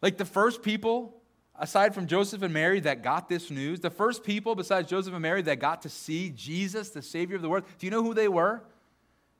Like 0.00 0.16
the 0.16 0.24
first 0.24 0.62
people, 0.62 1.14
aside 1.58 1.94
from 1.94 2.06
Joseph 2.06 2.40
and 2.40 2.54
Mary, 2.54 2.80
that 2.80 3.02
got 3.02 3.28
this 3.28 3.50
news, 3.50 3.80
the 3.80 3.90
first 3.90 4.24
people 4.24 4.54
besides 4.54 4.88
Joseph 4.88 5.12
and 5.12 5.22
Mary 5.22 5.42
that 5.42 5.60
got 5.60 5.82
to 5.82 5.90
see 5.90 6.30
Jesus, 6.30 6.90
the 6.90 7.02
Savior 7.02 7.36
of 7.36 7.42
the 7.42 7.50
world, 7.50 7.64
do 7.78 7.86
you 7.86 7.90
know 7.90 8.02
who 8.02 8.14
they 8.14 8.28
were? 8.28 8.62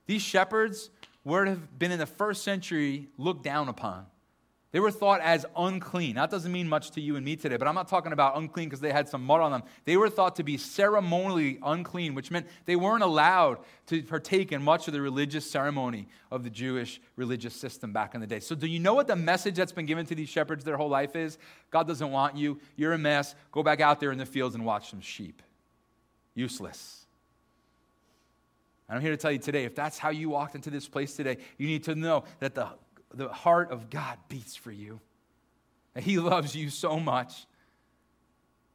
These 0.05 0.21
shepherds 0.21 0.91
would 1.23 1.47
have 1.47 1.77
been 1.79 1.91
in 1.91 1.99
the 1.99 2.05
first 2.05 2.43
century 2.43 3.07
looked 3.17 3.43
down 3.43 3.69
upon. 3.69 4.05
They 4.73 4.81
were 4.81 4.91
thought 4.91 5.21
as 5.21 5.45
unclean. 5.55 6.15
That 6.15 6.29
doesn't 6.29 6.51
mean 6.51 6.67
much 6.67 6.91
to 6.91 7.01
you 7.01 7.15
and 7.15 7.23
me 7.23 7.37
today, 7.37 7.55
but 7.55 7.69
I'm 7.69 7.75
not 7.75 7.87
talking 7.87 8.11
about 8.11 8.35
unclean 8.35 8.67
because 8.67 8.81
they 8.81 8.91
had 8.91 9.07
some 9.07 9.23
mud 9.23 9.39
on 9.39 9.51
them. 9.51 9.63
They 9.85 9.95
were 9.95 10.09
thought 10.09 10.35
to 10.35 10.43
be 10.43 10.57
ceremonially 10.57 11.57
unclean, 11.63 12.15
which 12.15 12.31
meant 12.31 12.47
they 12.65 12.75
weren't 12.75 13.03
allowed 13.03 13.59
to 13.87 14.03
partake 14.03 14.51
in 14.51 14.61
much 14.61 14.87
of 14.87 14.93
the 14.93 14.99
religious 14.99 15.49
ceremony 15.49 16.09
of 16.31 16.43
the 16.43 16.49
Jewish 16.49 16.99
religious 17.15 17.55
system 17.55 17.93
back 17.93 18.13
in 18.13 18.19
the 18.19 18.27
day. 18.27 18.41
So, 18.41 18.55
do 18.55 18.67
you 18.67 18.79
know 18.79 18.93
what 18.93 19.07
the 19.07 19.15
message 19.15 19.55
that's 19.55 19.71
been 19.71 19.85
given 19.85 20.05
to 20.07 20.15
these 20.15 20.29
shepherds 20.29 20.65
their 20.65 20.77
whole 20.77 20.89
life 20.89 21.15
is? 21.15 21.37
God 21.71 21.87
doesn't 21.87 22.11
want 22.11 22.35
you. 22.35 22.59
You're 22.75 22.93
a 22.93 22.97
mess. 22.97 23.35
Go 23.53 23.63
back 23.63 23.79
out 23.79 24.01
there 24.01 24.11
in 24.11 24.17
the 24.17 24.25
fields 24.25 24.53
and 24.53 24.65
watch 24.65 24.89
some 24.89 25.01
sheep. 25.01 25.41
Useless. 26.35 27.05
And 28.89 28.97
I'm 28.97 29.01
here 29.01 29.11
to 29.11 29.17
tell 29.17 29.31
you 29.31 29.39
today 29.39 29.63
if 29.63 29.75
that's 29.75 29.97
how 29.97 30.09
you 30.09 30.29
walked 30.29 30.55
into 30.55 30.69
this 30.69 30.89
place 30.89 31.15
today, 31.15 31.37
you 31.57 31.67
need 31.67 31.85
to 31.85 31.95
know 31.95 32.25
that 32.39 32.53
the 32.53 32.67
the 33.13 33.29
heart 33.29 33.71
of 33.71 33.89
God 33.89 34.17
beats 34.29 34.55
for 34.55 34.71
you. 34.71 34.99
He 35.99 36.19
loves 36.19 36.55
you 36.55 36.69
so 36.69 36.99
much 36.99 37.45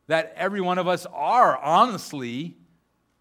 that 0.08 0.32
every 0.36 0.60
one 0.60 0.78
of 0.78 0.88
us 0.88 1.06
are 1.12 1.56
honestly 1.56 2.56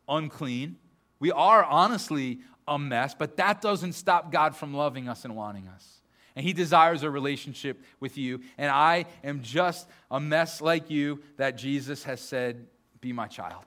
unclean. 0.10 0.78
We 1.20 1.32
are 1.32 1.64
honestly 1.64 2.40
a 2.68 2.80
mess, 2.80 3.14
but 3.14 3.38
that 3.38 3.62
doesn't 3.62 3.94
stop 3.94 4.32
God 4.32 4.56
from 4.56 4.74
loving 4.74 5.08
us 5.08 5.24
and 5.26 5.36
wanting 5.36 5.68
us. 5.68 6.02
And 6.36 6.46
He 6.46 6.54
desires 6.54 7.04
a 7.04 7.10
relationship 7.10 7.82
with 8.00 8.18
you. 8.18 8.42
And 8.58 8.72
I 8.72 9.06
am 9.24 9.42
just 9.42 9.88
a 10.10 10.20
mess 10.20 10.62
like 10.62 10.90
you 10.90 11.22
that 11.38 11.58
Jesus 11.58 12.04
has 12.06 12.22
said, 12.22 12.66
Be 13.02 13.14
my 13.14 13.28
child. 13.28 13.66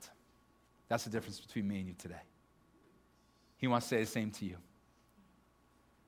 That's 0.87 1.03
the 1.03 1.09
difference 1.09 1.39
between 1.39 1.67
me 1.67 1.79
and 1.79 1.87
you 1.87 1.95
today. 1.97 2.15
He 3.57 3.67
wants 3.67 3.87
to 3.87 3.95
say 3.95 4.01
the 4.01 4.05
same 4.05 4.31
to 4.31 4.45
you. 4.45 4.57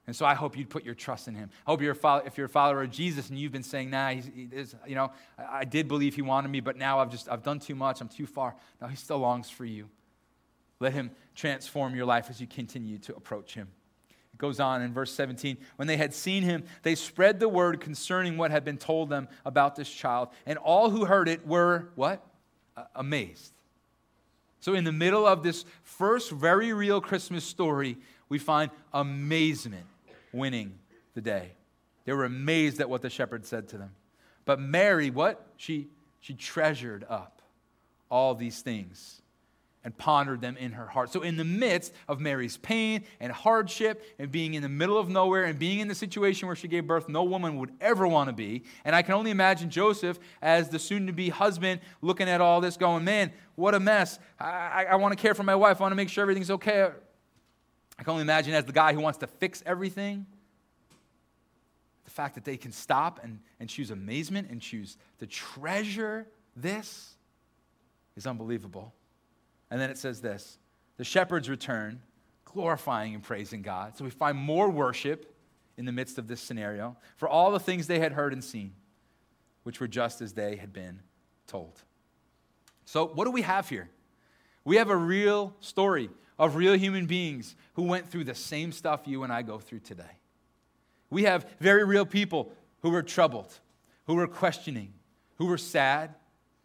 And 0.07 0.15
so 0.15 0.25
I 0.25 0.35
hope 0.35 0.57
you'd 0.57 0.69
put 0.69 0.85
your 0.85 0.95
trust 0.95 1.27
in 1.27 1.35
him. 1.35 1.49
I 1.67 1.71
hope 1.71 1.81
you're 1.81 1.93
follow, 1.93 2.23
if 2.25 2.37
you're 2.37 2.45
a 2.45 2.49
follower 2.49 2.81
of 2.83 2.91
Jesus 2.91 3.29
and 3.29 3.37
you've 3.37 3.51
been 3.51 3.61
saying, 3.61 3.89
nah, 3.89 4.11
he's, 4.11 4.31
he 4.33 4.47
is, 4.49 4.73
you 4.87 4.95
know, 4.95 5.11
I, 5.37 5.59
I, 5.59 5.65
did 5.65 5.89
believe 5.89 6.15
he 6.15 6.21
wanted 6.21 6.47
me, 6.47 6.61
but 6.61 6.77
now 6.77 6.99
I've 6.99 7.11
just, 7.11 7.27
I've 7.27 7.43
done 7.43 7.59
too 7.59 7.75
much. 7.75 7.99
I'm 7.99 8.07
too 8.07 8.25
far. 8.25 8.55
No, 8.81 8.87
he 8.87 8.95
still 8.95 9.19
longs 9.19 9.49
for 9.49 9.65
you. 9.65 9.89
Let 10.79 10.93
him 10.93 11.11
transform 11.35 11.93
your 11.93 12.05
life 12.05 12.27
as 12.29 12.39
you 12.39 12.47
continue 12.47 12.99
to 12.99 13.15
approach 13.15 13.53
him. 13.53 13.67
It 14.33 14.37
goes 14.37 14.61
on 14.61 14.81
in 14.81 14.93
verse 14.93 15.11
17. 15.11 15.57
When 15.75 15.89
they 15.89 15.97
had 15.97 16.13
seen 16.13 16.43
him, 16.43 16.63
they 16.83 16.95
spread 16.95 17.41
the 17.41 17.49
word 17.49 17.81
concerning 17.81 18.37
what 18.37 18.49
had 18.49 18.63
been 18.63 18.77
told 18.77 19.09
them 19.09 19.27
about 19.43 19.75
this 19.75 19.89
child. 19.89 20.29
And 20.45 20.57
all 20.59 20.89
who 20.89 21.03
heard 21.03 21.27
it 21.27 21.45
were, 21.45 21.89
what? 21.95 22.25
Amazed. 22.95 23.51
So, 24.59 24.73
in 24.73 24.83
the 24.83 24.91
middle 24.91 25.25
of 25.25 25.43
this 25.43 25.65
first 25.83 26.31
very 26.31 26.73
real 26.73 27.01
Christmas 27.01 27.43
story, 27.43 27.97
we 28.29 28.37
find 28.37 28.69
amazement 28.93 29.85
winning 30.31 30.77
the 31.13 31.21
day. 31.21 31.51
They 32.05 32.13
were 32.13 32.25
amazed 32.25 32.79
at 32.79 32.89
what 32.89 33.01
the 33.01 33.09
shepherd 33.09 33.45
said 33.45 33.67
to 33.69 33.77
them. 33.77 33.91
But 34.45 34.59
Mary, 34.59 35.09
what? 35.09 35.45
She, 35.57 35.87
she 36.21 36.33
treasured 36.33 37.05
up 37.09 37.41
all 38.09 38.33
these 38.33 38.61
things 38.61 39.21
and 39.87 39.97
pondered 39.97 40.41
them 40.41 40.57
in 40.57 40.73
her 40.73 40.85
heart. 40.85 41.11
So, 41.13 41.21
in 41.21 41.37
the 41.37 41.45
midst 41.45 41.93
of 42.09 42.19
Mary's 42.19 42.57
pain 42.57 43.05
and 43.21 43.31
hardship 43.31 44.03
and 44.19 44.29
being 44.29 44.53
in 44.53 44.61
the 44.61 44.67
middle 44.67 44.97
of 44.97 45.07
nowhere 45.07 45.45
and 45.45 45.57
being 45.57 45.79
in 45.79 45.87
the 45.87 45.95
situation 45.95 46.47
where 46.47 46.57
she 46.57 46.67
gave 46.67 46.85
birth 46.85 47.07
no 47.07 47.23
woman 47.23 47.57
would 47.57 47.71
ever 47.79 48.05
want 48.05 48.27
to 48.27 48.33
be, 48.33 48.63
and 48.83 48.93
I 48.93 49.01
can 49.01 49.13
only 49.13 49.31
imagine 49.31 49.69
Joseph 49.69 50.19
as 50.41 50.67
the 50.67 50.77
soon 50.77 51.07
to 51.07 51.13
be 51.13 51.29
husband 51.29 51.79
looking 52.01 52.27
at 52.27 52.41
all 52.41 52.59
this, 52.59 52.75
going, 52.75 53.05
Man, 53.05 53.31
what 53.55 53.75
a 53.75 53.79
mess. 53.79 54.19
I, 54.39 54.45
I, 54.45 54.83
I 54.91 54.95
want 54.95 55.17
to 55.17 55.21
care 55.21 55.33
for 55.33 55.43
my 55.43 55.55
wife. 55.55 55.79
I 55.79 55.83
want 55.83 55.93
to 55.93 55.97
make 55.97 56.09
sure 56.09 56.21
everything's 56.21 56.51
okay. 56.51 56.89
I 57.99 58.03
can 58.03 58.11
only 58.11 58.21
imagine 58.21 58.53
as 58.53 58.65
the 58.65 58.73
guy 58.73 58.93
who 58.93 58.99
wants 58.99 59.19
to 59.19 59.27
fix 59.27 59.63
everything, 59.65 60.25
the 62.05 62.11
fact 62.11 62.35
that 62.35 62.45
they 62.45 62.57
can 62.57 62.71
stop 62.71 63.19
and, 63.23 63.39
and 63.59 63.69
choose 63.69 63.91
amazement 63.91 64.49
and 64.49 64.61
choose 64.61 64.97
to 65.19 65.25
treasure 65.25 66.27
this 66.55 67.15
is 68.15 68.25
unbelievable. 68.25 68.93
And 69.69 69.81
then 69.81 69.89
it 69.89 69.97
says 69.97 70.21
this 70.21 70.57
the 70.97 71.03
shepherds 71.03 71.49
return, 71.49 72.01
glorifying 72.45 73.13
and 73.13 73.23
praising 73.23 73.61
God. 73.61 73.97
So 73.97 74.03
we 74.03 74.09
find 74.09 74.37
more 74.37 74.69
worship 74.69 75.33
in 75.77 75.85
the 75.85 75.91
midst 75.91 76.17
of 76.17 76.27
this 76.27 76.41
scenario 76.41 76.97
for 77.17 77.29
all 77.29 77.51
the 77.51 77.59
things 77.59 77.87
they 77.87 77.99
had 77.99 78.13
heard 78.13 78.33
and 78.33 78.43
seen, 78.43 78.73
which 79.63 79.79
were 79.79 79.87
just 79.87 80.21
as 80.21 80.33
they 80.33 80.55
had 80.55 80.73
been 80.73 81.01
told. 81.45 81.83
So, 82.85 83.05
what 83.05 83.25
do 83.25 83.31
we 83.31 83.41
have 83.41 83.69
here? 83.69 83.89
We 84.63 84.77
have 84.77 84.89
a 84.89 84.95
real 84.95 85.53
story 85.59 86.09
of 86.39 86.55
real 86.55 86.77
human 86.77 87.05
beings 87.05 87.55
who 87.73 87.83
went 87.83 88.09
through 88.09 88.23
the 88.23 88.35
same 88.35 88.71
stuff 88.71 89.01
you 89.05 89.23
and 89.23 89.33
I 89.33 89.41
go 89.41 89.59
through 89.59 89.79
today. 89.79 90.03
We 91.09 91.23
have 91.23 91.45
very 91.59 91.83
real 91.83 92.05
people 92.05 92.51
who 92.81 92.89
were 92.89 93.03
troubled, 93.03 93.59
who 94.05 94.15
were 94.15 94.27
questioning, 94.27 94.93
who 95.35 95.45
were 95.45 95.57
sad, 95.57 96.15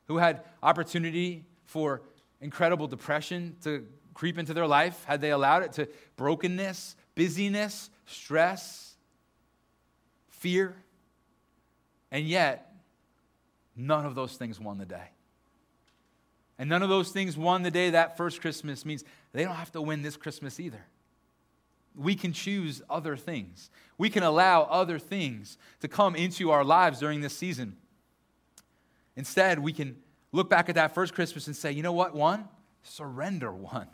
who 0.09 0.19
had 0.19 0.43
opportunity 0.63 1.45
for 1.65 2.03
incredible 2.41 2.87
depression 2.87 3.57
to 3.63 3.87
creep 4.15 4.39
into 4.39 4.53
their 4.53 4.67
life 4.67 5.05
had 5.05 5.21
they 5.21 5.31
allowed 5.31 5.63
it 5.63 5.73
to 5.73 5.89
brokenness, 6.17 6.97
busyness, 7.15 7.91
stress, 8.07 8.95
fear. 10.29 10.77
And 12.11 12.27
yet, 12.27 12.75
none 13.75 14.05
of 14.05 14.15
those 14.15 14.37
things 14.37 14.61
won 14.61 14.77
the 14.79 14.85
day. 14.85 15.09
And 16.63 16.69
none 16.69 16.85
of 16.85 16.89
those 16.89 17.11
things 17.11 17.37
won 17.37 17.65
the 17.65 17.73
day 17.73 17.91
that 17.91 18.17
first 18.17 18.41
Christmas 18.41 18.85
means 18.85 19.03
they 19.33 19.43
don't 19.43 19.57
have 19.57 19.73
to 19.73 19.83
win 19.83 20.03
this 20.03 20.17
Christmas 20.17 20.61
either. 20.61 20.87
We 21.97 22.15
can 22.15 22.33
choose 22.33 22.81
other 22.89 23.17
things. 23.17 23.69
We 23.99 24.09
can 24.09 24.23
allow 24.23 24.63
other 24.71 25.01
things 25.01 25.59
to 25.81 25.89
come 25.89 26.15
into 26.15 26.53
our 26.53 26.63
lives 26.63 27.01
during 27.01 27.21
this 27.21 27.37
season. 27.37 27.79
Instead, 29.17 29.59
we 29.59 29.73
can 29.73 29.97
look 30.31 30.49
back 30.49 30.69
at 30.69 30.77
that 30.77 30.95
first 30.95 31.15
Christmas 31.15 31.49
and 31.49 31.57
say, 31.57 31.73
you 31.73 31.83
know 31.83 31.93
what? 31.93 32.15
One, 32.15 32.47
surrender 32.85 33.51
one, 33.51 33.89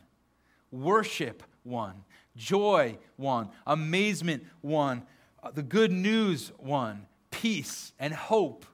worship 0.71 1.43
one, 1.63 2.05
joy 2.37 2.99
one, 3.17 3.49
amazement 3.67 4.45
one, 4.61 5.05
uh, 5.43 5.53
the 5.53 5.63
good 5.63 5.91
news 5.91 6.53
one, 6.59 7.07
peace 7.31 7.95
and 7.99 8.13
hope 8.13 8.67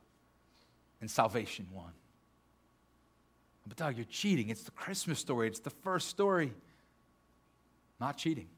and 1.01 1.09
salvation 1.09 1.69
one. 1.71 1.93
But, 3.67 3.77
Doug, 3.77 3.97
you're 3.97 4.05
cheating. 4.05 4.51
It's 4.51 4.63
the 4.63 4.71
Christmas 4.71 5.19
story, 5.19 5.49
it's 5.49 5.61
the 5.61 5.71
first 5.71 6.09
story. 6.09 6.53
Not 8.01 8.17
cheating. 8.17 8.49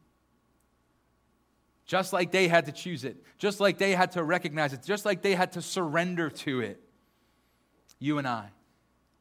Just 1.84 2.12
like 2.12 2.32
they 2.32 2.48
had 2.48 2.66
to 2.66 2.72
choose 2.72 3.04
it, 3.04 3.16
just 3.38 3.60
like 3.60 3.78
they 3.78 3.92
had 3.92 4.12
to 4.12 4.24
recognize 4.24 4.72
it, 4.72 4.82
just 4.82 5.04
like 5.04 5.22
they 5.22 5.36
had 5.36 5.52
to 5.52 5.62
surrender 5.62 6.30
to 6.30 6.60
it, 6.60 6.80
you 8.00 8.18
and 8.18 8.26
I 8.26 8.50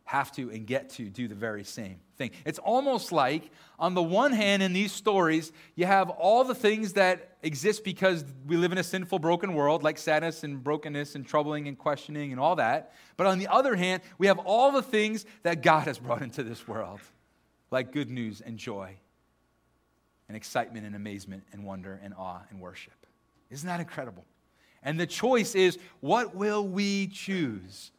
have 0.06 0.32
to 0.32 0.52
and 0.52 0.68
get 0.68 0.92
to 0.92 1.10
do 1.10 1.28
the 1.28 1.36
very 1.36 1.64
same 1.64 2.00
thing. 2.16 2.30
It's 2.46 2.60
almost 2.60 3.12
like, 3.12 3.50
on 3.80 3.96
the 3.96 4.04
one 4.04 4.32
hand, 4.32 4.62
in 4.62 4.72
these 4.72 4.92
stories, 4.92 5.52
you 5.76 5.88
have 5.88 6.12
all 6.12 6.44
the 6.44 6.56
things 6.56 6.94
that 6.94 7.38
exist 7.42 7.84
because 7.84 8.24
we 8.46 8.56
live 8.56 8.72
in 8.72 8.78
a 8.78 8.84
sinful, 8.84 9.18
broken 9.18 9.56
world, 9.56 9.84
like 9.84 9.98
sadness 9.98 10.44
and 10.44 10.64
brokenness 10.64 11.16
and 11.16 11.26
troubling 11.26 11.68
and 11.68 11.78
questioning 11.78 12.32
and 12.32 12.40
all 12.40 12.56
that. 12.56 12.94
But 13.18 13.26
on 13.26 13.40
the 13.40 13.48
other 13.48 13.76
hand, 13.76 14.04
we 14.20 14.28
have 14.28 14.38
all 14.40 14.72
the 14.72 14.84
things 14.84 15.26
that 15.42 15.64
God 15.64 15.88
has 15.88 15.98
brought 15.98 16.22
into 16.22 16.44
this 16.44 16.68
world, 16.68 17.00
like 17.72 17.92
good 17.92 18.10
news 18.10 18.42
and 18.42 18.60
joy 18.60 18.96
and 20.28 20.38
excitement 20.38 20.86
and 20.86 20.96
amazement 20.96 21.44
and 21.52 21.66
wonder 21.66 22.00
and 22.04 22.14
awe 22.14 22.42
and 22.52 22.62
worship. 22.62 22.94
Isn't 23.50 23.68
that 23.68 23.80
incredible? 23.80 24.24
And 24.84 25.00
the 25.00 25.08
choice 25.08 25.56
is 25.56 25.80
what 26.00 26.36
will 26.36 26.68
we 26.68 27.08
choose? 27.08 27.92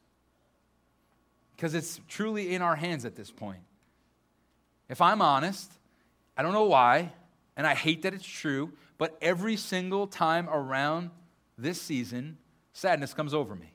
Because 1.57 1.75
it's 1.75 2.01
truly 2.09 2.55
in 2.55 2.62
our 2.62 2.77
hands 2.77 3.05
at 3.05 3.16
this 3.16 3.31
point. 3.31 3.61
If 4.88 5.01
I'm 5.01 5.23
honest, 5.23 5.73
I 6.37 6.42
don't 6.42 6.53
know 6.53 6.64
why, 6.64 7.12
and 7.57 7.66
I 7.66 7.75
hate 7.75 8.03
that 8.03 8.14
it's 8.14 8.27
true, 8.27 8.73
but 8.99 9.16
every 9.23 9.57
single 9.57 10.07
time 10.07 10.49
around 10.49 11.11
this 11.57 11.81
season, 11.81 12.37
sadness 12.72 13.14
comes 13.14 13.33
over 13.33 13.55
me. 13.55 13.72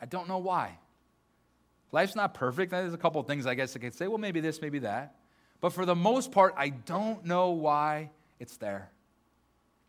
I 0.00 0.06
don't 0.06 0.28
know 0.28 0.38
why. 0.38 0.78
Life's 1.92 2.14
not 2.14 2.34
perfect. 2.34 2.70
There's 2.70 2.92
a 2.92 2.98
couple 2.98 3.20
of 3.20 3.26
things 3.26 3.46
I 3.46 3.54
guess 3.54 3.74
I 3.74 3.78
could 3.78 3.94
say, 3.94 4.06
well, 4.06 4.18
maybe 4.18 4.40
this, 4.40 4.60
maybe 4.60 4.80
that. 4.80 5.14
But 5.60 5.72
for 5.72 5.86
the 5.86 5.94
most 5.94 6.32
part, 6.32 6.54
I 6.56 6.68
don't 6.68 7.24
know 7.24 7.50
why 7.50 8.10
it's 8.38 8.58
there. 8.58 8.90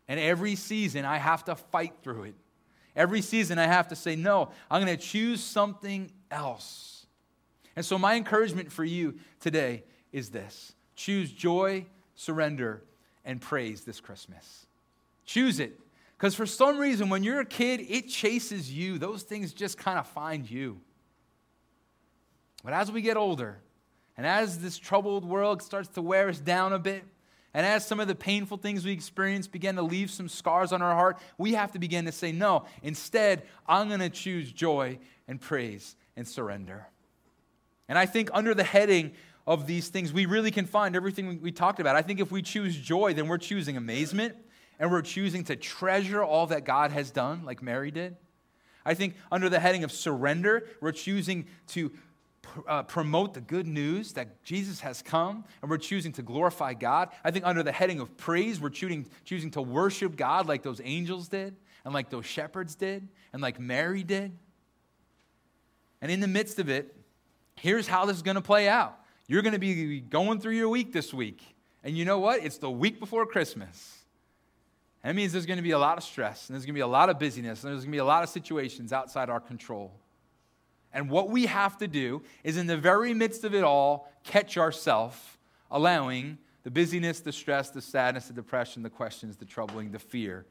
And 0.08 0.18
every 0.18 0.54
season, 0.54 1.04
I 1.04 1.18
have 1.18 1.44
to 1.44 1.54
fight 1.54 1.92
through 2.02 2.24
it. 2.24 2.34
Every 2.96 3.22
season, 3.22 3.58
I 3.58 3.66
have 3.66 3.88
to 3.88 3.96
say, 3.96 4.16
no, 4.16 4.50
I'm 4.70 4.84
going 4.84 4.96
to 4.96 5.02
choose 5.02 5.42
something 5.42 6.10
else. 6.30 7.06
And 7.76 7.84
so, 7.84 7.98
my 7.98 8.14
encouragement 8.16 8.72
for 8.72 8.84
you 8.84 9.14
today 9.40 9.84
is 10.12 10.30
this 10.30 10.74
choose 10.96 11.30
joy, 11.30 11.86
surrender, 12.14 12.82
and 13.24 13.40
praise 13.40 13.82
this 13.82 14.00
Christmas. 14.00 14.66
Choose 15.24 15.60
it. 15.60 15.78
Because 16.16 16.34
for 16.34 16.46
some 16.46 16.78
reason, 16.78 17.08
when 17.10 17.22
you're 17.22 17.40
a 17.40 17.46
kid, 17.46 17.80
it 17.88 18.08
chases 18.08 18.72
you. 18.72 18.98
Those 18.98 19.22
things 19.22 19.52
just 19.52 19.78
kind 19.78 19.98
of 19.98 20.06
find 20.08 20.50
you. 20.50 20.80
But 22.64 22.72
as 22.72 22.90
we 22.90 23.02
get 23.02 23.16
older, 23.16 23.58
and 24.16 24.26
as 24.26 24.58
this 24.58 24.76
troubled 24.76 25.24
world 25.24 25.62
starts 25.62 25.88
to 25.90 26.02
wear 26.02 26.28
us 26.28 26.40
down 26.40 26.72
a 26.72 26.78
bit, 26.80 27.04
And 27.58 27.66
as 27.66 27.84
some 27.84 27.98
of 27.98 28.06
the 28.06 28.14
painful 28.14 28.58
things 28.58 28.84
we 28.84 28.92
experience 28.92 29.48
begin 29.48 29.74
to 29.74 29.82
leave 29.82 30.12
some 30.12 30.28
scars 30.28 30.70
on 30.70 30.80
our 30.80 30.94
heart, 30.94 31.18
we 31.38 31.54
have 31.54 31.72
to 31.72 31.80
begin 31.80 32.04
to 32.04 32.12
say, 32.12 32.30
no, 32.30 32.66
instead, 32.84 33.42
I'm 33.66 33.88
going 33.88 33.98
to 33.98 34.10
choose 34.10 34.52
joy 34.52 35.00
and 35.26 35.40
praise 35.40 35.96
and 36.16 36.24
surrender. 36.24 36.86
And 37.88 37.98
I 37.98 38.06
think 38.06 38.30
under 38.32 38.54
the 38.54 38.62
heading 38.62 39.10
of 39.44 39.66
these 39.66 39.88
things, 39.88 40.12
we 40.12 40.24
really 40.24 40.52
can 40.52 40.66
find 40.66 40.94
everything 40.94 41.42
we 41.42 41.50
talked 41.50 41.80
about. 41.80 41.96
I 41.96 42.02
think 42.02 42.20
if 42.20 42.30
we 42.30 42.42
choose 42.42 42.76
joy, 42.76 43.12
then 43.12 43.26
we're 43.26 43.38
choosing 43.38 43.76
amazement 43.76 44.36
and 44.78 44.92
we're 44.92 45.02
choosing 45.02 45.42
to 45.46 45.56
treasure 45.56 46.22
all 46.22 46.46
that 46.46 46.64
God 46.64 46.92
has 46.92 47.10
done, 47.10 47.44
like 47.44 47.60
Mary 47.60 47.90
did. 47.90 48.16
I 48.86 48.94
think 48.94 49.16
under 49.32 49.48
the 49.48 49.58
heading 49.58 49.82
of 49.82 49.90
surrender, 49.90 50.68
we're 50.80 50.92
choosing 50.92 51.48
to 51.70 51.90
uh, 52.66 52.82
promote 52.82 53.34
the 53.34 53.40
good 53.40 53.66
news 53.66 54.12
that 54.14 54.42
Jesus 54.42 54.80
has 54.80 55.02
come, 55.02 55.44
and 55.62 55.70
we're 55.70 55.78
choosing 55.78 56.12
to 56.12 56.22
glorify 56.22 56.74
God. 56.74 57.10
I 57.24 57.30
think 57.30 57.46
under 57.46 57.62
the 57.62 57.72
heading 57.72 58.00
of 58.00 58.16
praise, 58.16 58.60
we're 58.60 58.70
choosing, 58.70 59.06
choosing 59.24 59.50
to 59.52 59.62
worship 59.62 60.16
God 60.16 60.46
like 60.46 60.62
those 60.62 60.80
angels 60.84 61.28
did, 61.28 61.56
and 61.84 61.94
like 61.94 62.10
those 62.10 62.26
shepherds 62.26 62.74
did, 62.74 63.08
and 63.32 63.40
like 63.40 63.58
Mary 63.58 64.02
did. 64.02 64.32
And 66.00 66.10
in 66.10 66.20
the 66.20 66.28
midst 66.28 66.58
of 66.58 66.68
it, 66.68 66.94
here's 67.56 67.86
how 67.86 68.04
this 68.06 68.16
is 68.16 68.22
going 68.22 68.36
to 68.36 68.40
play 68.40 68.68
out. 68.68 68.98
You're 69.26 69.42
going 69.42 69.52
to 69.52 69.58
be 69.58 70.00
going 70.00 70.40
through 70.40 70.54
your 70.54 70.68
week 70.68 70.92
this 70.92 71.12
week. 71.12 71.42
And 71.84 71.96
you 71.96 72.04
know 72.04 72.18
what? 72.18 72.44
It's 72.44 72.58
the 72.58 72.70
week 72.70 72.98
before 73.00 73.26
Christmas. 73.26 73.98
That 75.04 75.14
means 75.14 75.32
there's 75.32 75.46
going 75.46 75.58
to 75.58 75.62
be 75.62 75.70
a 75.70 75.78
lot 75.78 75.96
of 75.96 76.04
stress, 76.04 76.48
and 76.48 76.54
there's 76.54 76.64
going 76.64 76.74
to 76.74 76.78
be 76.78 76.80
a 76.80 76.86
lot 76.86 77.08
of 77.08 77.18
busyness, 77.18 77.62
and 77.62 77.72
there's 77.72 77.84
going 77.84 77.92
to 77.92 77.96
be 77.96 77.98
a 77.98 78.04
lot 78.04 78.22
of 78.22 78.28
situations 78.28 78.92
outside 78.92 79.30
our 79.30 79.40
control. 79.40 79.92
And 80.92 81.10
what 81.10 81.28
we 81.30 81.46
have 81.46 81.78
to 81.78 81.88
do 81.88 82.22
is, 82.42 82.56
in 82.56 82.66
the 82.66 82.76
very 82.76 83.12
midst 83.12 83.44
of 83.44 83.54
it 83.54 83.64
all, 83.64 84.10
catch 84.24 84.56
ourselves, 84.56 85.18
allowing 85.70 86.38
the 86.62 86.70
busyness, 86.70 87.20
the 87.20 87.32
stress, 87.32 87.70
the 87.70 87.80
sadness, 87.80 88.28
the 88.28 88.32
depression, 88.32 88.82
the 88.82 88.90
questions, 88.90 89.36
the 89.36 89.44
troubling, 89.44 89.90
the 89.90 89.98
fear 89.98 90.46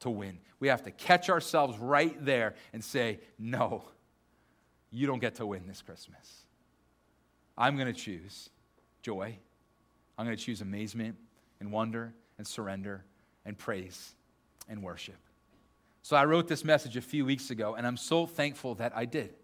to 0.00 0.10
win. 0.10 0.38
We 0.60 0.68
have 0.68 0.82
to 0.82 0.90
catch 0.90 1.30
ourselves 1.30 1.78
right 1.78 2.16
there 2.24 2.54
and 2.72 2.82
say, 2.82 3.20
No, 3.38 3.84
you 4.90 5.06
don't 5.06 5.20
get 5.20 5.36
to 5.36 5.46
win 5.46 5.66
this 5.66 5.82
Christmas. 5.82 6.42
I'm 7.56 7.76
going 7.76 7.92
to 7.92 7.98
choose 7.98 8.50
joy. 9.02 9.38
I'm 10.18 10.26
going 10.26 10.36
to 10.36 10.42
choose 10.42 10.60
amazement 10.60 11.16
and 11.60 11.72
wonder 11.72 12.14
and 12.38 12.46
surrender 12.46 13.04
and 13.44 13.56
praise 13.56 14.14
and 14.68 14.82
worship. 14.82 15.16
So 16.02 16.16
I 16.16 16.24
wrote 16.24 16.48
this 16.48 16.64
message 16.64 16.96
a 16.96 17.00
few 17.00 17.24
weeks 17.24 17.50
ago, 17.50 17.74
and 17.74 17.86
I'm 17.86 17.96
so 17.96 18.26
thankful 18.26 18.74
that 18.76 18.92
I 18.94 19.04
did. 19.04 19.34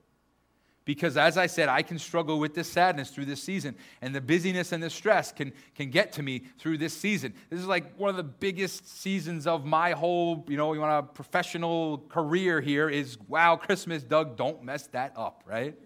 Because 0.85 1.17
as 1.17 1.39
I 1.39 1.47
said, 1.47 1.69
I 1.69 1.83
can 1.83 1.99
struggle 1.99 2.41
with 2.41 2.55
this 2.55 2.69
sadness 2.69 3.11
through 3.11 3.27
this 3.27 3.41
season, 3.43 3.77
and 4.01 4.13
the 4.13 4.21
busyness 4.21 4.73
and 4.73 4.83
the 4.83 4.91
stress 4.91 5.31
can, 5.31 5.53
can 5.77 5.91
get 5.91 6.13
to 6.15 6.23
me 6.23 6.41
through 6.59 6.79
this 6.79 6.93
season. 6.93 7.35
This 7.51 7.61
is 7.61 7.67
like 7.67 7.97
one 7.97 8.11
of 8.11 8.17
the 8.17 8.25
biggest 8.25 9.01
seasons 9.01 9.47
of 9.47 9.65
my 9.65 9.93
whole, 9.93 10.45
you 10.49 10.57
know, 10.57 10.73
you 10.73 10.81
want 10.81 11.05
a 11.05 11.09
professional 11.13 11.99
career 12.09 12.61
here 12.61 12.89
is 12.89 13.17
wow, 13.29 13.55
Christmas, 13.55 14.03
Doug, 14.03 14.37
don't 14.37 14.65
mess 14.65 14.89
that 14.89 15.13
up, 15.17 15.45
right? 15.47 15.77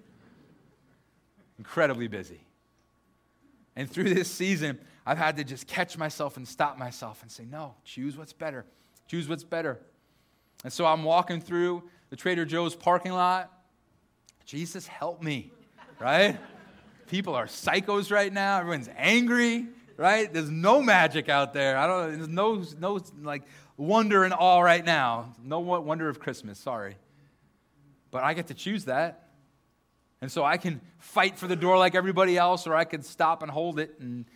Incredibly 1.59 2.09
busy. 2.09 2.41
And 3.77 3.91
through 3.91 4.15
this 4.15 4.31
season, 4.31 4.79
I've 5.05 5.19
had 5.19 5.37
to 5.37 5.45
just 5.45 5.67
catch 5.67 5.99
myself 5.99 6.39
and 6.39 6.49
stop 6.49 6.79
myself 6.79 7.21
and 7.23 7.31
say, 7.31 7.45
no, 7.45 7.75
choose 7.85 8.17
what's 8.17 8.33
better. 8.33 8.65
Choose 9.07 9.29
what's 9.29 9.45
better. 9.45 9.79
And 10.65 10.73
so 10.73 10.87
I'm 10.87 11.05
walking 11.05 11.41
through 11.41 11.83
the 12.09 12.17
Trader 12.17 12.47
Joe's 12.47 12.75
parking 12.75 13.13
lot. 13.13 13.53
Jesus, 14.47 14.87
help 14.87 15.21
me, 15.23 15.51
right? 15.99 16.39
People 17.09 17.35
are 17.35 17.47
psychos 17.47 18.13
right 18.13 18.33
now. 18.33 18.61
Everyone's 18.61 18.89
angry, 18.97 19.67
right? 19.97 20.33
There's 20.33 20.51
no 20.51 20.81
magic 20.81 21.29
out 21.29 21.53
there. 21.53 21.77
I 21.77 21.89
don't. 21.89 22.17
There's 22.17 22.29
no 22.29 22.63
no 22.79 23.01
like 23.23 23.43
wonder 23.77 24.23
and 24.23 24.33
awe 24.33 24.61
right 24.61 24.85
now. 24.85 25.35
No 25.43 25.59
wonder 25.59 26.09
of 26.09 26.21
Christmas. 26.21 26.61
Sorry, 26.61 26.97
but 28.13 28.23
I 28.23 28.35
get 28.35 28.47
to 28.47 28.55
choose 28.55 28.85
that, 28.85 29.31
and 30.21 30.31
so 30.31 30.45
I 30.45 30.59
can 30.59 30.81
fight 31.01 31.37
for 31.37 31.49
the 31.49 31.57
door 31.57 31.77
like 31.77 31.97
everybody 31.97 32.39
else, 32.39 32.69
or 32.69 32.75
I 32.77 32.85
can 32.85 33.03
stop 33.03 33.43
and 33.43 33.51
hold 33.51 33.81
it 33.81 33.99
and 33.99 34.27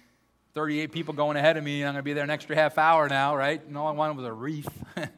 38 0.54 0.90
people 0.90 1.14
going 1.14 1.36
ahead 1.36 1.56
of 1.56 1.62
me, 1.62 1.82
and 1.82 1.88
I'm 1.88 1.94
going 1.94 2.00
to 2.00 2.04
be 2.04 2.12
there 2.14 2.24
an 2.24 2.30
extra 2.30 2.56
half 2.56 2.78
hour 2.78 3.08
now, 3.08 3.36
right? 3.36 3.64
And 3.64 3.78
all 3.78 3.86
I 3.86 3.92
wanted 3.92 4.16
was 4.16 4.26
a 4.26 4.32
wreath. 4.32 4.68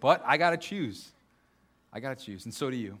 but 0.00 0.22
I 0.24 0.38
got 0.38 0.50
to 0.50 0.56
choose. 0.56 1.12
I 1.92 2.00
got 2.00 2.18
to 2.18 2.24
choose, 2.24 2.44
and 2.44 2.54
so 2.54 2.70
do 2.70 2.76
you. 2.76 2.98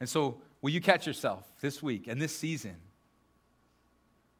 And 0.00 0.08
so, 0.08 0.40
will 0.62 0.70
you 0.70 0.80
catch 0.80 1.06
yourself 1.06 1.44
this 1.60 1.82
week 1.82 2.06
and 2.08 2.20
this 2.20 2.34
season? 2.34 2.76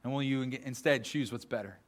And 0.02 0.12
will 0.12 0.22
you 0.22 0.42
instead 0.42 1.04
choose 1.04 1.32
what's 1.32 1.44
better? 1.44 1.78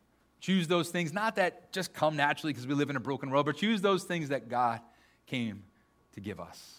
Choose 0.41 0.69
those 0.69 0.91
things, 0.91 1.13
not 1.13 1.37
that 1.37 1.73
just 1.73 1.93
come 1.93 2.17
naturally 2.17 2.53
because 2.53 2.67
we 2.67 2.75
live 2.75 2.91
in 2.91 2.97
a 2.97 3.01
broken 3.01 3.31
world, 3.31 3.47
but 3.47 3.57
choose 3.57 3.81
those 3.81 4.05
things 4.05 4.29
that 4.29 4.49
God 4.49 4.81
came 5.27 5.65
to 6.13 6.21
give 6.21 6.41
us. 6.41 6.79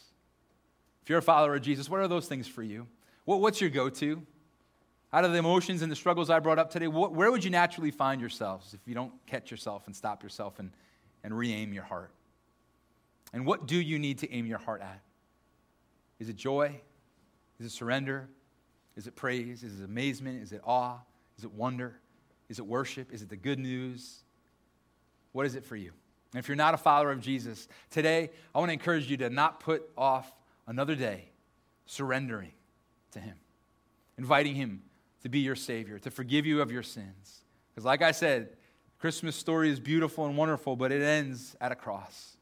If 1.04 1.10
you're 1.10 1.20
a 1.20 1.24
follower 1.24 1.56
of 1.56 1.62
Jesus, 1.62 1.90
what 1.90 2.00
are 2.00 2.08
those 2.08 2.28
things 2.28 2.48
for 2.48 2.64
you? 2.64 2.88
what's 3.26 3.62
your 3.62 3.70
go 3.70 3.90
to? 3.90 4.22
Out 5.14 5.24
of 5.24 5.32
the 5.32 5.38
emotions 5.38 5.82
and 5.82 5.92
the 5.92 5.96
struggles 5.96 6.30
I 6.30 6.40
brought 6.40 6.58
up 6.58 6.72
today, 6.72 6.88
where 6.88 7.32
would 7.32 7.44
you 7.44 7.52
naturally 7.52 7.92
find 7.92 8.20
yourselves 8.20 8.74
if 8.74 8.80
you 8.86 8.96
don't 8.96 9.12
catch 9.28 9.52
yourself 9.52 9.86
and 9.86 9.96
stop 9.96 10.24
yourself 10.24 10.60
and, 10.60 10.72
and 11.24 11.38
re 11.38 11.54
aim 11.54 11.74
your 11.74 11.84
heart? 11.84 12.12
And 13.34 13.46
what 13.46 13.68
do 13.68 13.80
you 13.80 14.00
need 14.00 14.20
to 14.20 14.32
aim 14.32 14.46
your 14.46 14.58
heart 14.58 14.82
at? 14.82 15.02
Is 16.20 16.30
it 16.30 16.36
joy? 16.36 16.80
Is 17.60 17.66
it 17.66 17.72
surrender? 17.72 18.30
Is 18.96 19.08
it 19.08 19.16
praise? 19.16 19.64
Is 19.64 19.80
it 19.80 19.86
amazement? 19.86 20.42
Is 20.42 20.52
it 20.52 20.62
awe? 20.66 20.98
Is 21.38 21.44
it 21.44 21.52
wonder? 21.54 22.00
Is 22.50 22.60
it 22.60 22.66
worship? 22.66 23.14
Is 23.14 23.22
it 23.22 23.30
the 23.30 23.38
good 23.38 23.60
news? 23.60 24.24
What 25.32 25.46
is 25.46 25.56
it 25.56 25.64
for 25.64 25.76
you? 25.76 25.92
And 26.34 26.40
if 26.40 26.48
you're 26.48 26.58
not 26.58 26.74
a 26.74 26.78
follower 26.78 27.12
of 27.12 27.22
Jesus, 27.22 27.68
today 27.90 28.30
I 28.54 28.60
want 28.60 28.70
to 28.70 28.74
encourage 28.74 29.10
you 29.10 29.18
to 29.18 29.30
not 29.30 29.60
put 29.60 29.90
off 29.98 30.32
another 30.68 30.96
day 30.96 31.30
surrendering 31.86 32.52
to 33.12 33.20
Him, 33.20 33.36
inviting 34.18 34.56
Him 34.56 34.82
to 35.24 35.30
be 35.30 35.40
your 35.40 35.56
Savior, 35.56 35.98
to 36.00 36.12
forgive 36.12 36.46
you 36.46 36.62
of 36.62 36.72
your 36.72 36.84
sins. 36.84 37.44
Because, 37.72 37.86
like 37.86 38.02
I 38.02 38.12
said, 38.12 38.50
Christmas 39.00 39.36
story 39.36 39.70
is 39.70 39.80
beautiful 39.80 40.26
and 40.26 40.38
wonderful, 40.38 40.76
but 40.76 40.92
it 40.92 41.02
ends 41.02 41.56
at 41.62 41.72
a 41.72 41.76
cross. 41.76 42.38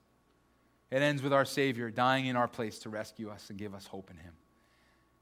It 0.89 1.01
ends 1.01 1.21
with 1.21 1.33
our 1.33 1.45
Savior 1.45 1.91
dying 1.91 2.27
in 2.27 2.35
our 2.35 2.47
place 2.47 2.79
to 2.79 2.89
rescue 2.89 3.29
us 3.29 3.49
and 3.49 3.59
give 3.59 3.73
us 3.73 3.85
hope 3.85 4.09
in 4.09 4.17
Him. 4.17 4.33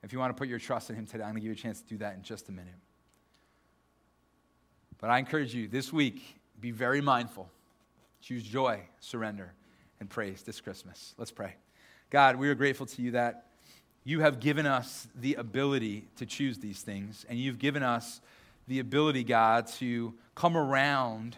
If 0.03 0.13
you 0.13 0.19
want 0.19 0.35
to 0.35 0.39
put 0.39 0.47
your 0.47 0.59
trust 0.59 0.89
in 0.89 0.95
Him 0.95 1.05
today, 1.05 1.23
I'm 1.23 1.31
going 1.31 1.41
to 1.41 1.41
give 1.41 1.49
you 1.49 1.53
a 1.53 1.55
chance 1.55 1.81
to 1.81 1.87
do 1.87 1.97
that 1.97 2.15
in 2.15 2.21
just 2.21 2.49
a 2.49 2.51
minute. 2.51 2.75
But 4.99 5.09
I 5.09 5.17
encourage 5.17 5.53
you 5.53 5.67
this 5.67 5.91
week, 5.91 6.39
be 6.61 6.71
very 6.71 7.01
mindful. 7.01 7.49
Choose 8.21 8.43
joy, 8.43 8.81
surrender, 8.99 9.53
and 9.99 10.09
praise 10.09 10.43
this 10.43 10.61
Christmas. 10.61 11.15
Let's 11.17 11.31
pray. 11.31 11.55
God, 12.11 12.35
we 12.35 12.47
are 12.49 12.55
grateful 12.55 12.85
to 12.85 13.01
you 13.01 13.11
that 13.11 13.47
you 14.03 14.21
have 14.21 14.39
given 14.39 14.67
us 14.67 15.07
the 15.15 15.33
ability 15.35 16.07
to 16.17 16.25
choose 16.27 16.59
these 16.59 16.81
things, 16.81 17.25
and 17.27 17.39
you've 17.39 17.57
given 17.57 17.81
us 17.81 18.21
the 18.67 18.79
ability, 18.79 19.23
God, 19.23 19.67
to 19.67 20.13
come 20.35 20.55
around 20.55 21.37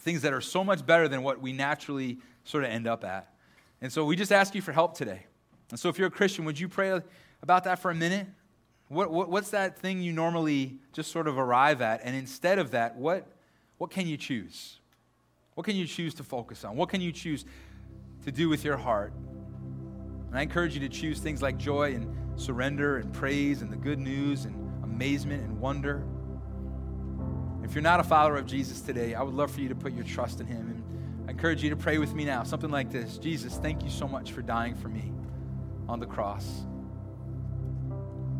things 0.00 0.22
that 0.22 0.32
are 0.32 0.40
so 0.40 0.64
much 0.64 0.84
better 0.84 1.08
than 1.08 1.22
what 1.22 1.40
we 1.40 1.52
naturally 1.52 2.18
sort 2.44 2.64
of 2.64 2.70
end 2.70 2.86
up 2.86 3.04
at. 3.04 3.32
And 3.80 3.92
so 3.92 4.04
we 4.04 4.16
just 4.16 4.32
ask 4.32 4.54
you 4.54 4.62
for 4.62 4.72
help 4.72 4.96
today. 4.96 5.26
And 5.70 5.78
so 5.78 5.88
if 5.88 5.98
you're 5.98 6.08
a 6.08 6.10
Christian, 6.10 6.44
would 6.44 6.58
you 6.58 6.68
pray 6.68 7.00
about 7.42 7.64
that 7.64 7.78
for 7.78 7.90
a 7.90 7.94
minute? 7.94 8.26
What, 8.88 9.10
what, 9.10 9.30
what's 9.30 9.50
that 9.50 9.78
thing 9.78 10.02
you 10.02 10.12
normally 10.12 10.78
just 10.92 11.12
sort 11.12 11.28
of 11.28 11.38
arrive 11.38 11.80
at? 11.80 12.00
And 12.02 12.16
instead 12.16 12.58
of 12.58 12.72
that, 12.72 12.96
what, 12.96 13.26
what 13.78 13.90
can 13.90 14.06
you 14.06 14.16
choose? 14.16 14.80
What 15.54 15.64
can 15.64 15.76
you 15.76 15.86
choose 15.86 16.14
to 16.14 16.24
focus 16.24 16.64
on? 16.64 16.76
What 16.76 16.88
can 16.88 17.00
you 17.00 17.12
choose 17.12 17.44
to 18.24 18.32
do 18.32 18.48
with 18.48 18.64
your 18.64 18.76
heart? 18.76 19.12
And 20.28 20.38
I 20.38 20.42
encourage 20.42 20.74
you 20.74 20.80
to 20.80 20.88
choose 20.88 21.20
things 21.20 21.42
like 21.42 21.56
joy 21.56 21.94
and 21.94 22.40
surrender 22.40 22.96
and 22.98 23.12
praise 23.12 23.62
and 23.62 23.70
the 23.70 23.76
good 23.76 23.98
news 23.98 24.44
and 24.44 24.54
amazement 24.82 25.42
and 25.42 25.60
wonder. 25.60 26.04
If 27.70 27.76
you're 27.76 27.82
not 27.82 28.00
a 28.00 28.02
follower 28.02 28.36
of 28.36 28.46
Jesus 28.46 28.80
today, 28.80 29.14
I 29.14 29.22
would 29.22 29.34
love 29.34 29.52
for 29.52 29.60
you 29.60 29.68
to 29.68 29.76
put 29.76 29.92
your 29.92 30.02
trust 30.02 30.40
in 30.40 30.46
him. 30.48 30.58
And 30.58 31.28
I 31.28 31.30
encourage 31.30 31.62
you 31.62 31.70
to 31.70 31.76
pray 31.76 31.98
with 31.98 32.12
me 32.14 32.24
now, 32.24 32.42
something 32.42 32.68
like 32.68 32.90
this 32.90 33.16
Jesus, 33.16 33.58
thank 33.58 33.84
you 33.84 33.90
so 33.90 34.08
much 34.08 34.32
for 34.32 34.42
dying 34.42 34.74
for 34.74 34.88
me 34.88 35.12
on 35.88 36.00
the 36.00 36.06
cross. 36.06 36.64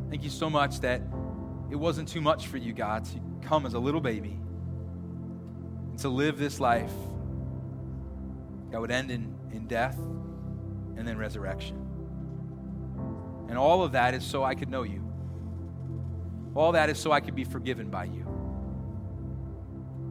Thank 0.09 0.25
you 0.25 0.31
so 0.31 0.51
much 0.51 0.81
that 0.81 1.03
it 1.71 1.77
wasn't 1.77 2.09
too 2.09 2.21
much 2.21 2.49
for 2.49 2.57
you, 2.57 2.73
God, 2.73 3.05
to 3.05 3.21
come 3.41 3.67
as 3.67 3.75
a 3.75 3.79
little 3.79 4.01
baby 4.01 4.37
and 5.91 5.99
to 6.01 6.09
live 6.09 6.37
this 6.37 6.59
life 6.59 6.91
that 8.73 8.81
would 8.81 8.91
end 8.91 9.13
in, 9.13 9.33
in 9.53 9.69
death 9.69 9.97
and 10.97 11.07
then 11.07 11.17
resurrection. 11.17 11.77
And 13.49 13.57
all 13.57 13.85
of 13.85 13.93
that 13.93 14.13
is 14.13 14.25
so 14.25 14.43
I 14.43 14.57
could 14.57 14.71
know 14.71 14.83
you. 14.83 15.09
All 16.57 16.73
that 16.73 16.91
is 16.91 16.99
so 16.99 17.13
I 17.13 17.21
could 17.21 17.37
be 17.37 17.45
forgiven 17.45 17.91
by 17.91 18.07
you. 18.07 18.30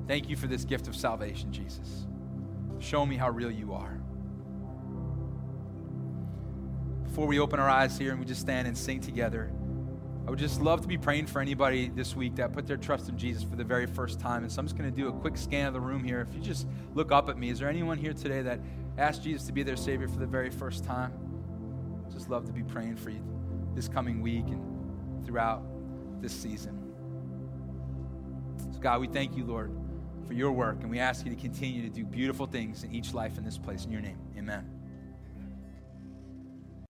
Thank 0.10 0.28
you 0.28 0.36
for 0.36 0.48
this 0.48 0.66
gift 0.66 0.88
of 0.88 0.96
salvation, 0.96 1.54
Jesus. 1.54 2.08
Show 2.80 3.06
me 3.06 3.16
how 3.16 3.30
real 3.30 3.52
you 3.52 3.74
are. 3.74 4.02
Before 7.04 7.28
we 7.28 7.40
open 7.40 7.60
our 7.60 7.70
eyes 7.70 7.96
here 7.96 8.10
and 8.10 8.20
we 8.20 8.26
just 8.26 8.42
stand 8.42 8.68
and 8.68 8.76
sing 8.76 9.02
together, 9.02 9.54
I 10.26 10.32
would 10.32 10.40
just 10.40 10.62
love 10.62 10.82
to 10.82 10.88
be 10.88 10.98
praying 10.98 11.28
for 11.28 11.42
anybody 11.42 11.90
this 11.90 12.16
week 12.16 12.38
that 12.38 12.54
put 12.54 12.66
their 12.66 12.76
trust 12.76 13.08
in 13.08 13.20
Jesus 13.20 13.44
for 13.44 13.56
the 13.56 13.64
very 13.64 13.86
first 13.86 14.20
time. 14.20 14.42
And 14.42 14.52
so 14.52 14.62
I'm 14.62 14.66
just 14.66 14.76
going 14.76 14.90
to 14.90 14.98
do 14.98 15.10
a 15.10 15.12
quick 15.12 15.38
scan 15.38 15.68
of 15.68 15.74
the 15.74 15.80
room 15.80 16.04
here. 16.04 16.22
If 16.28 16.34
you 16.34 16.42
just 16.42 16.66
look 16.96 17.12
up 17.12 17.30
at 17.30 17.38
me, 17.38 17.52
is 17.52 17.60
there 17.60 17.70
anyone 17.70 18.00
here 18.00 18.14
today 18.14 18.42
that 18.42 18.60
asked 18.98 19.22
Jesus 19.22 19.46
to 19.46 19.52
be 19.52 19.62
their 19.62 19.78
Savior 19.78 20.08
for 20.08 20.18
the 20.18 20.26
very 20.26 20.50
first 20.50 20.84
time? 20.84 21.14
Just 22.12 22.32
love 22.32 22.48
to 22.48 22.52
be 22.52 22.64
praying 22.64 22.96
for 22.96 23.12
you 23.12 23.24
this 23.76 23.88
coming 23.88 24.24
week 24.24 24.48
and 24.48 25.24
throughout 25.24 25.62
this 26.20 26.34
season. 26.34 26.76
So, 28.74 28.80
God, 28.80 29.02
we 29.02 29.08
thank 29.08 29.38
you, 29.38 29.46
Lord, 29.46 29.72
for 30.30 30.36
your 30.36 30.52
work, 30.52 30.78
and 30.82 30.92
we 30.92 31.00
ask 31.00 31.26
you 31.26 31.34
to 31.34 31.42
continue 31.42 31.82
to 31.82 31.90
do 31.90 32.06
beautiful 32.06 32.46
things 32.46 32.84
in 32.84 32.94
each 32.94 33.16
life 33.16 33.40
in 33.40 33.44
this 33.44 33.58
place. 33.58 33.86
In 33.86 33.92
your 33.92 34.02
name, 34.02 34.20
amen. 34.38 34.79